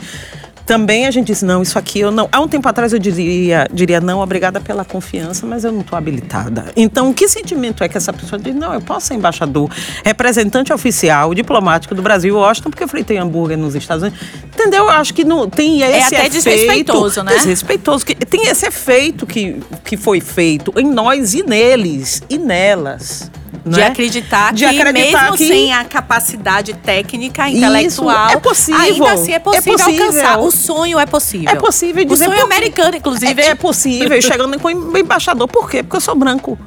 Também 0.65 1.05
a 1.05 1.11
gente 1.11 1.27
disse, 1.27 1.43
não, 1.43 1.61
isso 1.61 1.77
aqui 1.77 1.99
eu 1.99 2.11
não. 2.11 2.29
Há 2.31 2.39
um 2.39 2.47
tempo 2.47 2.67
atrás 2.67 2.93
eu 2.93 2.99
diria, 2.99 3.67
diria 3.71 3.99
não, 3.99 4.19
obrigada 4.19 4.61
pela 4.61 4.85
confiança, 4.85 5.45
mas 5.45 5.63
eu 5.63 5.71
não 5.71 5.81
estou 5.81 5.97
habilitada. 5.97 6.65
Então, 6.75 7.13
que 7.13 7.27
sentimento 7.27 7.83
é 7.83 7.89
que 7.89 7.97
essa 7.97 8.13
pessoa 8.13 8.39
diz, 8.39 8.55
não, 8.55 8.73
eu 8.73 8.81
posso 8.81 9.07
ser 9.07 9.15
embaixador, 9.15 9.69
representante 10.03 10.71
oficial, 10.71 11.33
diplomático 11.33 11.93
do 11.93 12.01
Brasil, 12.01 12.35
Washington, 12.35 12.69
porque 12.69 12.83
eu 12.83 12.87
fritei 12.87 13.17
hambúrguer 13.17 13.57
nos 13.57 13.75
Estados 13.75 14.03
Unidos. 14.03 14.19
Entendeu? 14.45 14.85
Eu 14.85 14.89
acho 14.89 15.13
que 15.13 15.23
não 15.23 15.49
tem 15.49 15.81
esse 15.81 16.15
até 16.15 16.27
efeito. 16.27 16.33
desrespeitoso, 16.33 17.23
né? 17.23 17.33
Desrespeitoso. 17.33 18.05
Que, 18.05 18.15
tem 18.15 18.47
esse 18.47 18.65
efeito 18.65 19.25
que, 19.25 19.59
que 19.83 19.97
foi 19.97 20.21
feito 20.21 20.73
em 20.77 20.89
nós 20.89 21.33
e 21.33 21.43
neles 21.43 22.21
e 22.29 22.37
nelas. 22.37 23.29
De 23.65 23.79
né? 23.79 23.87
acreditar 23.87 24.51
De 24.53 24.67
que 24.67 24.79
acreditar 24.79 25.21
mesmo 25.23 25.37
que- 25.37 25.47
sem 25.47 25.73
a 25.73 25.85
capacidade 25.85 26.73
técnica, 26.73 27.47
Isso, 27.47 27.57
intelectual, 27.57 28.29
é 28.31 28.37
possível, 28.37 28.81
ainda 28.81 29.11
assim 29.13 29.31
é 29.31 29.35
é 29.35 29.39
possível, 29.39 29.73
possível. 29.77 30.05
alcançar. 30.05 30.39
O 30.39 30.51
sonho 30.51 30.99
é 30.99 31.05
possível. 31.05 31.49
É 31.49 31.55
possível 31.55 32.03
O 32.03 32.05
dizer 32.05 32.25
sonho 32.25 32.39
porque- 32.39 32.53
americano, 32.53 32.97
inclusive. 32.97 33.41
É, 33.41 33.47
é 33.49 33.55
possível, 33.55 34.21
chegando 34.21 34.59
com 34.59 34.69
embaixador. 34.69 35.47
Por 35.47 35.69
quê? 35.69 35.81
Porque 35.83 35.95
eu 35.97 36.01
sou 36.01 36.15
branco. 36.15 36.57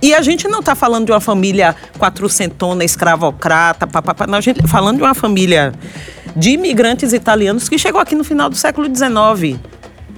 E 0.00 0.12
a 0.14 0.20
gente 0.22 0.48
não 0.48 0.58
está 0.58 0.74
falando 0.74 1.06
de 1.06 1.12
uma 1.12 1.20
família 1.20 1.76
quatrocentona, 1.96 2.82
escravocrata, 2.84 3.86
papapá. 3.86 4.26
Não, 4.26 4.38
a 4.38 4.40
gente 4.40 4.60
tá 4.60 4.66
falando 4.66 4.96
de 4.96 5.02
uma 5.04 5.14
família 5.14 5.72
de 6.34 6.50
imigrantes 6.50 7.12
italianos 7.12 7.68
que 7.68 7.78
chegou 7.78 8.00
aqui 8.00 8.16
no 8.16 8.24
final 8.24 8.50
do 8.50 8.56
século 8.56 8.88
XIX. 8.92 9.60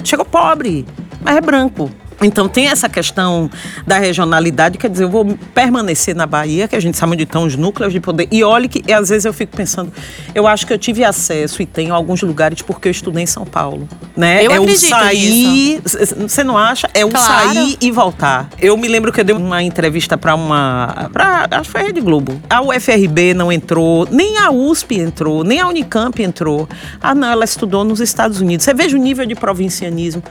Chegou 0.02 0.24
pobre, 0.24 0.86
mas 1.20 1.36
é 1.36 1.40
branco. 1.42 1.90
Então 2.26 2.48
tem 2.48 2.68
essa 2.68 2.88
questão 2.88 3.50
da 3.86 3.98
regionalidade, 3.98 4.78
quer 4.78 4.88
dizer, 4.88 5.04
eu 5.04 5.10
vou 5.10 5.36
permanecer 5.54 6.14
na 6.14 6.26
Bahia, 6.26 6.66
que 6.66 6.76
a 6.76 6.80
gente 6.80 6.96
sabe 6.96 7.12
onde 7.12 7.24
estão 7.24 7.44
os 7.44 7.56
núcleos 7.56 7.92
de 7.92 8.00
poder. 8.00 8.28
E 8.30 8.42
olhe 8.42 8.68
que 8.68 8.82
e 8.86 8.92
às 8.92 9.08
vezes 9.08 9.24
eu 9.24 9.32
fico 9.32 9.56
pensando, 9.56 9.92
eu 10.34 10.46
acho 10.46 10.66
que 10.66 10.72
eu 10.72 10.78
tive 10.78 11.04
acesso 11.04 11.62
e 11.62 11.66
tenho 11.66 11.94
alguns 11.94 12.22
lugares 12.22 12.62
porque 12.62 12.88
eu 12.88 12.92
estudei 12.92 13.22
em 13.22 13.26
São 13.26 13.44
Paulo, 13.44 13.88
né? 14.16 14.44
Eu 14.44 14.50
é 14.52 14.60
o 14.60 14.76
sair, 14.76 15.80
você 15.82 16.42
não 16.44 16.56
acha? 16.56 16.88
É 16.94 17.04
o 17.04 17.10
Claro. 17.10 17.54
sair 17.54 17.76
e 17.80 17.90
voltar. 17.90 18.48
Eu 18.60 18.76
me 18.76 18.88
lembro 18.88 19.12
que 19.12 19.20
eu 19.20 19.24
dei 19.24 19.34
uma 19.34 19.62
entrevista 19.62 20.18
para 20.18 20.34
uma, 20.34 21.08
pra, 21.12 21.46
acho 21.50 21.64
que 21.64 21.70
foi 21.70 21.80
a 21.82 21.84
Rede 21.84 22.00
Globo. 22.00 22.40
A 22.50 22.60
UFRB 22.62 23.34
não 23.34 23.52
entrou, 23.52 24.06
nem 24.10 24.38
a 24.38 24.50
USP 24.50 24.98
entrou, 24.98 25.44
nem 25.44 25.60
a 25.60 25.68
Unicamp 25.68 26.20
entrou. 26.22 26.68
Ah, 27.00 27.14
não, 27.14 27.28
ela 27.28 27.44
estudou 27.44 27.84
nos 27.84 28.00
Estados 28.00 28.40
Unidos. 28.40 28.64
Você 28.64 28.74
veja 28.74 28.96
o 28.96 29.00
nível 29.00 29.24
de 29.26 29.34
provincianismo. 29.34 30.22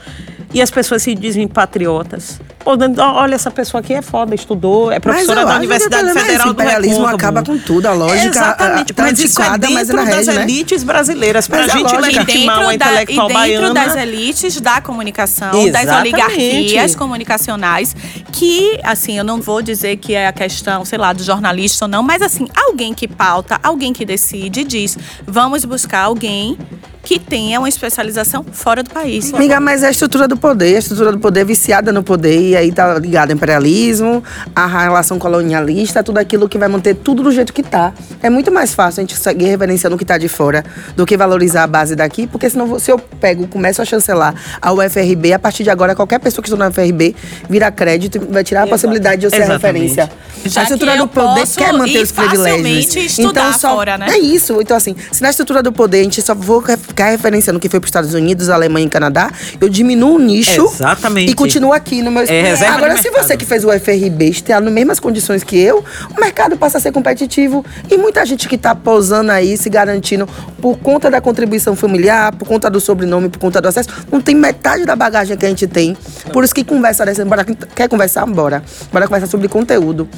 E 0.52 0.62
as 0.62 0.70
pessoas 0.70 1.02
se 1.02 1.14
dizem 1.16 1.48
patriotas. 1.84 2.40
Pô, 2.64 2.76
dando- 2.76 2.98
olha, 3.00 3.34
essa 3.34 3.50
pessoa 3.50 3.80
aqui 3.82 3.92
é 3.92 4.00
foda, 4.00 4.34
estudou, 4.34 4.90
é 4.90 4.98
professora 4.98 5.42
eu 5.42 5.46
da 5.46 5.56
Universidade 5.56 6.04
o 6.04 6.08
é 6.08 6.14
Federal 6.14 6.48
o 6.48 6.54
do 6.54 6.62
imperialismo 6.62 7.04
Recôncavo. 7.04 7.16
acaba 7.16 7.42
com 7.44 7.58
tudo, 7.58 7.86
a 7.86 7.92
lógica 7.92 8.26
Exatamente, 8.28 8.92
tá 8.94 9.02
mas 9.02 9.18
isso 9.20 9.40
é 9.40 9.44
antiquada, 9.44 9.70
mas 9.70 9.88
dentro 9.88 10.00
ela 10.02 10.10
das 10.10 10.26
rege, 10.26 10.38
né? 10.38 10.44
elites 10.44 10.82
brasileiras. 10.82 11.46
Pra 11.46 11.58
Mas 11.58 11.70
a 11.70 11.76
gente 11.76 11.96
legitimar 11.96 12.60
uma 12.62 12.70
dentro, 12.70 12.78
da, 12.78 12.92
e 12.92 12.94
intelectual 13.02 13.28
dentro 13.28 13.40
baiana... 13.40 13.74
das 13.74 13.96
elites 13.96 14.60
da 14.60 14.80
comunicação, 14.80 15.50
das 15.70 15.82
Exatamente. 15.82 16.14
oligarquias 16.14 16.94
comunicacionais, 16.96 17.94
que, 18.32 18.80
assim, 18.82 19.18
eu 19.18 19.24
não 19.24 19.42
vou 19.42 19.60
dizer 19.60 19.96
que 19.98 20.14
é 20.14 20.26
a 20.26 20.32
questão, 20.32 20.84
sei 20.86 20.98
lá, 20.98 21.12
do 21.12 21.22
jornalista 21.22 21.84
ou 21.84 21.88
não, 21.90 22.02
mas, 22.02 22.22
assim, 22.22 22.48
alguém 22.66 22.94
que 22.94 23.06
pauta, 23.06 23.60
alguém 23.62 23.92
que 23.92 24.06
decide, 24.06 24.64
diz: 24.64 24.96
vamos 25.26 25.66
buscar 25.66 26.04
alguém 26.04 26.56
que 27.04 27.18
tenha 27.18 27.58
uma 27.58 27.68
especialização 27.68 28.44
fora 28.50 28.82
do 28.82 28.90
país. 28.90 29.32
Amiga, 29.32 29.60
mas 29.60 29.82
é 29.82 29.88
a 29.88 29.90
estrutura 29.90 30.26
do 30.26 30.36
poder, 30.36 30.76
a 30.76 30.78
estrutura 30.78 31.12
do 31.12 31.18
poder 31.18 31.40
é 31.40 31.44
viciada 31.44 31.92
no 31.92 32.02
poder, 32.02 32.40
e 32.40 32.56
aí 32.56 32.72
tá 32.72 32.98
ligado 32.98 33.30
ao 33.30 33.36
imperialismo, 33.36 34.24
a 34.54 34.66
relação 34.66 35.18
colonialista, 35.18 36.02
tudo 36.02 36.18
aquilo 36.18 36.48
que 36.48 36.58
vai 36.58 36.68
manter 36.68 36.94
tudo 36.94 37.22
do 37.22 37.30
jeito 37.30 37.52
que 37.52 37.62
tá. 37.62 37.92
É 38.22 38.30
muito 38.30 38.50
mais 38.50 38.74
fácil 38.74 39.00
a 39.00 39.02
gente 39.02 39.16
seguir 39.16 39.46
reverenciando 39.46 39.96
o 39.96 39.98
que 39.98 40.04
tá 40.04 40.16
de 40.16 40.28
fora 40.28 40.64
do 40.96 41.04
que 41.04 41.16
valorizar 41.16 41.64
a 41.64 41.66
base 41.66 41.94
daqui, 41.94 42.26
porque 42.26 42.48
senão 42.48 42.78
se 42.78 42.90
eu 42.90 42.98
pego, 42.98 43.46
começo 43.46 43.82
a 43.82 43.84
chancelar 43.84 44.34
a 44.60 44.72
UFRB, 44.72 45.34
a 45.34 45.38
partir 45.38 45.62
de 45.62 45.70
agora 45.70 45.94
qualquer 45.94 46.18
pessoa 46.18 46.42
que 46.42 46.48
estuda 46.48 46.64
na 46.64 46.70
UFRB 46.70 47.14
vira 47.48 47.70
crédito 47.70 48.16
e 48.16 48.32
vai 48.32 48.42
tirar 48.42 48.62
a 48.62 48.66
possibilidade 48.66 49.20
de 49.20 49.26
eu 49.26 49.30
ser 49.30 49.42
a 49.42 49.44
Exatamente. 49.44 49.88
referência. 49.88 50.10
Já 50.46 50.60
a 50.60 50.64
estrutura 50.64 50.96
do 50.96 51.06
poder 51.06 51.46
quer 51.46 51.72
manter 51.72 52.02
os 52.02 52.12
privilégios. 52.12 52.96
estudar 52.96 53.48
então, 53.48 53.58
só, 53.58 53.74
fora, 53.74 53.98
né? 53.98 54.06
É 54.10 54.18
isso. 54.18 54.60
Então, 54.60 54.76
assim, 54.76 54.94
se 55.10 55.22
na 55.22 55.30
estrutura 55.30 55.62
do 55.62 55.72
poder 55.72 56.00
a 56.00 56.02
gente 56.02 56.20
só 56.22 56.34
for 56.34 56.64
ficar 56.94 57.10
referenciando 57.10 57.58
o 57.58 57.60
que 57.60 57.68
foi 57.68 57.80
para 57.80 57.86
os 57.86 57.88
Estados 57.88 58.14
Unidos, 58.14 58.48
Alemanha 58.48 58.86
e 58.86 58.88
Canadá, 58.88 59.30
eu 59.60 59.68
diminuo 59.68 60.14
o 60.14 60.18
nicho 60.18 60.62
Exatamente. 60.62 61.32
e 61.32 61.34
continuo 61.34 61.72
aqui 61.72 62.00
no 62.02 62.10
meu 62.10 62.22
É 62.22 62.52
Agora, 62.68 62.96
se 62.96 63.10
mercado. 63.10 63.26
você 63.26 63.36
que 63.36 63.44
fez 63.44 63.64
o 63.64 63.72
FRB 63.72 64.26
está 64.26 64.60
nas 64.60 64.72
mesmas 64.72 65.00
condições 65.00 65.42
que 65.42 65.58
eu, 65.58 65.84
o 66.16 66.20
mercado 66.20 66.56
passa 66.56 66.78
a 66.78 66.80
ser 66.80 66.92
competitivo. 66.92 67.64
E 67.90 67.96
muita 67.96 68.24
gente 68.24 68.48
que 68.48 68.54
está 68.54 68.74
pousando 68.74 69.32
aí, 69.32 69.56
se 69.56 69.68
garantindo 69.68 70.28
por 70.62 70.78
conta 70.78 71.10
da 71.10 71.20
contribuição 71.20 71.74
familiar, 71.74 72.32
por 72.36 72.46
conta 72.46 72.70
do 72.70 72.80
sobrenome, 72.80 73.28
por 73.28 73.40
conta 73.40 73.60
do 73.60 73.66
acesso, 73.66 73.88
não 74.10 74.20
tem 74.20 74.36
metade 74.36 74.84
da 74.84 74.94
bagagem 74.94 75.36
que 75.36 75.44
a 75.44 75.48
gente 75.48 75.66
tem. 75.66 75.96
Por 76.32 76.44
isso 76.44 76.54
que 76.54 76.62
conversa 76.62 77.04
dessa. 77.04 77.24
Bora, 77.24 77.44
quer 77.44 77.88
conversar? 77.88 78.24
Bora. 78.26 78.62
Bora 78.92 79.06
conversar 79.06 79.26
sobre 79.26 79.48
conteúdo. 79.48 80.08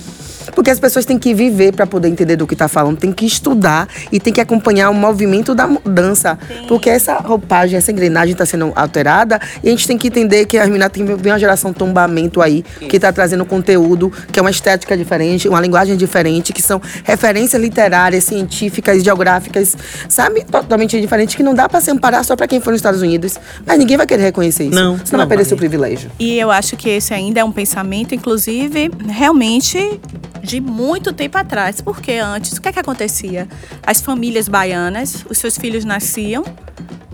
Porque 0.55 0.71
as 0.71 0.81
pessoas 0.81 1.05
têm 1.05 1.19
que 1.19 1.35
viver 1.35 1.73
para 1.73 1.87
poder 1.87 2.09
entender 2.09 2.37
do 2.37 2.47
que 2.47 2.55
está 2.55 2.69
falando, 2.69 2.99
tem 2.99 3.13
que 3.13 3.27
estudar 3.27 3.89
e 4.11 4.21
tem 4.21 4.33
que 4.33 4.41
acompanhar 4.41 4.91
o 4.91 4.95
movimento 4.95 5.55
da 5.55 5.67
mudança. 5.67 6.39
Porque 6.69 6.91
essa 6.91 7.15
roupagem, 7.15 7.77
essa 7.77 7.93
engrenagem 7.93 8.33
está 8.33 8.47
sendo 8.47 8.73
alterada 8.75 9.41
e 9.63 9.69
a 9.69 9.71
gente 9.71 9.87
tem 9.87 9.99
que 9.99 10.09
entender 10.09 10.47
que 10.47 10.59
a 10.59 10.67
menina 10.67 10.89
tem 10.89 11.05
uma 11.05 11.39
geração 11.39 11.73
tombamento 11.73 12.41
aí, 12.41 12.65
que 12.89 12.97
está 12.97 13.13
trazendo 13.13 13.45
conteúdo, 13.45 14.13
que 14.33 14.39
é 14.39 14.43
uma 14.43 14.51
estética 14.51 14.97
diferente, 14.97 15.49
uma 15.49 15.61
linguagem 15.61 15.97
diferente, 15.97 16.53
que 16.53 16.63
são 16.63 16.81
referências 17.05 17.61
literárias, 17.61 18.25
científicas, 18.25 19.03
geográficas, 19.03 19.77
sabe? 20.09 20.45
Totalmente 20.45 21.01
diferentes, 21.01 21.35
que 21.35 21.43
não 21.43 21.55
dá 21.55 21.69
para 21.69 21.81
se 21.81 21.91
amparar 21.91 22.25
só 22.25 22.37
para 22.37 22.47
quem 22.47 22.61
foi 22.61 22.73
nos 22.73 22.81
Estados 22.81 23.03
Unidos. 23.03 23.39
Mas 23.65 23.79
ninguém 23.79 23.97
vai 23.97 24.07
querer 24.07 24.23
reconhecer 24.23 24.65
isso. 24.65 24.75
Não, 24.75 24.97
Senão 24.99 25.13
não 25.13 25.19
vai 25.19 25.27
perder 25.29 25.45
seu 25.45 25.57
privilégio. 25.57 26.11
E 26.19 26.39
eu 26.39 26.51
acho 26.51 26.77
que 26.77 26.89
esse 26.89 27.13
ainda 27.15 27.41
é 27.41 27.45
um 27.45 27.53
pensamento, 27.53 28.15
inclusive, 28.15 28.91
realmente 29.09 30.01
de 30.43 30.61
muito 30.61 31.13
tempo 31.13 31.39
atrás. 31.39 31.81
Porque 31.81 32.13
antes, 32.13 32.53
o 32.53 32.61
que 32.61 32.69
é 32.69 32.73
que 32.73 32.81
acontecia? 32.81 33.49
As 33.83 34.01
famílias 34.01 34.49
baianas, 34.49 35.25
os 35.29 35.39
seus 35.39 35.57
filhos 35.57 35.85
nasciam 35.85 36.45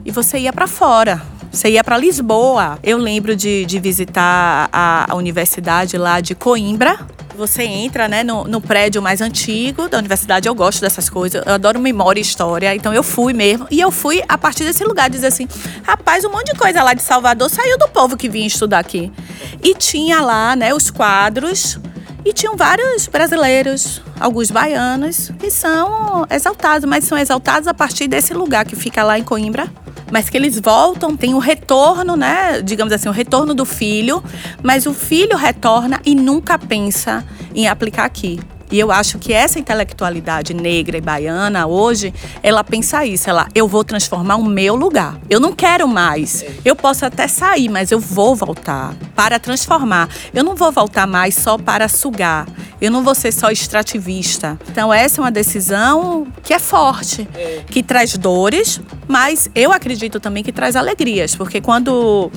e 0.05 0.11
você 0.11 0.39
ia 0.39 0.53
para 0.53 0.67
fora. 0.67 1.23
Você 1.53 1.69
ia 1.69 1.85
para 1.85 1.99
Lisboa. 1.99 2.79
Eu 2.83 2.97
lembro 2.97 3.37
de, 3.37 3.67
de 3.67 3.79
visitar 3.79 4.71
a, 4.73 5.13
a 5.13 5.15
universidade 5.15 5.99
lá 5.99 6.21
de 6.21 6.35
Coimbra. 6.35 6.99
Você 7.37 7.63
entra 7.63 8.09
né, 8.09 8.25
no, 8.25 8.45
no 8.45 8.61
prédio 8.61 9.03
mais 9.03 9.21
antigo 9.21 9.87
da 9.87 9.99
universidade. 9.99 10.49
Eu 10.49 10.55
gosto 10.55 10.81
dessas 10.81 11.11
coisas. 11.11 11.43
Eu 11.45 11.55
adoro 11.55 11.79
memória 11.79 12.19
e 12.19 12.23
história. 12.23 12.75
Então 12.75 12.93
eu 12.95 13.03
fui 13.03 13.35
mesmo. 13.35 13.67
E 13.71 13.79
eu 13.81 13.91
fui 13.91 14.23
a 14.27 14.39
partir 14.39 14.65
desse 14.65 14.83
lugar 14.83 15.11
dizer 15.11 15.27
assim: 15.27 15.47
rapaz, 15.83 16.25
um 16.25 16.31
monte 16.31 16.53
de 16.53 16.59
coisa 16.59 16.83
lá 16.83 16.95
de 16.95 17.03
Salvador 17.03 17.51
saiu 17.51 17.77
do 17.77 17.89
povo 17.89 18.17
que 18.17 18.31
vinha 18.31 18.47
estudar 18.47 18.79
aqui. 18.79 19.13
E 19.63 19.75
tinha 19.75 20.23
lá 20.23 20.57
né, 20.57 20.73
os 20.73 20.91
quadros 20.91 21.79
E 22.25 22.33
tinham 22.33 22.57
vários 22.57 23.09
brasileiros, 23.09 24.01
alguns 24.19 24.51
baianos, 24.51 25.33
que 25.41 25.51
são 25.51 26.25
exaltados, 26.31 26.89
mas 26.89 27.05
são 27.05 27.19
exaltados 27.19 27.67
a 27.67 27.75
partir 27.75 28.07
desse 28.07 28.33
lugar 28.33 28.65
que 28.65 28.77
fica 28.77 29.03
lá 29.03 29.19
em 29.19 29.25
Coimbra. 29.25 29.69
Mas 30.11 30.31
que 30.31 30.37
eles 30.37 30.61
voltam, 30.61 31.17
tem 31.17 31.35
o 31.35 31.39
retorno, 31.39 32.17
né? 32.17 32.61
Digamos 32.63 32.93
assim, 32.93 33.09
o 33.09 33.13
retorno 33.13 33.55
do 33.55 33.65
filho, 33.65 34.23
mas 34.63 34.87
o 34.87 34.95
filho 34.95 35.37
retorna 35.37 36.01
e 36.05 36.15
nunca 36.15 36.59
pensa 36.59 37.25
em 37.55 37.67
aplicar 37.67 38.05
aqui. 38.05 38.39
E 38.73 38.81
eu 38.81 38.91
acho 38.91 39.19
que 39.19 39.35
essa 39.35 39.59
intelectualidade 39.59 40.55
negra 40.55 40.97
e 40.97 41.01
baiana 41.01 41.67
hoje, 41.67 42.13
ela 42.43 42.65
pensa 42.65 43.05
isso, 43.05 43.29
ela, 43.29 43.47
eu 43.55 43.69
vou 43.69 43.85
transformar 43.85 44.37
o 44.37 44.45
meu 44.45 44.75
lugar. 44.75 45.19
Eu 45.29 45.39
não 45.39 45.53
quero 45.53 45.87
mais. 45.87 46.43
Eu 46.65 46.75
posso 46.75 47.05
até 47.05 47.29
sair, 47.29 47.69
mas 47.69 47.93
eu 47.93 48.01
vou 48.01 48.35
voltar 48.35 48.95
para 49.15 49.39
transformar. 49.39 50.09
Eu 50.33 50.43
não 50.43 50.57
vou 50.57 50.73
voltar 50.73 51.07
mais 51.07 51.35
só 51.35 51.59
para 51.59 51.87
sugar. 51.87 52.49
Eu 52.81 52.91
não 52.91 53.05
vou 53.05 53.15
ser 53.15 53.31
só 53.31 53.51
extrativista. 53.51 54.59
Então 54.71 54.93
essa 54.93 55.21
é 55.21 55.23
uma 55.23 55.31
decisão 55.31 56.27
que 56.43 56.55
é 56.55 56.59
forte, 56.59 57.29
que 57.67 57.83
traz 57.83 58.17
dores, 58.17 58.81
mas 59.07 59.51
eu 59.55 59.71
acredito 59.71 60.19
também 60.19 60.43
que 60.43 60.51
traz 60.51 60.77
alegrias, 60.77 61.37
porque 61.37 61.61
quando 61.61 62.33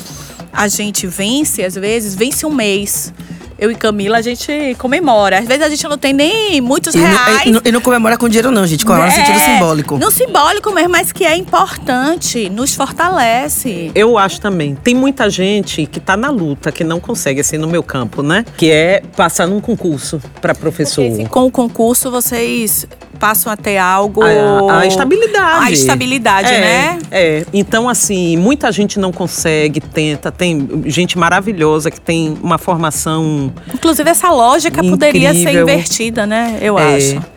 a 0.51 0.67
gente 0.67 1.07
vence, 1.07 1.63
às 1.63 1.75
vezes, 1.75 2.13
vence 2.13 2.45
um 2.45 2.53
mês 2.53 3.13
eu 3.57 3.71
e 3.71 3.75
Camila, 3.75 4.17
a 4.17 4.21
gente 4.21 4.75
comemora. 4.77 5.39
Às 5.39 5.45
vezes 5.47 5.63
a 5.63 5.69
gente 5.69 5.83
não 5.87 5.97
tem 5.97 6.13
nem 6.13 6.59
muitos 6.61 6.93
E 6.93 6.97
não, 6.97 7.07
reais. 7.07 7.45
e 7.45 7.51
não- 7.51 7.61
e 7.65 7.71
não 7.71 7.81
comemora 7.81 8.17
com 8.17 8.27
dinheiro, 8.27 8.51
não, 8.51 8.65
gente. 8.67 8.85
Comemora 8.85 9.09
no 9.09 9.15
sentido 9.15 9.37
É, 9.39 9.53
simbólico. 9.53 9.97
No 9.97 10.11
simbólico 10.11 10.71
mesmo, 10.71 10.89
mas 10.91 11.11
que 11.11 11.23
é 11.25 11.35
importante, 11.35 12.49
nos 12.49 12.75
fortalece. 12.75 13.91
Eu 13.95 14.17
acho 14.17 14.39
também. 14.41 14.75
Tem 14.75 14.93
muita 14.93 15.29
gente 15.29 15.85
que 15.85 15.99
tá 15.99 16.15
na 16.17 16.29
luta, 16.29 16.71
que 16.71 16.83
não 16.83 16.99
consegue, 16.99 17.41
assim, 17.41 17.57
no 17.57 17.67
meu 17.67 17.83
campo, 17.83 18.21
né? 18.21 18.45
Que 18.57 18.71
é 18.71 19.01
passar 19.15 19.47
num 19.47 19.59
concurso 19.61 20.21
para 20.41 20.53
professor. 20.53 21.05
Com 21.29 21.45
o 21.45 21.51
concurso, 21.51 22.09
vocês 22.11 22.87
passam 23.15 23.51
a 23.51 23.57
ter 23.57 23.77
algo. 23.77 24.21
A, 24.23 24.79
a 24.79 24.85
estabilidade. 24.85 25.65
A 25.65 25.71
estabilidade, 25.71 26.53
É, 26.53 26.59
né? 26.59 26.99
É. 27.11 27.45
Então, 27.53 27.89
assim, 27.89 28.37
muita 28.37 28.71
gente 28.71 28.99
não 28.99 29.11
consegue, 29.11 29.79
tenta. 29.79 30.31
Tem 30.31 30.83
gente 30.85 31.17
maravilhosa 31.17 31.89
que 31.89 31.99
tem 31.99 32.37
uma 32.41 32.57
formação. 32.57 33.51
Inclusive, 33.73 34.09
essa 34.09 34.29
lógica 34.29 34.83
poderia 34.83 35.33
ser 35.33 35.39
Incrível. 35.39 35.63
invertida, 35.63 36.25
né? 36.25 36.57
Eu 36.61 36.77
é, 36.77 36.95
acho. 36.95 37.34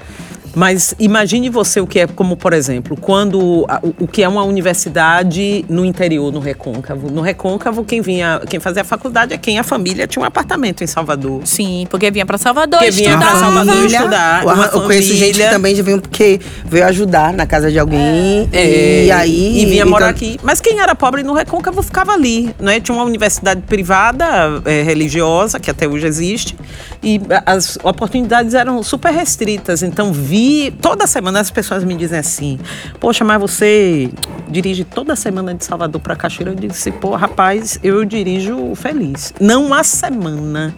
Mas 0.59 0.93
imagine 0.99 1.49
você 1.49 1.81
o 1.81 1.87
que 1.87 2.01
é, 2.01 2.07
como 2.09 2.37
por 2.37 2.53
exemplo, 2.53 2.97
quando 3.01 3.65
a- 3.69 3.79
o, 3.81 3.95
o 4.05 4.09
que 4.09 4.25
é 4.25 4.29
uma 4.29 4.43
universidade 4.43 5.65
no 5.69 5.85
interior, 5.85 6.33
no 6.33 6.41
Recôncavo. 6.41 7.09
No 7.13 7.21
Recôncavo, 7.21 7.85
quem 7.85 8.01
vinha, 8.01 8.41
quem 8.51 8.59
fazia 8.59 8.83
a 8.83 8.85
faculdade 8.85 9.33
é 9.33 9.39
quem 9.39 9.57
a 9.61 9.63
família 9.63 10.09
tinha 10.09 10.21
um 10.21 10.27
apartamento 10.27 10.83
em 10.83 10.87
Salvador. 10.89 11.43
Sim, 11.45 11.87
porque 11.89 12.11
vinha 12.11 12.27
pra 12.27 12.37
Salvador 12.39 12.81
Porque 12.81 12.91
vinha 12.91 13.11
estudar. 13.11 13.31
pra 13.31 13.39
Salvador 13.41 13.75
Família, 13.77 13.97
estudar, 13.99 14.43
eu- 14.43 14.49
uma 14.53 14.65
eu 14.67 14.81
conheço 14.83 15.15
gente 15.15 15.39
que 15.39 15.49
também 15.49 15.77
já 15.77 15.83
veio 15.85 16.01
porque 16.01 16.41
veio 16.65 16.85
ajudar 16.87 17.33
na 17.33 17.47
casa 17.47 17.71
de 17.71 17.79
alguém. 17.79 18.49
É, 18.53 19.05
e 19.05 19.13
aí. 19.13 19.61
E 19.63 19.65
vinha 19.67 19.77
então- 19.83 19.91
morar 19.91 20.09
aqui. 20.09 20.41
Mas 20.43 20.61
quem 20.61 20.81
era 20.81 20.93
pobre 20.97 21.23
no 21.23 21.35
Recôncavo 21.35 21.83
ficava 21.83 22.13
ali, 22.15 22.53
né? 22.59 22.81
Tinha 22.81 22.97
uma 22.97 23.05
universidade 23.05 23.61
privada, 23.63 24.27
é, 24.65 24.83
religiosa, 24.83 25.61
que 25.61 25.71
até 25.71 25.87
hoje 25.87 26.05
existe. 26.05 26.57
E 27.01 27.21
as 27.47 27.79
oportunidades 27.85 28.55
eram 28.55 28.83
super 28.83 29.13
restritas. 29.13 29.85
Então 29.85 30.13
vi. 30.13 30.48
Toda 30.81 31.07
semana 31.07 31.41
as 31.41 31.51
pessoas 31.51 31.85
me 31.85 31.95
dizem 31.95 32.19
assim: 32.19 32.59
Poxa, 33.01 33.25
mas 33.25 33.41
você 33.41 34.11
dirige 34.49 34.85
toda 34.85 35.15
semana 35.17 35.55
de 35.55 35.65
Salvador 35.65 36.01
para 36.01 36.17
Cachoeira? 36.17 36.53
Eu 36.53 36.55
disse: 36.55 36.91
Pô, 36.91 37.15
rapaz, 37.15 37.79
eu 37.83 38.05
dirijo 38.05 38.75
feliz. 38.75 39.35
Não 39.41 39.73
há 39.75 39.83
semana 39.83 40.75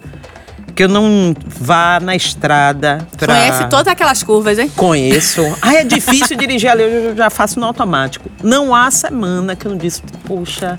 que 0.75 0.85
eu 0.85 0.89
não 0.89 1.35
vá 1.47 2.01
na 2.01 2.17
estrada. 2.17 3.07
Pra... 3.19 3.35
Conhece 3.35 3.69
todas 3.69 3.89
aquelas 3.89 4.23
curvas, 4.23 4.59
hein? 4.59 4.71
Conheço. 4.75 5.43
Ah, 5.63 5.75
é 5.75 5.85
difícil 5.85 6.37
dirigir 6.37 6.71
ali, 6.71 6.83
eu 6.83 7.15
já 7.15 7.29
faço 7.29 7.61
no 7.61 7.67
automático. 7.67 8.31
Não 8.43 8.75
há 8.75 8.91
semana 8.91 9.55
que 9.55 9.67
eu 9.67 9.73
não 9.73 9.79
disse, 9.79 10.03
poxa, 10.25 10.79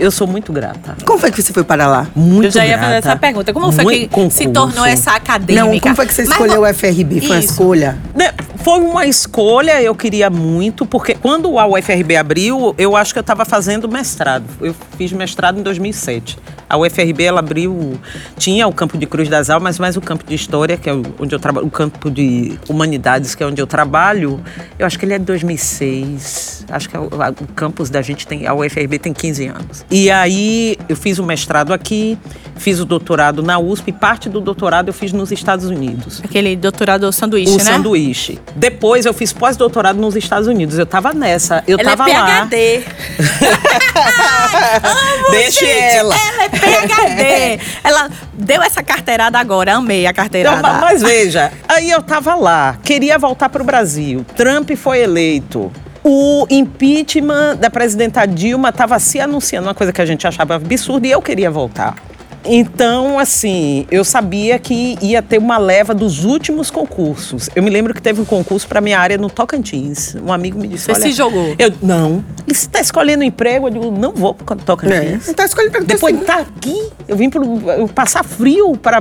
eu 0.00 0.10
sou 0.10 0.26
muito 0.26 0.52
grata. 0.52 0.96
Como 1.04 1.18
foi 1.18 1.30
que 1.30 1.42
você 1.42 1.52
foi 1.52 1.62
para 1.64 1.86
lá? 1.86 2.08
Muito 2.14 2.46
Eu 2.46 2.50
já 2.50 2.64
ia 2.64 2.76
grata. 2.76 2.84
fazer 2.86 2.96
essa 3.08 3.16
pergunta. 3.16 3.52
Como 3.52 3.70
foi 3.70 3.84
Muito 3.84 3.98
que 3.98 4.04
se 4.04 4.08
concurso. 4.44 4.50
tornou 4.52 4.84
essa 4.86 5.12
acadêmica? 5.12 5.64
Não, 5.66 5.78
como 5.80 5.94
foi 5.94 6.06
que 6.06 6.14
você 6.14 6.22
Mas 6.22 6.30
escolheu 6.32 6.56
vo- 6.56 6.62
o 6.62 6.66
FRB? 6.66 7.20
Foi 7.20 7.30
uma 7.30 7.38
escolha? 7.38 7.98
Né, 8.14 8.32
Foi 8.62 8.78
uma 8.80 9.06
escolha, 9.06 9.80
eu 9.80 9.94
queria 9.94 10.28
muito, 10.28 10.84
porque 10.84 11.14
quando 11.14 11.58
a 11.58 11.66
UFRB 11.66 12.16
abriu, 12.16 12.74
eu 12.76 12.94
acho 12.94 13.12
que 13.14 13.18
eu 13.18 13.22
estava 13.22 13.44
fazendo 13.46 13.88
mestrado. 13.88 14.44
Eu 14.60 14.74
fiz 14.98 15.12
mestrado 15.12 15.58
em 15.58 15.62
2007. 15.62 16.36
A 16.70 16.78
UFRB, 16.78 17.24
ela 17.24 17.40
abriu, 17.40 17.98
tinha 18.38 18.66
o 18.68 18.72
campo 18.72 18.96
de 18.96 19.04
Cruz 19.04 19.28
das 19.28 19.50
Almas, 19.50 19.78
mas 19.78 19.96
o 19.96 20.00
campo 20.00 20.24
de 20.24 20.34
História, 20.34 20.76
que 20.76 20.88
é 20.88 20.94
o- 20.94 21.02
onde 21.18 21.34
eu 21.34 21.38
trabalho, 21.40 21.66
o 21.66 21.70
campo 21.70 22.08
de 22.10 22.56
Humanidades, 22.68 23.34
que 23.34 23.42
é 23.42 23.46
onde 23.46 23.60
eu 23.60 23.66
trabalho, 23.66 24.40
eu 24.78 24.86
acho 24.86 24.96
que 24.98 25.04
ele 25.04 25.14
é 25.14 25.18
de 25.18 25.24
2006. 25.24 26.64
Acho 26.70 26.88
que 26.88 26.96
é 26.96 27.00
o, 27.00 27.08
a- 27.20 27.30
o 27.30 27.46
campus 27.54 27.90
da 27.90 28.00
gente 28.00 28.26
tem, 28.26 28.46
a 28.46 28.54
UFRB 28.54 28.98
tem 29.00 29.12
15 29.12 29.46
anos. 29.48 29.84
E 29.90 30.10
aí 30.10 30.76
eu 30.88 30.94
fiz 30.96 31.18
o 31.18 31.24
mestrado 31.24 31.72
aqui, 31.74 32.16
fiz 32.56 32.78
o 32.78 32.84
doutorado 32.84 33.42
na 33.42 33.58
USP, 33.58 33.90
parte 33.92 34.28
do 34.28 34.40
doutorado 34.40 34.88
eu 34.88 34.94
fiz 34.94 35.12
nos 35.12 35.32
Estados 35.32 35.66
Unidos 35.66 36.20
Aquele 36.24 36.54
doutorado 36.54 37.10
sanduíche, 37.12 37.52
o 37.52 37.56
né? 37.58 37.64
sanduíche. 37.64 38.38
Depois 38.54 39.06
eu 39.06 39.12
fiz 39.12 39.32
pós-doutorado 39.32 39.98
nos 40.00 40.14
Estados 40.14 40.46
Unidos. 40.46 40.78
Eu 40.78 40.86
tava 40.86 41.12
nessa. 41.12 41.64
Eu 41.66 41.78
Ela 41.80 41.96
tava 41.96 42.10
é 42.10 42.18
lá. 42.18 42.46
PHD. 42.46 42.84
Deixe 45.30 45.64
Gente, 45.66 45.96
ela. 45.96 46.14
Ela 46.14 46.44
é 46.44 46.48
PHD. 46.60 47.60
ela 47.82 48.10
deu 48.34 48.62
essa 48.62 48.82
carteirada 48.82 49.38
agora. 49.38 49.74
Amei 49.74 50.06
a 50.06 50.12
carteirada. 50.12 50.62
ma- 50.62 50.78
mas 50.80 51.02
veja, 51.02 51.52
aí 51.68 51.90
eu 51.90 52.02
tava 52.02 52.34
lá, 52.34 52.76
queria 52.82 53.18
voltar 53.18 53.48
para 53.48 53.62
o 53.62 53.64
Brasil. 53.64 54.24
Trump 54.36 54.70
foi 54.76 55.00
eleito. 55.00 55.70
O 56.02 56.46
impeachment 56.48 57.56
da 57.56 57.68
presidenta 57.68 58.26
Dilma 58.26 58.70
estava 58.70 58.98
se 58.98 59.20
anunciando, 59.20 59.68
uma 59.68 59.74
coisa 59.74 59.92
que 59.92 60.00
a 60.00 60.06
gente 60.06 60.26
achava 60.26 60.54
absurda, 60.54 61.06
e 61.06 61.10
eu 61.10 61.20
queria 61.20 61.50
voltar. 61.50 61.94
Então, 62.44 63.18
assim, 63.18 63.86
eu 63.90 64.04
sabia 64.04 64.58
que 64.58 64.96
ia 65.02 65.20
ter 65.22 65.38
uma 65.38 65.58
leva 65.58 65.94
dos 65.94 66.24
últimos 66.24 66.70
concursos. 66.70 67.50
Eu 67.54 67.62
me 67.62 67.70
lembro 67.70 67.92
que 67.94 68.00
teve 68.00 68.20
um 68.20 68.24
concurso 68.24 68.66
para 68.66 68.80
minha 68.80 68.98
área 68.98 69.18
no 69.18 69.28
Tocantins. 69.28 70.14
Um 70.14 70.32
amigo 70.32 70.58
me 70.58 70.66
disse: 70.68 70.86
Você 70.86 71.02
se 71.02 71.12
jogou? 71.12 71.54
Eu, 71.58 71.72
não. 71.82 72.24
E 72.46 72.54
você 72.54 72.66
está 72.66 72.80
escolhendo 72.80 73.22
emprego? 73.22 73.66
Eu 73.68 73.70
digo: 73.70 73.90
Não 73.90 74.12
vou 74.12 74.34
para 74.34 74.56
É. 74.56 74.64
Tocantins. 74.64 75.28
Então 75.28 75.44
escolhe 75.44 75.70
pra 75.70 75.80
Depois 75.80 76.14
de 76.14 76.22
estar 76.22 76.38
aqui, 76.40 76.88
eu 77.06 77.16
vim 77.16 77.28
pro, 77.28 77.44
eu 77.70 77.88
passar 77.88 78.24
frio 78.24 78.76
para 78.76 79.00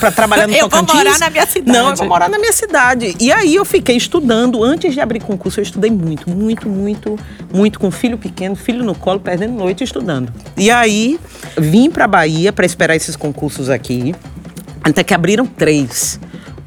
para 0.00 0.10
trabalhar 0.10 0.46
no 0.48 0.54
Eu 0.54 0.68
vou 0.68 0.70
Tocantins. 0.70 0.94
morar 0.96 1.18
na 1.18 1.30
minha 1.30 1.46
cidade. 1.46 1.78
Não, 1.78 1.90
eu 1.90 1.96
vou 1.96 2.06
morar 2.08 2.28
na 2.28 2.38
minha 2.38 2.52
cidade. 2.52 3.16
E 3.20 3.32
aí 3.32 3.54
eu 3.54 3.64
fiquei 3.64 3.96
estudando. 3.96 4.62
Antes 4.64 4.94
de 4.94 5.00
abrir 5.00 5.20
concurso, 5.20 5.60
eu 5.60 5.62
estudei 5.62 5.90
muito, 5.90 6.28
muito, 6.28 6.68
muito, 6.68 7.18
muito 7.52 7.78
com 7.78 7.90
filho 7.90 8.18
pequeno, 8.18 8.56
filho 8.56 8.84
no 8.84 8.94
colo, 8.94 9.20
perdendo 9.20 9.54
noite 9.54 9.84
estudando. 9.84 10.32
E 10.56 10.70
aí 10.70 11.18
vim 11.56 11.90
para 11.90 12.06
Bahia 12.06 12.52
para 12.64 12.66
esperar 12.66 12.96
esses 12.96 13.14
concursos 13.14 13.68
aqui. 13.68 14.14
Até 14.82 15.04
que 15.04 15.12
abriram 15.12 15.46
três. 15.46 16.18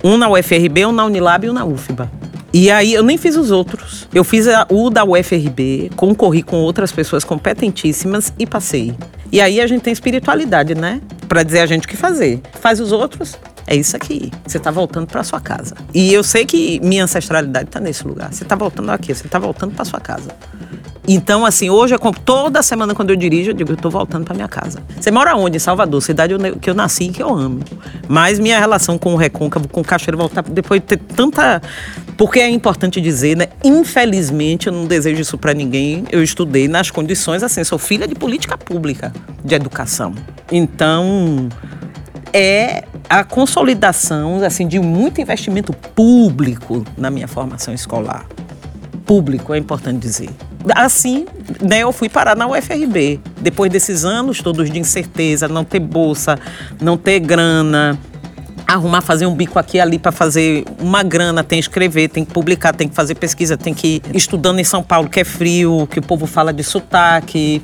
Um 0.04 0.16
na 0.16 0.30
UFRB, 0.30 0.86
um 0.86 0.92
na 0.92 1.06
Unilab 1.06 1.46
e 1.46 1.50
um 1.50 1.54
na 1.54 1.66
UFBA. 1.66 2.12
E 2.54 2.70
aí 2.70 2.94
eu 2.94 3.02
nem 3.04 3.18
fiz 3.18 3.36
os 3.36 3.50
outros. 3.52 4.08
Eu 4.14 4.24
fiz 4.24 4.48
a- 4.48 4.66
o 4.70 4.90
da 4.92 5.04
UFRB, 5.04 5.90
concorri 5.96 6.44
com 6.44 6.58
outras 6.58 6.92
pessoas 6.92 7.24
competentíssimas 7.24 8.32
e 8.38 8.46
passei. 8.46 8.96
E 9.32 9.42
aí 9.42 9.60
a 9.60 9.66
gente 9.68 9.82
tem 9.82 9.92
espiritualidade, 9.92 10.76
né? 10.76 11.02
Pra 11.28 11.42
dizer 11.44 11.60
a 11.62 11.66
gente 11.66 11.86
o 11.86 11.90
que 11.90 11.98
fazer. 11.98 12.42
Faz 12.62 12.80
os 12.80 12.92
outros, 12.92 13.36
é 13.66 13.76
isso 13.76 13.96
aqui. 13.96 14.32
Você 14.46 14.60
tá 14.60 14.70
voltando 14.72 15.08
pra 15.08 15.24
sua 15.24 15.42
casa. 15.42 15.76
E 15.94 16.14
eu 16.14 16.24
sei 16.24 16.46
que 16.46 16.80
minha 16.82 17.04
ancestralidade 17.04 17.70
tá 17.70 17.80
nesse 17.80 18.08
lugar. 18.08 18.32
Você 18.32 18.46
tá 18.46 18.56
voltando 18.56 18.92
aqui, 18.92 19.14
você 19.14 19.28
tá 19.28 19.40
voltando 19.40 19.74
pra 19.74 19.84
sua 19.84 20.00
casa. 20.00 20.30
Então, 21.08 21.46
assim, 21.46 21.70
hoje, 21.70 21.96
eu, 21.96 22.00
compro- 22.00 22.22
toda 22.22 22.62
semana 22.62 22.94
quando 22.94 23.12
eu 23.12 23.16
dirijo, 23.16 23.52
eu 23.52 23.54
digo, 23.54 23.72
eu 23.72 23.78
tô 23.78 23.90
voltando 23.90 24.26
pra 24.26 24.36
minha 24.36 24.48
casa. 24.48 24.82
Você 25.00 25.10
mora 25.10 25.36
onde? 25.38 25.56
Em 25.56 25.60
Salvador, 25.60 26.02
cidade 26.02 26.34
que 26.60 26.70
eu 26.70 26.74
nasci 26.74 27.06
e 27.06 27.10
que 27.10 27.24
eu 27.24 27.34
amo. 27.34 27.62
Mas 28.10 28.40
minha 28.40 28.60
relação 28.60 28.98
com 28.98 29.14
o 29.14 29.16
Recôncavo, 29.16 29.70
com 29.70 29.80
o 29.80 29.84
Cachoeiro, 29.86 30.18
voltar 30.18 30.44
depois 30.44 30.82
de 30.82 30.88
ter 30.88 30.98
tanta... 30.98 31.62
Porque 32.18 32.40
é 32.40 32.50
importante 32.50 33.00
dizer, 33.00 33.38
né? 33.38 33.48
Infelizmente, 33.64 34.68
eu 34.68 34.74
não 34.74 34.86
desejo 34.86 35.22
isso 35.22 35.38
pra 35.38 35.54
ninguém. 35.54 36.04
Eu 36.12 36.22
estudei 36.22 36.68
nas 36.68 36.92
condições, 36.92 37.42
assim, 37.42 37.64
sou 37.64 37.78
filha 37.78 38.08
de 38.08 38.16
política 38.16 38.58
pública, 38.58 39.14
de 39.46 39.56
educação. 39.56 40.14
Então, 40.52 41.48
é 42.34 42.84
a 43.10 43.24
consolidação 43.24 44.44
assim 44.44 44.68
de 44.68 44.80
muito 44.80 45.22
investimento 45.22 45.72
público 45.72 46.84
na 46.98 47.10
minha 47.10 47.28
formação 47.28 47.74
escolar. 47.74 48.26
Público, 49.06 49.54
é 49.54 49.58
importante 49.58 50.00
dizer. 50.00 50.30
Assim, 50.76 51.26
né, 51.62 51.80
eu 51.80 51.92
fui 51.92 52.10
parar 52.10 52.36
na 52.36 52.48
UFRB. 52.48 53.20
Depois 53.42 53.72
desses 53.72 54.06
anos 54.06 54.42
todos 54.42 54.70
de 54.70 54.80
incerteza, 54.80 55.48
não 55.48 55.64
ter 55.64 55.80
bolsa, 55.80 56.38
não 56.82 56.98
ter 56.98 57.20
grana, 57.20 57.98
arrumar, 58.68 59.02
fazer 59.02 59.26
um 59.26 59.34
bico 59.34 59.58
aqui 59.58 59.78
e 59.78 59.80
ali 59.80 59.98
para 59.98 60.12
fazer 60.12 60.66
uma 60.80 61.02
grana, 61.02 61.44
tem 61.44 61.58
que 61.58 61.64
escrever, 61.64 62.10
tem 62.10 62.26
que 62.26 62.34
publicar, 62.34 62.74
tem 62.74 62.90
que 62.90 62.94
fazer 62.94 63.16
pesquisa, 63.16 63.56
tem 63.56 63.74
que 63.74 64.02
ir 64.14 64.16
estudando 64.16 64.60
em 64.60 64.64
São 64.64 64.84
Paulo, 64.84 65.10
que 65.10 65.22
é 65.22 65.24
frio, 65.24 65.88
que 65.90 66.00
o 66.00 66.02
povo 66.02 66.28
fala 66.28 66.52
de 66.52 66.64
sotaque. 66.64 67.62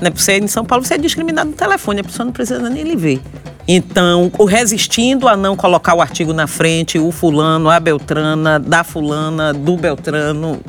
Né? 0.00 0.10
Você 0.14 0.38
em 0.38 0.46
São 0.46 0.64
Paulo, 0.64 0.84
você 0.84 0.94
é 0.94 0.98
discriminado 0.98 1.50
no 1.50 1.56
telefone, 1.56 2.00
a 2.00 2.04
pessoa 2.04 2.26
não 2.26 2.32
precisa 2.32 2.68
nem 2.68 2.84
lhe 2.84 2.96
ver. 2.96 3.20
Então, 3.66 4.30
o 4.38 4.44
resistindo 4.44 5.28
a 5.28 5.36
não 5.36 5.56
colocar 5.56 5.94
o 5.94 6.02
artigo 6.02 6.32
na 6.32 6.46
frente, 6.46 6.98
o 6.98 7.10
fulano, 7.10 7.70
a 7.70 7.78
Beltrana, 7.78 8.58
da 8.58 8.82
fulana, 8.84 9.54
do 9.54 9.76
Beltrano, 9.76 10.60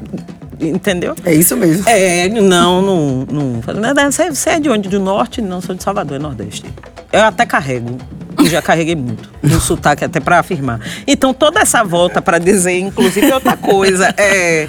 entendeu? 0.70 1.16
É 1.26 1.34
isso 1.34 1.55
mesmo. 1.55 1.88
É, 1.88 2.28
não, 2.30 2.82
não. 2.82 3.28
não. 3.32 3.61
Você, 4.11 4.30
você 4.30 4.49
é 4.51 4.59
de 4.59 4.70
onde? 4.70 4.89
Do 4.89 4.99
norte? 4.99 5.41
Não, 5.41 5.61
sou 5.61 5.76
de 5.76 5.84
Salvador, 5.84 6.18
é 6.18 6.20
Nordeste. 6.20 6.66
Eu 7.11 7.22
até 7.22 7.45
carrego. 7.45 7.97
E 8.41 8.49
já 8.49 8.61
carreguei 8.61 8.95
muito. 8.95 9.30
No 9.41 9.59
sotaque, 9.59 10.03
até 10.03 10.20
para 10.20 10.39
afirmar. 10.39 10.80
Então, 11.05 11.34
toda 11.34 11.59
essa 11.59 11.84
volta 11.84 12.22
para 12.22 12.39
dizer, 12.39 12.80
inclusive, 12.80 13.32
outra 13.32 13.55
coisa. 13.55 14.14
É 14.18 14.68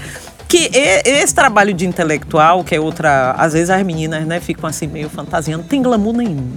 que 0.54 0.70
esse 0.72 1.34
trabalho 1.34 1.74
de 1.74 1.84
intelectual, 1.84 2.62
que 2.62 2.76
é 2.76 2.80
outra. 2.80 3.32
Às 3.32 3.54
vezes 3.54 3.70
as 3.70 3.82
meninas, 3.82 4.24
né, 4.24 4.38
ficam 4.38 4.68
assim 4.68 4.86
meio 4.86 5.08
fantasiando, 5.08 5.62
não 5.62 5.68
tem 5.68 5.82
glamour 5.82 6.14
nenhum. 6.14 6.52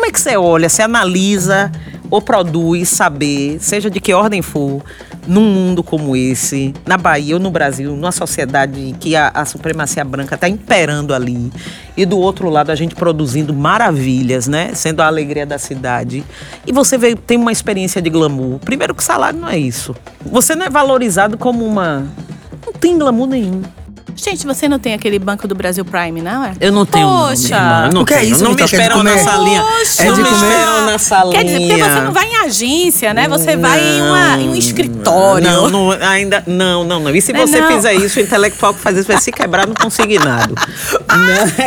Como 0.00 0.08
é 0.08 0.12
que 0.12 0.18
você 0.18 0.34
olha, 0.34 0.66
você 0.66 0.80
analisa 0.80 1.70
ou 2.10 2.22
produz 2.22 2.88
saber, 2.88 3.58
seja 3.60 3.90
de 3.90 4.00
que 4.00 4.14
ordem 4.14 4.40
for, 4.40 4.82
num 5.26 5.44
mundo 5.44 5.82
como 5.82 6.16
esse, 6.16 6.72
na 6.86 6.96
Bahia 6.96 7.34
ou 7.34 7.38
no 7.38 7.50
Brasil, 7.50 7.94
numa 7.94 8.10
sociedade 8.10 8.96
que 8.98 9.14
a, 9.14 9.28
a 9.28 9.44
supremacia 9.44 10.02
branca 10.02 10.36
está 10.36 10.48
imperando 10.48 11.12
ali, 11.12 11.52
e 11.94 12.06
do 12.06 12.18
outro 12.18 12.48
lado 12.48 12.70
a 12.72 12.74
gente 12.74 12.94
produzindo 12.94 13.52
maravilhas, 13.52 14.48
né? 14.48 14.70
Sendo 14.72 15.02
a 15.02 15.06
alegria 15.06 15.44
da 15.44 15.58
cidade. 15.58 16.24
E 16.66 16.72
você 16.72 16.96
vê, 16.96 17.14
tem 17.14 17.36
uma 17.36 17.52
experiência 17.52 18.00
de 18.00 18.08
glamour. 18.08 18.58
Primeiro 18.60 18.94
que 18.94 19.04
salário 19.04 19.38
não 19.38 19.50
é 19.50 19.58
isso. 19.58 19.94
Você 20.24 20.54
não 20.54 20.64
é 20.64 20.70
valorizado 20.70 21.36
como 21.36 21.62
uma. 21.62 22.06
Não 22.64 22.72
tem 22.72 22.98
glamour 22.98 23.26
nenhum. 23.26 23.60
Gente, 24.16 24.46
você 24.46 24.68
não 24.68 24.78
tem 24.78 24.94
aquele 24.94 25.18
Banco 25.18 25.46
do 25.48 25.54
Brasil 25.54 25.84
Prime, 25.84 26.20
não 26.20 26.44
é? 26.44 26.52
Eu 26.60 26.72
não 26.72 26.84
tenho. 26.86 27.06
Poxa. 27.08 27.58
Não, 27.84 27.88
não 27.90 28.02
O 28.02 28.06
que 28.06 28.14
é 28.14 28.24
isso, 28.24 28.42
Não 28.44 28.54
me 28.54 28.62
esperam 28.62 29.02
na 29.02 29.18
salinha. 29.18 29.62
Poxa. 29.62 30.04
Não 30.04 30.10
É 30.10 30.14
de 30.14 30.22
me 30.22 30.28
comer? 30.28 30.46
esperam 30.46 30.86
na 30.86 30.98
salinha. 30.98 31.32
Quer 31.38 31.44
dizer, 31.44 31.58
porque 31.60 31.82
você 31.82 32.00
não 32.00 32.12
vai 32.12 32.26
em 32.28 32.36
agência, 32.36 33.14
né? 33.14 33.28
Você 33.28 33.56
vai 33.56 33.80
em, 33.82 34.02
uma- 34.02 34.36
em 34.38 34.48
um 34.50 34.54
escritório. 34.54 35.46
Não, 35.46 35.68
não, 35.68 35.90
ainda. 35.92 36.42
Não, 36.46 36.84
não, 36.84 37.00
não. 37.00 37.14
E 37.14 37.20
se 37.22 37.32
Não 37.32 37.40
você 37.46 37.60
não. 37.60 37.68
fizer 37.72 37.94
isso, 37.94 38.18
o 38.18 38.22
intelectual 38.22 38.74
que 38.74 38.80
faz 38.80 38.96
isso 38.96 39.08
vai 39.08 39.18
se 39.20 39.30
quebrar 39.32 39.66
no 39.66 39.74
consignado. 39.74 40.54
não, 41.08 41.64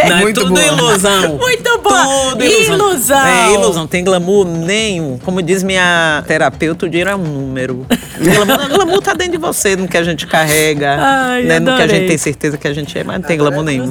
é, 0.00 0.08
não, 0.08 0.16
é 0.18 0.20
Muito 0.22 0.40
tudo 0.40 0.54
boa. 0.54 0.66
ilusão. 0.66 1.36
Muito 1.38 1.78
boa. 1.78 2.30
Tudo 2.30 2.44
Ilusão. 2.44 3.26
É 3.26 3.52
ilusão, 3.54 3.86
tem 3.86 4.04
glamour 4.04 4.46
nenhum. 4.46 5.18
Como 5.18 5.42
diz 5.42 5.62
minha 5.62 6.22
terapeuta, 6.26 6.86
o 6.86 6.88
dinheiro 6.88 7.10
é 7.10 7.14
um 7.14 7.18
número. 7.22 7.86
glamour, 8.18 8.68
glamour 8.68 9.02
tá 9.02 9.14
dentro 9.14 9.32
de 9.32 9.38
você, 9.38 9.76
no 9.76 9.86
que 9.88 9.96
a 9.96 10.02
gente 10.02 10.26
carrega, 10.26 10.96
Ai, 10.98 11.41
né, 11.44 11.60
no 11.60 11.76
que 11.76 11.82
a 11.82 11.86
gente 11.86 12.06
tem 12.08 12.18
certeza 12.18 12.56
que 12.56 12.68
a 12.68 12.72
gente 12.72 12.98
é, 12.98 13.04
mas 13.04 13.20
não 13.20 13.28
tem 13.28 13.38
glamour 13.38 13.64
nenhum. 13.64 13.90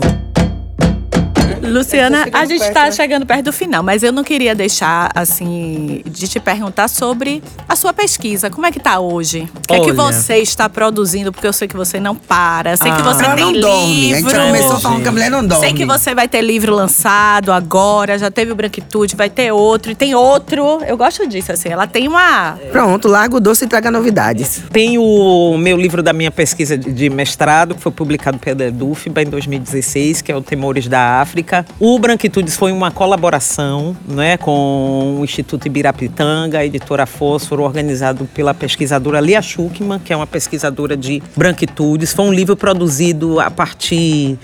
Luciana, 1.61 2.27
a 2.33 2.45
gente 2.45 2.61
está 2.63 2.85
né? 2.85 2.91
chegando 2.91 3.25
perto 3.25 3.45
do 3.45 3.53
final, 3.53 3.83
mas 3.83 4.03
eu 4.03 4.11
não 4.11 4.23
queria 4.23 4.53
deixar, 4.55 5.11
assim, 5.15 6.01
de 6.05 6.27
te 6.27 6.39
perguntar 6.39 6.87
sobre 6.87 7.41
a 7.67 7.75
sua 7.75 7.93
pesquisa. 7.93 8.49
Como 8.49 8.65
é 8.65 8.71
que 8.71 8.79
tá 8.79 8.99
hoje? 8.99 9.47
O 9.55 9.61
que 9.67 9.75
é 9.75 9.79
que 9.81 9.91
você 9.91 10.37
está 10.37 10.67
produzindo? 10.69 11.31
Porque 11.31 11.47
eu 11.47 11.53
sei 11.53 11.67
que 11.67 11.75
você 11.75 11.99
não 11.99 12.15
para. 12.15 12.71
Eu 12.71 12.77
sei 12.77 12.91
que 12.91 13.01
Ah. 13.01 13.03
você 13.03 13.23
Ela 13.25 13.35
tem 13.35 13.43
não 13.45 13.51
livro. 13.51 13.69
dorme. 13.69 14.13
A 14.13 14.17
gente 14.19 14.31
já 14.31 14.45
começou 14.45 14.79
falando 14.79 15.01
que 15.01 15.07
a 15.07 15.11
mulher 15.11 15.31
não 15.31 15.45
dorme. 15.45 15.65
Sei 15.65 15.73
que 15.73 15.85
você 15.85 16.15
vai 16.15 16.27
ter 16.27 16.41
livro 16.41 16.73
lançado 16.75 17.51
agora, 17.51 18.17
já 18.17 18.29
teve 18.31 18.51
o 18.51 18.55
Branquitude, 18.55 19.15
vai 19.15 19.29
ter 19.29 19.51
outro, 19.51 19.91
e 19.91 19.95
tem 19.95 20.15
outro. 20.15 20.81
Eu 20.85 20.97
gosto 20.97 21.27
disso, 21.27 21.51
assim. 21.51 21.69
Ela 21.69 21.87
tem 21.87 22.07
uma. 22.07 22.57
Pronto, 22.71 23.07
larga 23.07 23.37
o 23.37 23.39
doce 23.39 23.65
e 23.65 23.67
traga 23.67 23.89
novidades. 23.91 24.61
Tem 24.71 24.97
o 24.97 25.57
meu 25.57 25.77
livro 25.77 26.01
da 26.03 26.13
minha 26.13 26.31
pesquisa 26.31 26.77
de 26.77 26.91
de 26.91 27.09
mestrado, 27.09 27.73
que 27.73 27.81
foi 27.81 27.91
publicado 27.91 28.37
pela 28.37 28.63
EDUFBA 28.65 29.23
em 29.23 29.25
2016, 29.25 30.21
que 30.21 30.31
é 30.31 30.35
o 30.35 30.41
Temores 30.41 30.87
da 30.87 31.19
África. 31.21 31.50
O 31.79 31.99
Branquitudes 31.99 32.55
foi 32.55 32.71
uma 32.71 32.91
colaboração 32.91 33.95
né, 34.07 34.37
com 34.37 35.17
o 35.19 35.23
Instituto 35.23 35.65
Ibirapitanga, 35.65 36.59
a 36.59 36.65
editora 36.65 37.05
Fósforo, 37.05 37.63
organizado 37.63 38.25
pela 38.33 38.53
pesquisadora 38.53 39.19
Lia 39.19 39.41
Schuckman, 39.41 39.99
que 39.99 40.13
é 40.13 40.15
uma 40.15 40.27
pesquisadora 40.27 40.95
de 40.95 41.21
branquitudes. 41.35 42.13
Foi 42.13 42.25
um 42.25 42.33
livro 42.33 42.55
produzido 42.55 43.39
a 43.39 43.51
partir 43.51 44.37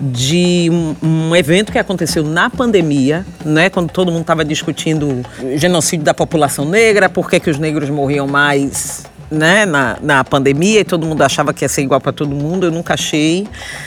de 0.00 0.68
um, 1.02 1.34
evento 1.36 1.70
que 1.70 1.78
aconteceu 1.78 2.24
na 2.24 2.50
pandemia, 2.50 3.24
né, 3.44 3.70
quando 3.70 3.90
todo 3.90 4.10
mundo 4.10 4.22
estava 4.22 4.44
discutindo 4.44 5.24
o 5.40 5.56
genocídio 5.56 6.04
da 6.04 6.12
população 6.12 6.64
negra, 6.64 7.08
por 7.08 7.30
que, 7.30 7.38
que 7.38 7.48
os 7.48 7.58
negros 7.58 7.88
morriam 7.88 8.26
mais 8.26 9.04
né, 9.32 9.64
na, 9.64 9.96
na 10.00 10.24
pandemia 10.24 10.80
e 10.80 10.84
todo 10.84 11.06
mundo 11.06 11.22
achava 11.22 11.52
que 11.52 11.64
ia 11.64 11.68
ser 11.68 11.82
igual 11.82 12.00
para 12.00 12.12
todo 12.12 12.34
mundo, 12.34 12.66
eu 12.66 12.70
nunca 12.70 12.94
achei. 12.94 13.46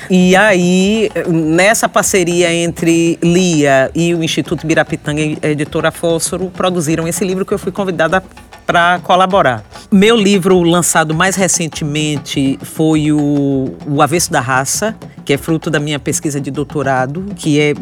E 0.09 0.35
aí, 0.35 1.09
nessa 1.27 1.87
parceria 1.87 2.53
entre 2.53 3.17
Lia 3.21 3.91
e 3.93 4.13
o 4.13 4.23
Instituto 4.23 4.65
Birapitanga 4.65 5.21
editora 5.43 5.91
Fósforo, 5.91 6.49
produziram 6.49 7.07
esse 7.07 7.23
livro 7.23 7.45
que 7.45 7.53
eu 7.53 7.59
fui 7.59 7.71
convidada 7.71 8.23
para 8.65 8.99
colaborar. 9.03 9.63
Meu 9.91 10.17
livro 10.17 10.61
lançado 10.61 11.13
mais 11.13 11.35
recentemente 11.35 12.57
foi 12.63 13.11
o, 13.11 13.75
o 13.85 14.01
Avesso 14.01 14.31
da 14.31 14.41
Raça, 14.41 14.95
que 15.26 15.34
é 15.34 15.38
fruto 15.38 15.69
da 15.71 15.80
minha 15.80 15.97
pesquisa 15.99 16.39
de 16.39 16.51
doutorado, 16.51 17.26
que 17.36 17.59
é 17.59 17.73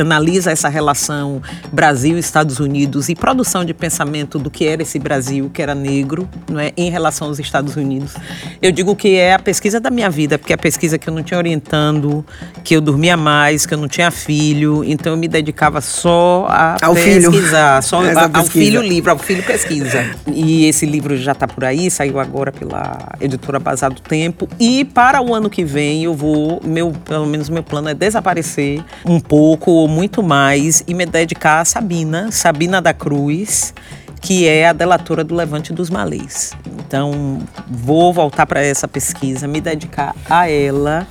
analisa 0.00 0.50
essa 0.52 0.68
relação 0.68 1.42
Brasil 1.72 2.16
Estados 2.16 2.60
Unidos 2.60 3.08
e 3.08 3.14
produção 3.16 3.64
de 3.64 3.74
pensamento 3.74 4.38
do 4.38 4.48
que 4.50 4.64
era 4.66 4.82
esse 4.82 4.98
Brasil, 4.98 5.50
que 5.52 5.60
era 5.60 5.74
negro, 5.74 6.28
não 6.48 6.60
é, 6.60 6.72
em 6.76 6.90
relação 6.90 7.26
aos 7.28 7.38
Estados 7.38 7.74
Unidos. 7.76 8.14
Eu 8.60 8.70
digo 8.70 8.94
que 8.94 9.16
é 9.16 9.34
a 9.34 9.38
pesquisa 9.38 9.80
da 9.80 9.90
minha 9.90 10.08
vida, 10.08 10.38
porque 10.38 10.52
é 10.52 10.54
a 10.54 10.58
pesquisa 10.58 10.96
que 10.96 11.08
eu 11.08 11.12
não 11.14 11.22
tinha 11.22 11.38
orientando, 11.38 12.24
que 12.62 12.74
eu 12.76 12.80
dormia 12.80 13.16
mais, 13.16 13.66
que 13.66 13.74
eu 13.74 13.78
não 13.78 13.88
tinha 13.88 14.10
filho, 14.10 14.84
então 14.84 15.12
eu 15.14 15.16
me 15.16 15.26
dedicava 15.26 15.80
só 15.80 16.46
a 16.48 16.76
Ao 16.82 16.94
filho. 16.94 17.30
pesquisar, 17.32 17.82
só 17.84 18.04
Essa 18.04 18.20
a- 18.20 18.24
ao 18.24 18.30
pesquisa. 18.30 18.50
filho 18.52 18.80
livro, 18.82 19.10
ao 19.10 19.18
filho 19.18 19.42
pesquisa. 19.42 20.04
E 20.26 20.66
esse 20.66 20.86
livro 20.86 21.16
já 21.16 21.32
está 21.32 21.48
por 21.48 21.64
aí, 21.64 21.90
saiu 21.90 22.20
agora 22.20 22.52
pela 22.52 23.12
editora 23.20 23.58
Bazar 23.58 23.92
do 23.92 24.00
Tempo. 24.00 24.48
E 24.60 24.84
para 24.84 25.20
o 25.20 25.34
ano 25.34 25.50
que 25.50 25.64
vem 25.64 26.04
eu 26.04 26.14
vou, 26.14 26.60
meu, 26.64 26.91
pelo 26.92 27.26
menos 27.26 27.48
meu 27.48 27.62
plano 27.62 27.88
é 27.88 27.94
desaparecer 27.94 28.84
um 29.04 29.20
pouco 29.20 29.70
ou 29.70 29.88
muito 29.88 30.22
mais 30.22 30.82
e 30.86 30.94
me 30.94 31.06
dedicar 31.06 31.60
a 31.60 31.64
Sabina, 31.64 32.30
Sabina 32.30 32.80
da 32.80 32.94
Cruz, 32.94 33.74
que 34.20 34.46
é 34.46 34.68
a 34.68 34.72
delatora 34.72 35.24
do 35.24 35.34
Levante 35.34 35.72
dos 35.72 35.90
Malês. 35.90 36.52
Então 36.66 37.40
vou 37.68 38.12
voltar 38.12 38.46
para 38.46 38.62
essa 38.62 38.86
pesquisa, 38.86 39.48
me 39.48 39.60
dedicar 39.60 40.14
a 40.28 40.48
ela. 40.48 41.06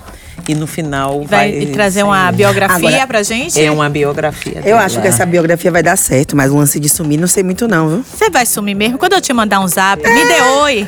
E 0.48 0.56
no 0.56 0.66
final 0.68 1.24
Vai 1.26 1.52
vai, 1.52 1.66
trazer 1.68 2.04
uma 2.04 2.28
ser- 2.28 2.36
biografia 2.36 2.90
Agora, 2.90 3.08
pra 3.08 3.24
gente? 3.24 3.62
É 3.62 3.72
uma 3.72 3.90
biografia. 3.90 4.58
Eu 4.58 4.64
dela. 4.64 4.84
acho 4.84 5.02
que 5.02 5.08
essa 5.08 5.26
biografia 5.26 5.72
vai 5.72 5.84
dar 5.84 5.96
certo, 5.98 6.36
mas 6.36 6.52
o 6.52 6.58
lance 6.58 6.80
de 6.80 6.90
sumir 6.90 7.18
não 7.20 7.28
sei 7.28 7.44
muito 7.44 7.68
não, 7.68 7.88
viu? 7.90 8.06
Você 8.14 8.30
vai 8.30 8.46
sumir 8.46 8.76
mesmo? 8.76 8.98
Quando 8.98 9.14
eu 9.14 9.22
te 9.22 9.32
mandar 9.34 9.60
um 9.60 9.68
zap, 9.68 10.02
me 10.02 10.26
dê 10.26 10.42
oi. 10.42 10.88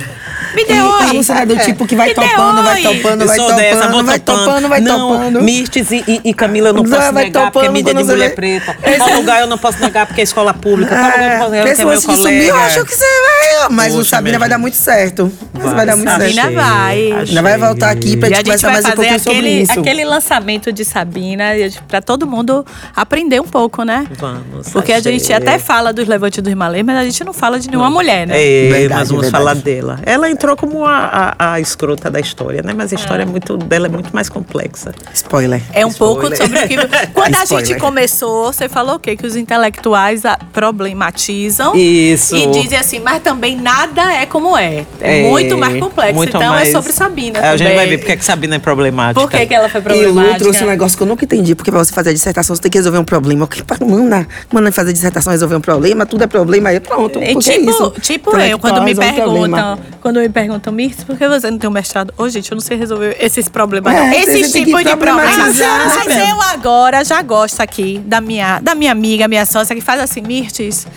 Me 0.56 0.66
dê 0.66 0.74
E 0.76 0.82
oi. 0.82 1.24
você 1.24 1.32
é 1.32 1.45
do 1.45 1.58
tipo 1.58 1.86
que 1.88 1.95
vai 1.95 2.10
Me 2.10 2.14
topando, 2.16 2.64
vai 2.64 2.82
topando, 2.82 3.26
vai 3.26 3.38
topando, 3.38 3.56
dessa, 3.58 4.04
vai 4.04 4.20
topando, 4.20 4.70
vai 4.70 4.82
não, 4.82 5.14
topando. 5.14 5.41
Mirtes 5.41 5.91
e, 5.91 6.04
e- 6.08 6.22
e 6.26 6.34
Camila 6.34 6.70
eu 6.70 6.74
não 6.74 6.84
Vai, 6.84 6.99
posso 6.99 7.14
vai 7.14 7.24
negar, 7.26 7.51
porque 7.51 7.60
é 7.66 7.70
topando 7.70 7.74
mídia 7.74 7.93
de 7.93 8.04
mulher 8.04 8.30
vê- 8.30 8.36
preta. 8.36 8.78
Tal 8.97 9.14
lugar 9.16 9.41
eu 9.41 9.47
não 9.47 9.58
posso 9.58 9.80
negar 9.80 10.06
porque 10.06 10.22
é 10.22 10.24
escola 10.24 10.54
pública. 10.54 10.95
Tal 10.95 11.06
lugar 11.06 11.24
eu 11.24 11.30
não 11.30 11.38
posso 11.39 11.51
negar 11.51 11.68
É, 11.68 11.68
porque 11.68 11.70
é 11.70 11.74
esse 11.74 11.86
meu 11.86 11.93
lance 11.93 12.08
de 12.08 12.16
sumir, 12.16 12.47
eu 12.49 12.56
acho 12.56 12.86
que 12.86 12.95
você 12.95 13.06
vai. 13.06 13.70
Mas 13.72 13.93
o 13.93 13.97
Poxa, 13.97 14.10
Sabina 14.10 14.30
minha 14.30 14.39
vai 14.39 14.49
dar 14.49 14.58
muito 14.58 14.76
certo. 14.78 15.32
Mas 15.54 15.74
vai 15.74 15.86
dar 15.86 15.95
muito 15.95 16.10
Achei, 16.10 16.34
certo. 16.34 16.41
Sabina 16.43 16.62
vai. 16.62 17.12
Ainda 17.28 17.41
vai 17.41 17.58
voltar 17.58 17.89
aqui 17.91 18.18
pra 18.18 18.30
E 18.30 18.34
a 18.34 18.38
gente 18.38 18.45
conversar 18.45 18.68
vai 18.68 18.74
mais 18.74 18.86
um 18.86 18.89
fazer 18.89 18.95
pouquinho 18.95 19.20
sobre 19.20 19.43
aquele, 19.48 19.62
isso. 19.62 19.80
aquele 19.80 20.06
lançamento 20.06 20.72
de 20.72 20.84
Sabina 20.86 21.52
a 21.52 21.82
pra 21.88 22.02
todo 22.02 22.26
mundo 22.28 22.66
aprender 22.96 23.39
um 23.39 23.46
pouco, 23.48 23.84
né? 23.84 24.08
Vamos, 24.18 24.70
Porque 24.70 24.91
a 24.91 24.98
achei. 24.98 25.18
gente 25.20 25.32
até 25.34 25.58
fala 25.60 25.91
dos 25.94 26.08
levantes 26.08 26.41
dos 26.44 26.54
malês, 26.54 26.84
mas 26.86 26.98
a 26.98 27.04
gente 27.04 27.24
não 27.24 27.34
fala 27.34 27.60
de 27.60 27.70
nenhuma 27.70 27.89
mulher, 27.89 28.28
né? 28.28 28.34
É, 28.36 28.70
Verdade, 28.70 29.00
nós 29.00 29.10
vamos 29.10 29.24
verdade. 29.24 29.44
falar 29.44 29.56
dela. 29.56 30.00
Ela 30.06 30.30
entrou 30.30 30.56
como 30.56 30.86
a, 30.86 31.36
a, 31.38 31.54
a 31.54 31.60
escrota 31.60 32.10
da 32.10 32.20
história, 32.20 32.62
né? 32.64 32.74
Mas 32.76 32.91
a 32.91 32.96
história 32.96 33.24
é 33.24 33.26
muito, 33.26 33.58
dela 33.58 33.88
é 33.88 33.89
muito 33.89 34.14
mais 34.14 34.30
complexa. 34.30 34.91
Spoiler. 35.14 35.62
É 35.74 35.86
um 35.86 35.91
pouco 35.94 36.28
Spoiler. 36.34 36.38
sobre 36.38 36.84
o 36.84 36.88
que. 36.88 37.08
Quando 37.14 37.36
a 37.36 37.46
gente 37.46 37.76
começou, 37.80 38.52
você 38.52 38.68
falou 38.70 38.96
o 38.96 39.00
quê? 39.00 39.16
Que 39.16 39.26
os 39.26 39.36
intelectuais 39.36 40.24
problematizam. 40.52 41.76
Isso. 41.76 42.36
E 42.36 42.48
dizem 42.48 42.78
assim, 42.78 43.00
mas 43.00 43.22
também 43.22 43.56
nada 43.56 44.14
é 44.14 44.26
como 44.26 44.58
é. 44.58 44.86
É, 45.02 45.20
É, 45.22 45.30
muito 45.30 45.58
mais 45.58 45.80
complexo. 45.80 46.16
muito 46.16 46.36
então 46.38 46.50
mais- 46.54 46.70
é 46.70 46.72
sobre 46.72 46.91
Sabina. 46.91 47.39
É, 47.39 47.50
a 47.50 47.58
gente 47.58 47.74
vai 47.76 47.88
ver 47.88 47.98
porque 48.00 48.12
é 48.12 48.16
que 48.18 48.26
Sabina 48.26 48.56
é 48.56 48.60
problemática. 48.60 49.20
Por 49.22 49.30
que, 49.38 49.45
que 49.47 49.53
ela 49.53 49.69
foi 49.69 49.79
E 49.79 49.81
o 49.81 49.84
problemática? 49.84 50.31
Lu 50.31 50.39
trouxe 50.39 50.63
um 50.63 50.67
negócio 50.67 50.97
que 50.97 51.03
eu 51.03 51.07
nunca 51.07 51.25
entendi, 51.25 51.55
porque 51.55 51.71
pra 51.71 51.84
você 51.84 51.93
fazer 51.93 52.11
a 52.11 52.13
dissertação, 52.13 52.55
você 52.55 52.61
tem 52.61 52.71
que 52.71 52.77
resolver 52.77 52.97
um 52.97 53.03
problema. 53.03 53.47
Que 53.47 53.63
pra 53.63 53.77
manda, 53.86 54.27
manda 54.51 54.71
fazer 54.71 54.91
a 54.91 54.93
dissertação 54.93 55.31
resolver 55.31 55.55
um 55.55 55.61
problema, 55.61 56.05
tudo 56.05 56.23
é 56.23 56.27
problema, 56.27 56.69
aí 56.69 56.79
pronto. 56.79 57.19
É 57.19 57.34
porque 57.34 57.49
é 57.49 57.53
tipo, 57.59 57.69
isso. 57.69 57.93
tipo 58.01 58.38
eu, 58.38 58.59
quando 58.59 58.81
me 58.84 58.95
perguntam, 58.95 59.23
problema. 59.23 59.79
quando 60.01 60.19
me 60.19 60.29
perguntam, 60.29 60.73
Mirth, 60.73 61.05
por 61.05 61.17
que 61.17 61.27
você 61.27 61.49
não 61.49 61.57
tem 61.57 61.69
um 61.69 61.73
mestrado? 61.73 62.13
Ô, 62.17 62.27
gente, 62.29 62.51
eu 62.51 62.55
não 62.55 62.61
sei 62.61 62.77
resolver 62.77 63.17
esses 63.19 63.49
problemas. 63.49 63.93
É, 63.93 64.25
que 64.25 64.51
tipos 64.51 64.84
de 64.84 64.95
problemas. 64.95 64.97
problematizar, 64.97 65.88
Mas 65.88 66.07
né? 66.07 66.31
eu 66.31 66.41
agora 66.41 67.03
já 67.03 67.21
gosto 67.21 67.61
aqui 67.61 67.99
da 68.05 68.21
minha, 68.21 68.59
da 68.59 68.75
minha 68.75 68.91
amiga, 68.91 69.27
minha 69.27 69.45
sócia, 69.45 69.75
que 69.75 69.81
faz 69.81 70.01
assim, 70.01 70.21
Mirtes. 70.21 70.88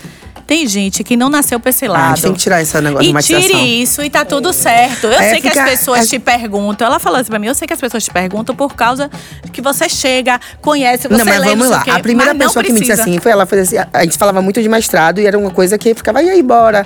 Tem 0.47 0.65
gente 0.65 1.03
que 1.03 1.17
não 1.17 1.27
nasceu 1.29 1.59
pra 1.59 1.69
esse 1.69 1.85
Ah, 1.85 1.91
lado. 1.91 2.15
gente 2.15 2.21
tem 2.23 2.33
que 2.33 2.39
tirar 2.39 2.61
esse 2.61 2.79
negócio 2.81 3.17
E 3.17 3.21
tire 3.21 3.81
isso 3.81 4.01
e 4.01 4.09
tá 4.09 4.23
tudo 4.23 4.53
certo. 4.53 5.07
Eu 5.07 5.11
É, 5.11 5.31
sei 5.31 5.41
que 5.41 5.49
fica- 5.49 5.63
as 5.65 5.69
pessoas 5.71 5.99
é- 5.99 6.05
te 6.05 6.19
perguntam. 6.19 6.87
Ela 6.87 6.99
falou 6.99 7.19
assim 7.19 7.29
pra 7.29 7.37
mim: 7.37 7.47
eu 7.47 7.53
sei 7.55 7.67
que 7.67 7.73
as 7.73 7.79
pessoas 7.81 8.03
te 8.05 8.11
perguntam 8.11 8.55
por 8.55 8.73
causa 8.73 9.11
que 9.51 9.61
você 9.61 9.89
chega, 9.89 10.39
conhece, 10.61 11.03
você 11.09 11.17
não, 11.17 11.25
mas 11.25 11.39
lê, 11.41 11.49
vamos 11.49 11.69
lá. 11.69 11.83
A 11.91 11.99
primeira 11.99 12.33
pessoa 12.33 12.63
que 12.63 12.71
me 12.71 12.79
disse 12.79 12.93
assim 12.93 13.19
foi 13.19 13.31
ela 13.31 13.45
fez 13.45 13.73
assim, 13.73 13.89
a 13.91 14.03
gente 14.03 14.17
falava 14.17 14.41
muito 14.41 14.61
de 14.61 14.69
mestrado 14.69 15.19
e 15.19 15.25
era 15.27 15.37
uma 15.37 15.51
coisa 15.51 15.77
que 15.77 15.93
ficava, 15.93 16.23
e 16.23 16.29
aí, 16.29 16.41
bora? 16.41 16.85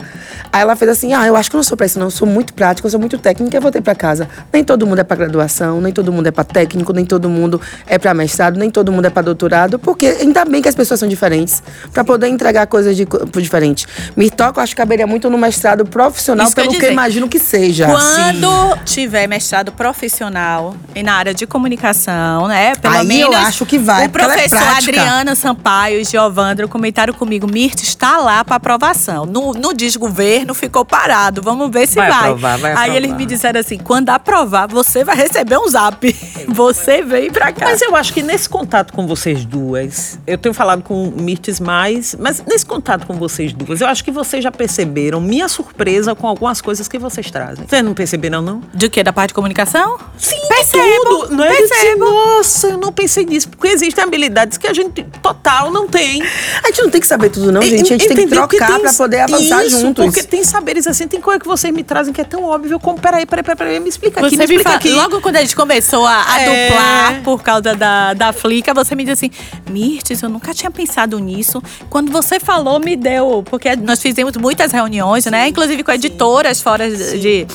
Aí 0.52 0.62
ela 0.62 0.76
fez 0.76 0.92
assim: 0.92 1.14
"Ah, 1.14 1.26
eu 1.28 1.36
acho 1.36 1.50
que 1.50 1.56
eu 1.56 1.60
não 1.60 1.64
sou 1.64 1.78
pra 1.78 1.86
isso 1.86 1.98
não, 2.00 2.08
eu 2.08 2.12
sou 2.12 2.28
muito 2.28 2.54
prática, 2.54 2.86
eu 2.86 2.92
sou 2.92 3.00
muito 3.00 3.18
técnica, 3.18 3.56
eu 3.58 3.62
voltei 3.62 3.82
pra 3.82 3.96
casa". 3.96 4.28
Nem 4.52 4.64
todo 4.64 4.86
mundo 4.86 5.00
é 5.00 5.04
pra 5.04 5.16
graduação, 5.16 5.80
nem 5.82 5.94
todo 5.94 6.12
mundo 6.12 6.28
é 6.28 6.32
pra 6.32 6.44
técnico, 6.44 6.92
nem 6.94 7.06
todo 7.06 7.30
mundo 7.30 7.60
é 7.88 7.98
pra 7.98 8.14
mestrado, 8.14 8.58
nem 8.58 8.70
todo 8.70 8.92
mundo 8.92 9.06
é 9.06 9.10
pra 9.10 9.22
doutorado, 9.22 9.80
porque 9.80 10.06
ainda 10.08 10.44
bem 10.46 10.62
que 10.62 10.70
as 10.70 10.76
pessoas 10.76 11.00
são 11.00 11.08
diferentes, 11.10 11.62
pra 11.94 12.04
poder 12.04 12.28
entregar 12.28 12.68
coisas 12.68 12.96
de, 12.96 13.08
diferentes. 13.38 13.88
Me 14.16 14.30
toca, 14.30 14.60
eu 14.60 14.64
acho 14.64 14.74
que 14.76 14.82
caberia 14.82 15.08
muito 15.08 15.30
no 15.30 15.38
mestrado 15.38 15.86
profissional, 15.86 16.46
Isso 16.48 16.56
que 16.56 16.62
eu 16.62 16.66
pelo 16.66 16.72
que 16.74 16.78
eu 16.78 16.82
dizer. 16.82 16.94
imagino 16.94 17.28
que 17.30 17.40
seja. 17.40 17.88
Quando 17.88 18.78
tiver 18.86 19.28
mestrado 19.28 19.72
profissional 19.72 20.76
e 20.96 21.04
na 21.04 21.14
área 21.14 21.34
de 21.34 21.46
comunicação, 21.48 22.48
né? 22.48 22.76
Pelo 22.76 22.96
Aí 22.96 23.06
menos 23.08 23.34
eu 23.34 23.40
acho 23.40 23.66
que 23.66 23.78
vai, 23.78 24.04
O 24.04 24.06
é 24.06 24.08
professor 24.08 24.58
prática. 24.58 24.76
Adriana 25.02 25.36
Sampaio 25.36 26.00
e 26.00 26.04
Giovandro 26.04 26.68
comentaram 26.68 27.14
comigo: 27.14 27.48
Mirth 27.48 27.82
está 27.84 28.18
lá 28.18 28.44
para 28.44 28.56
aprovação. 28.58 29.26
No, 29.26 29.54
no 29.54 29.74
desgoverno 29.74 30.41
ficou 30.54 30.84
parado. 30.86 31.42
Vamos 31.42 31.70
ver 31.72 31.88
se 31.88 31.96
Vai 31.96 32.10
vai. 32.10 32.20
aprovar, 32.20 32.58
vai 32.58 32.72
Aí 32.72 32.78
aprovar. 32.78 32.96
eles 32.98 33.14
me 33.14 33.26
disseram 33.26 33.60
assim: 33.60 33.78
quando 33.78 34.10
aprovar, 34.10 34.68
você 34.68 35.04
vai 35.04 35.16
receber 35.16 35.58
um 35.58 35.68
zap. 35.68 36.02
Você 36.48 37.02
vem 37.02 37.32
pra 37.32 37.54
cá. 37.54 37.66
Mas 37.66 37.82
eu 37.82 37.96
acho 37.96 38.14
que 38.14 38.22
nesse 38.22 38.50
contato 38.50 38.92
com 38.92 39.08
vocês 39.08 39.46
duas, 39.46 40.20
eu 40.28 40.38
tenho 40.38 40.54
falado 40.54 40.82
com 40.84 41.12
Mirtes 41.16 41.60
mais, 41.60 42.16
mas 42.20 42.44
nesse 42.46 42.66
contato 42.66 43.06
com 43.06 43.14
vocês 43.14 43.54
duas, 43.54 43.80
eu 43.80 43.88
acho 43.88 44.04
que 44.04 44.12
vocês 44.12 44.44
já 44.44 44.52
perceberam 44.52 45.22
minha 45.22 45.48
surpresa 45.48 46.14
com 46.16 46.28
algumas 46.28 46.60
coisas 46.60 46.88
que 46.88 46.98
vocês 47.00 47.30
trazem. 47.32 47.66
Vocês 47.68 47.84
não 47.86 47.94
perceberam, 47.94 48.42
não? 48.42 48.62
De 48.74 48.90
quê? 48.90 49.02
Da 49.04 49.14
parte 49.14 49.30
de 49.30 49.34
comunicação? 49.36 49.98
Sim, 50.18 50.36
Percebo, 50.50 51.06
tudo. 51.06 51.36
Não 51.36 51.44
é 51.46 51.56
percebo. 51.56 52.06
nossa, 52.06 52.68
eu 52.70 52.78
não 52.78 52.92
pensei 52.92 53.26
nisso. 53.26 53.48
Porque 53.50 53.68
existem 53.68 54.04
habilidades 54.04 54.58
que 54.58 54.68
a 54.68 54.74
gente 54.74 55.04
total 55.22 55.72
não 55.72 55.88
tem. 55.88 56.22
A 56.64 56.68
gente 56.68 56.82
não 56.82 56.90
tem 56.90 57.00
que 57.02 57.08
saber 57.08 57.30
tudo 57.30 57.52
não, 57.52 57.62
gente, 57.62 57.94
a 57.94 57.98
gente 57.98 58.08
tem 58.08 58.18
que 58.18 58.28
trocar 58.28 58.68
tem 58.74 58.82
pra 58.82 58.94
poder 58.94 59.20
avançar 59.22 59.64
isso, 59.66 59.80
juntos. 59.80 60.06
Porque 60.06 60.24
tem 60.32 60.46
saberes 60.46 60.88
assim, 60.88 61.10
tem 61.10 61.20
coisa 61.20 61.42
que 61.42 61.46
vocês 61.46 61.74
me 61.74 61.84
trazem 61.84 62.14
que 62.14 62.22
é 62.22 62.24
tão 62.24 62.46
óbvio 62.46 62.80
como, 62.80 62.98
peraí, 62.98 63.26
peraí, 63.26 63.44
peraí, 63.44 63.58
peraí 63.58 63.80
me 63.82 63.90
explica 63.90 64.22
aqui, 64.22 64.30
Você 64.30 64.38
me 64.38 64.44
explica 64.46 64.64
fala, 64.64 64.76
aqui. 64.78 64.90
logo 64.94 65.20
quando 65.20 65.36
a 65.36 65.42
gente 65.42 65.54
começou 65.54 66.08
a, 66.08 66.24
a 66.26 66.42
É. 66.42 66.46
duplar 66.70 67.22
por 67.22 67.44
causa 67.44 67.76
da, 67.76 68.14
da 68.14 68.32
Flica, 68.32 68.74
você 68.74 68.96
me 68.96 69.04
disse 69.04 69.26
assim: 69.26 69.32
Mirtes, 69.70 70.22
eu 70.22 70.30
nunca 70.30 70.54
tinha 70.54 70.72
pensado 70.72 71.20
nisso. 71.20 71.62
Quando 71.90 72.14
você 72.14 72.40
falou, 72.40 72.80
me 72.80 72.96
deu. 72.96 73.44
Porque 73.50 73.76
nós 73.76 74.02
fizemos 74.02 74.38
muitas 74.38 74.72
reuniões, 74.72 75.26
né? 75.26 75.50
Inclusive 75.50 75.84
com 75.84 75.92
editoras 75.92 76.62
fora 76.62 76.90
de, 76.90 77.46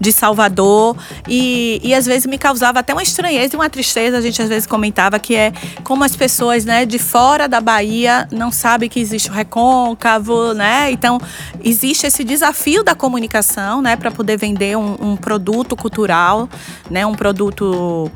de 0.00 0.12
Salvador. 0.12 0.96
E, 1.28 1.80
e 1.84 1.94
às 1.94 2.06
vezes 2.06 2.24
me 2.24 2.38
causava 2.38 2.78
até 2.78 2.94
uma 2.94 3.02
estranheza 3.02 3.54
e 3.54 3.56
uma 3.56 3.68
tristeza. 3.68 4.16
A 4.16 4.20
gente 4.22 4.40
às 4.40 4.48
vezes 4.48 4.66
comentava 4.66 5.18
que 5.18 5.34
é 5.36 5.52
como 5.84 6.02
as 6.02 6.16
pessoas, 6.16 6.64
né, 6.64 6.86
de 6.86 6.98
fora 6.98 7.46
da 7.46 7.60
Bahia 7.60 8.26
não 8.32 8.50
sabem 8.50 8.88
que 8.88 8.98
existe 8.98 9.28
o 9.28 9.34
recôncavo, 9.34 10.54
né? 10.54 10.90
Então, 10.90 11.20
existe 11.62 12.06
esse 12.06 12.21
desafio 12.24 12.82
da 12.82 12.94
comunicação, 12.94 13.82
né, 13.82 13.96
para 13.96 14.10
poder 14.10 14.36
vender 14.36 14.76
um, 14.76 14.96
um 15.00 15.16
produto 15.16 15.76
cultural, 15.76 16.48
né, 16.90 17.04
um 17.06 17.14
produto 17.14 18.10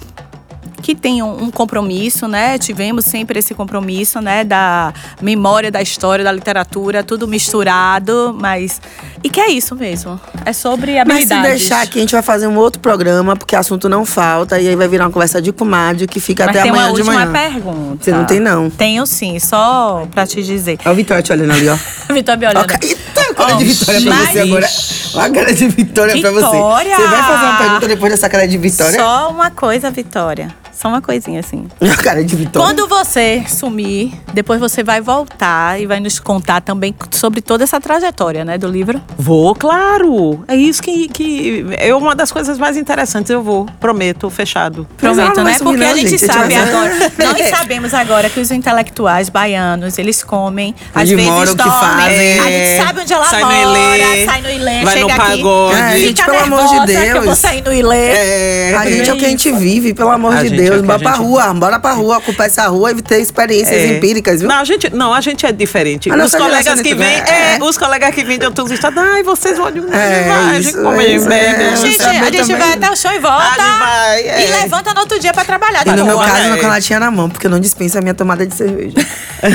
que 0.82 0.94
tem 0.94 1.22
um, 1.22 1.44
um 1.44 1.50
compromisso, 1.50 2.28
né? 2.28 2.58
Tivemos 2.58 3.04
sempre 3.04 3.38
esse 3.38 3.54
compromisso, 3.54 4.20
né? 4.20 4.44
Da 4.44 4.92
memória, 5.20 5.70
da 5.70 5.82
história, 5.82 6.24
da 6.24 6.30
literatura, 6.30 7.02
tudo 7.02 7.26
misturado, 7.26 8.36
mas 8.38 8.80
e 9.26 9.28
que 9.28 9.40
é 9.40 9.50
isso 9.50 9.74
mesmo. 9.74 10.20
É 10.44 10.52
sobre 10.52 10.92
Mas 11.04 11.26
se 11.26 11.32
habilidades. 11.32 11.50
deixar 11.50 11.82
aqui, 11.82 11.98
a 11.98 12.00
gente 12.02 12.12
vai 12.12 12.22
fazer 12.22 12.46
um 12.46 12.56
outro 12.56 12.80
programa, 12.80 13.34
porque 13.34 13.56
assunto 13.56 13.88
não 13.88 14.04
falta, 14.04 14.60
e 14.60 14.68
aí 14.68 14.76
vai 14.76 14.86
virar 14.86 15.04
uma 15.06 15.10
conversa 15.10 15.42
de 15.42 15.50
comadre 15.52 16.06
que 16.06 16.20
fica 16.20 16.46
Mas 16.46 16.54
até 16.54 16.62
tem 16.62 16.70
amanhã 16.70 16.86
uma 16.86 16.94
de 16.94 17.00
última 17.02 17.26
manhã. 17.26 17.32
pergunta. 17.32 18.04
Você 18.04 18.12
não 18.12 18.24
tem, 18.24 18.38
não? 18.38 18.70
Tenho 18.70 19.04
sim, 19.04 19.38
só 19.40 20.06
pra 20.12 20.24
te 20.26 20.42
dizer. 20.44 20.78
Olha 20.84 20.92
o 20.92 20.94
Vitória 20.94 21.22
te 21.24 21.32
olhando 21.32 21.52
ali, 21.52 21.68
ó. 21.68 21.76
Vitor 22.14 22.36
me 22.38 22.46
olhando. 22.46 22.70
Eita, 22.70 23.20
a 23.20 23.34
cara 23.34 23.52
de 23.56 23.64
Ó, 23.64 23.66
Vitória 23.66 24.00
pra 24.02 24.16
você 24.32 24.38
agora. 24.38 24.68
Olha 25.14 25.24
a 25.26 25.30
cara 25.30 25.54
de 25.54 25.68
Vitória, 25.68 26.20
pra 26.20 26.30
você. 26.30 26.46
Vitória! 26.46 26.96
Você 26.96 27.02
vai 27.08 27.22
fazer 27.22 27.44
uma 27.46 27.58
pergunta 27.58 27.88
depois 27.88 28.12
dessa 28.12 28.28
cara 28.28 28.46
de 28.46 28.56
Vitória? 28.58 28.96
Só 29.00 29.28
uma 29.30 29.50
coisa, 29.50 29.90
Vitória. 29.90 30.54
Só 30.76 30.88
uma 30.88 31.00
coisinha 31.00 31.40
assim. 31.40 31.66
Cara 32.02 32.22
de 32.24 32.36
Vitória. 32.36 32.66
Quando 32.68 32.86
você 32.88 33.44
sumir, 33.48 34.12
depois 34.34 34.60
você 34.60 34.82
vai 34.82 35.00
voltar 35.00 35.80
e 35.80 35.86
vai 35.86 36.00
nos 36.00 36.18
contar 36.18 36.60
também 36.60 36.94
sobre 37.10 37.40
toda 37.40 37.64
essa 37.64 37.80
trajetória, 37.80 38.44
né, 38.44 38.58
do 38.58 38.68
livro. 38.68 39.00
Vou, 39.16 39.54
claro. 39.54 40.44
É 40.46 40.54
isso 40.54 40.82
que, 40.82 41.08
que 41.08 41.64
é 41.78 41.94
uma 41.94 42.14
das 42.14 42.30
coisas 42.30 42.58
mais 42.58 42.76
interessantes. 42.76 43.30
Eu 43.30 43.42
vou, 43.42 43.66
prometo, 43.80 44.28
fechado. 44.28 44.86
Prometo, 44.96 45.42
né? 45.42 45.56
Porque 45.58 45.76
não, 45.84 45.90
a 45.90 45.94
gente 45.94 46.10
gente, 46.10 46.26
sabe 46.26 46.54
agora. 46.54 46.92
Nós 47.18 47.48
sabemos 47.50 47.94
agora 47.94 48.28
que 48.28 48.38
os 48.40 48.50
intelectuais 48.50 49.28
baianos, 49.28 49.98
eles 49.98 50.22
comem, 50.22 50.74
às 50.94 51.02
Onde 51.02 51.16
vezes 51.16 51.30
moram, 51.30 51.52
o 51.52 51.56
que 51.56 51.62
dormem. 51.64 51.80
fazem. 51.80 52.40
A 52.40 52.50
gente 52.50 52.84
sabe 52.84 53.00
onde 53.00 53.12
ela 53.12 53.26
Sai 53.26 53.40
no 53.40 53.46
mora, 53.50 53.96
Ilê, 53.98 54.26
sai 54.26 54.40
no 54.42 54.50
Ilê, 54.50 54.84
vai 54.84 54.84
no 54.84 54.90
chega 54.90 55.14
aqui. 55.22 55.30
pagode. 55.36 55.80
É, 55.80 55.98
gente, 55.98 56.24
pelo 56.24 56.38
amor 56.38 56.66
de 56.66 56.74
nervosa 56.74 56.86
que 57.02 57.08
eu 57.08 57.14
vou 57.14 57.22
Deus. 57.24 57.38
sair 57.38 57.62
no 57.64 57.72
Ilê. 57.72 57.96
É, 57.96 58.74
A 58.76 58.90
gente 58.90 59.10
é 59.10 59.14
o 59.14 59.16
que 59.16 59.24
a 59.24 59.28
gente 59.28 59.52
vive, 59.52 59.94
pelo 59.94 60.10
amor 60.10 60.34
A 60.36 60.42
de 60.42 60.48
gente 60.48 60.60
é 60.60 60.65
Deus. 60.70 60.82
bora 60.82 60.96
a 60.96 60.98
pra 60.98 61.12
gente- 61.12 61.20
rua, 61.26 61.54
bora 61.54 61.78
pra 61.80 61.92
rua, 61.92 62.18
ocupar 62.18 62.46
essa 62.46 62.66
rua 62.68 62.90
e 62.92 63.02
ter 63.02 63.20
experiências 63.20 63.76
É. 63.76 63.96
empíricas, 63.96 64.40
viu? 64.40 64.48
Não, 64.48 64.56
a 64.60 64.64
gente, 64.64 64.90
não, 64.94 65.12
a 65.14 65.20
gente 65.20 65.44
é 65.46 65.52
diferente. 65.52 66.10
A 66.10 66.16
os 66.24 66.34
colegas 66.34 66.80
que 66.80 66.90
é 66.90 66.94
vêm, 66.94 67.06
é, 67.26 67.56
É. 67.56 67.58
os 67.62 67.76
colegas 67.78 68.14
que 68.14 68.24
vêm 68.24 68.38
de 68.38 68.46
outros 68.46 68.70
estados, 68.70 68.98
ai, 68.98 69.22
vocês 69.22 69.56
vão 69.58 69.70
de 69.70 69.80
um 69.80 69.92
É, 69.92 70.24
vai, 70.28 70.58
isso, 70.60 70.68
a 70.68 70.72
gente 70.72 70.82
come, 70.84 71.06
isso, 71.16 71.28
bebe, 71.28 71.44
é. 71.62 71.68
A 71.68 71.76
gente, 71.76 72.02
a 72.02 72.12
gente 72.30 72.36
também. 72.42 72.56
vai 72.56 72.72
até 72.72 72.90
o 72.90 72.96
show 72.96 73.12
e 73.12 73.18
volta. 73.18 73.42
A 73.44 74.16
gente 74.16 74.28
vai, 74.28 74.44
E 74.46 74.50
levanta 74.62 74.94
no 74.94 75.00
outro 75.00 75.18
dia 75.18 75.32
pra 75.32 75.44
trabalhar. 75.44 75.82
E 75.86 75.90
de 75.90 75.96
no 75.96 76.04
meu 76.04 76.18
caso, 76.18 76.36
é. 76.36 76.56
com 76.56 76.66
a 76.66 76.68
latinha 76.70 77.00
na 77.00 77.10
mão, 77.10 77.28
porque 77.30 77.46
eu 77.46 77.50
não 77.50 77.60
dispenso 77.60 77.98
a 77.98 78.00
minha 78.00 78.14
tomada 78.14 78.46
de 78.46 78.54
cerveja. 78.54 78.96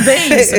Bem 0.06 0.40
isso. 0.40 0.54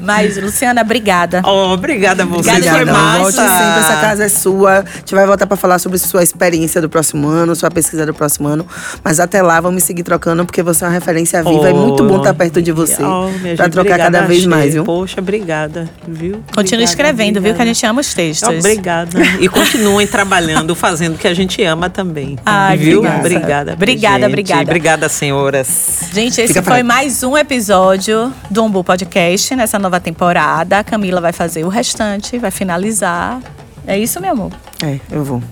Mas, 0.00 0.36
Luciana, 0.36 0.80
obrigada. 0.82 1.42
Oh, 1.44 1.72
obrigada 1.72 2.22
a 2.22 2.26
você, 2.26 2.50
Obrigada 2.50 2.76
foi 2.76 2.84
demais. 2.86 3.04
massa. 3.04 3.20
Volte 3.20 3.36
sempre, 3.36 3.80
essa 3.80 4.00
casa 4.00 4.24
é 4.24 4.28
sua. 4.28 4.78
A 4.80 4.98
gente 4.98 5.14
vai 5.14 5.26
voltar 5.26 5.46
pra 5.46 5.56
falar 5.56 5.78
sobre 5.78 5.98
sua 5.98 6.22
experiência 6.22 6.80
do 6.80 6.88
próximo 6.88 7.28
ano, 7.28 7.54
sua 7.54 7.70
pesquisa 7.70 8.06
do 8.06 8.14
próximo 8.14 8.48
ano. 8.48 8.66
Mas 9.04 9.20
até 9.20 9.42
lá, 9.42 9.60
vamos 9.60 9.82
seguir 9.90 10.04
trocando, 10.04 10.44
porque 10.46 10.62
você 10.62 10.84
é 10.84 10.86
uma 10.86 10.92
referência 10.94 11.42
viva. 11.42 11.68
é 11.68 11.72
muito 11.72 12.04
bom 12.06 12.18
estar 12.18 12.32
perto 12.32 12.62
de 12.62 12.70
você. 12.70 13.02
Oh, 13.02 13.28
pra 13.28 13.48
gente, 13.48 13.56
trocar 13.56 13.80
obrigada, 13.80 14.02
cada 14.04 14.20
vez 14.22 14.46
mais, 14.46 14.72
viu? 14.72 14.84
Poxa, 14.84 15.20
obrigada, 15.20 15.88
viu? 16.06 16.34
Continue 16.54 16.60
Obrigada, 16.60 16.84
escrevendo, 16.84 17.34
viu? 17.34 17.42
Que 17.42 17.48
a 17.48 17.50
obrigada. 17.50 17.74
gente 17.74 17.86
ama 17.86 18.00
os 18.00 18.14
textos. 18.14 18.48
Obrigada. 18.48 19.18
E 19.40 19.48
continuem 19.48 20.06
trabalhando, 20.06 20.74
fazendo 20.76 21.16
o 21.16 21.18
que 21.18 21.26
a 21.26 21.34
gente 21.34 21.60
ama 21.64 21.90
também. 21.90 22.38
Ai, 22.46 22.76
viu? 22.76 22.98
obrigada. 23.00 23.18
Obrigada. 23.26 23.72
Obrigada, 23.72 24.26
obrigada. 24.26 24.62
Obrigada, 24.62 25.08
senhoras. 25.08 26.02
Gente, 26.12 26.40
esse 26.40 26.48
Fica 26.48 26.62
pra- 26.62 26.74
foi 26.74 26.82
mais 26.84 27.22
um 27.24 27.36
episódio 27.36 28.32
do 28.48 28.62
Umbu 28.62 28.84
Podcast 28.84 29.56
nessa 29.56 29.76
nova 29.78 29.98
temporada. 29.98 30.78
A 30.78 30.84
Camila 30.84 31.20
vai 31.20 31.32
fazer 31.32 31.64
o 31.64 31.68
restante, 31.68 32.38
vai 32.38 32.52
finalizar. 32.52 33.40
É 33.86 33.98
isso, 33.98 34.20
meu 34.20 34.30
amor? 34.32 34.52
É, 34.84 35.00
eu 35.10 35.24
vou. 35.24 35.42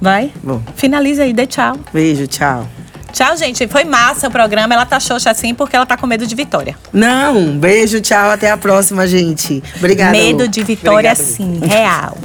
Vai? 0.00 0.32
Vou. 0.42 0.60
Finaliza 0.74 1.22
aí, 1.22 1.32
dê 1.32 1.46
tchau. 1.46 1.76
Beijo, 1.92 2.26
tchau. 2.26 2.66
Tchau, 3.12 3.36
gente. 3.36 3.66
Foi 3.68 3.84
massa 3.84 4.28
o 4.28 4.30
programa. 4.30 4.74
Ela 4.74 4.86
tá 4.86 4.98
xoxa 4.98 5.30
assim 5.30 5.54
porque 5.54 5.76
ela 5.76 5.86
tá 5.86 5.96
com 5.96 6.06
medo 6.06 6.26
de 6.26 6.34
vitória. 6.34 6.76
Não, 6.92 7.58
beijo, 7.58 8.00
tchau. 8.00 8.30
Até 8.30 8.50
a 8.50 8.56
próxima, 8.56 9.06
gente. 9.06 9.62
Obrigada. 9.76 10.12
medo 10.12 10.44
Lu. 10.44 10.48
de 10.48 10.62
vitória, 10.62 11.14
sim. 11.14 11.60
Real. 11.62 12.16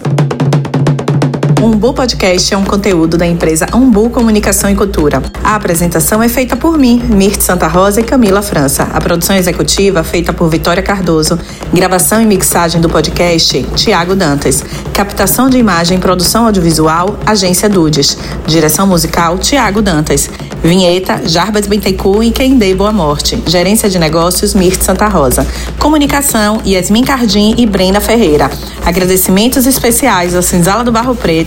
O 1.60 1.66
Umbu 1.66 1.92
Podcast 1.92 2.54
é 2.54 2.58
um 2.58 2.64
conteúdo 2.64 3.18
da 3.18 3.26
empresa 3.26 3.66
Umbu 3.74 4.12
Comunicação 4.12 4.70
e 4.70 4.76
Cultura. 4.76 5.24
A 5.44 5.56
apresentação 5.56 6.22
é 6.22 6.30
feita 6.30 6.56
por 6.56 6.78
mim, 6.78 7.02
Mirth 7.10 7.42
Santa 7.42 7.68
Rosa 7.68 8.00
e 8.00 8.04
Camila 8.04 8.44
França. 8.44 8.84
A 8.94 9.02
produção 9.02 9.36
executiva 9.36 10.04
feita 10.04 10.32
por 10.32 10.50
Vitória 10.50 10.84
Cardoso. 10.84 11.40
Gravação 11.74 12.22
e 12.22 12.28
mixagem 12.28 12.80
do 12.80 12.88
podcast, 12.88 13.64
Tiago 13.76 14.16
Dantas. 14.16 14.64
Captação 14.94 15.50
de 15.50 15.58
imagem 15.58 15.98
produção 15.98 16.46
audiovisual, 16.46 17.18
Agência 17.26 17.68
Dudes. 17.68 18.16
Direção 18.46 18.86
musical, 18.86 19.40
Tiago 19.40 19.82
Dantas. 19.82 20.30
Vinheta, 20.64 21.22
Jarbas 21.26 21.66
Bentecu 21.66 22.22
e 22.24 22.32
Quem 22.32 22.58
Dê 22.58 22.74
Boa 22.76 22.92
Morte. 22.92 23.42
Gerência 23.46 23.90
de 23.90 23.98
negócios, 23.98 24.54
Mirth 24.54 24.82
Santa 24.82 25.08
Rosa. 25.08 25.48
Comunicação, 25.80 26.62
Yasmin 26.66 27.04
Cardim 27.04 27.56
e 27.58 27.66
Brenda 27.66 28.02
Ferreira. 28.02 28.50
Agradecimentos 28.86 29.66
especiais 29.66 30.36
à 30.36 30.42
Senzala 30.42 30.84
do 30.84 30.92
Barro 30.92 31.16
Preto, 31.16 31.47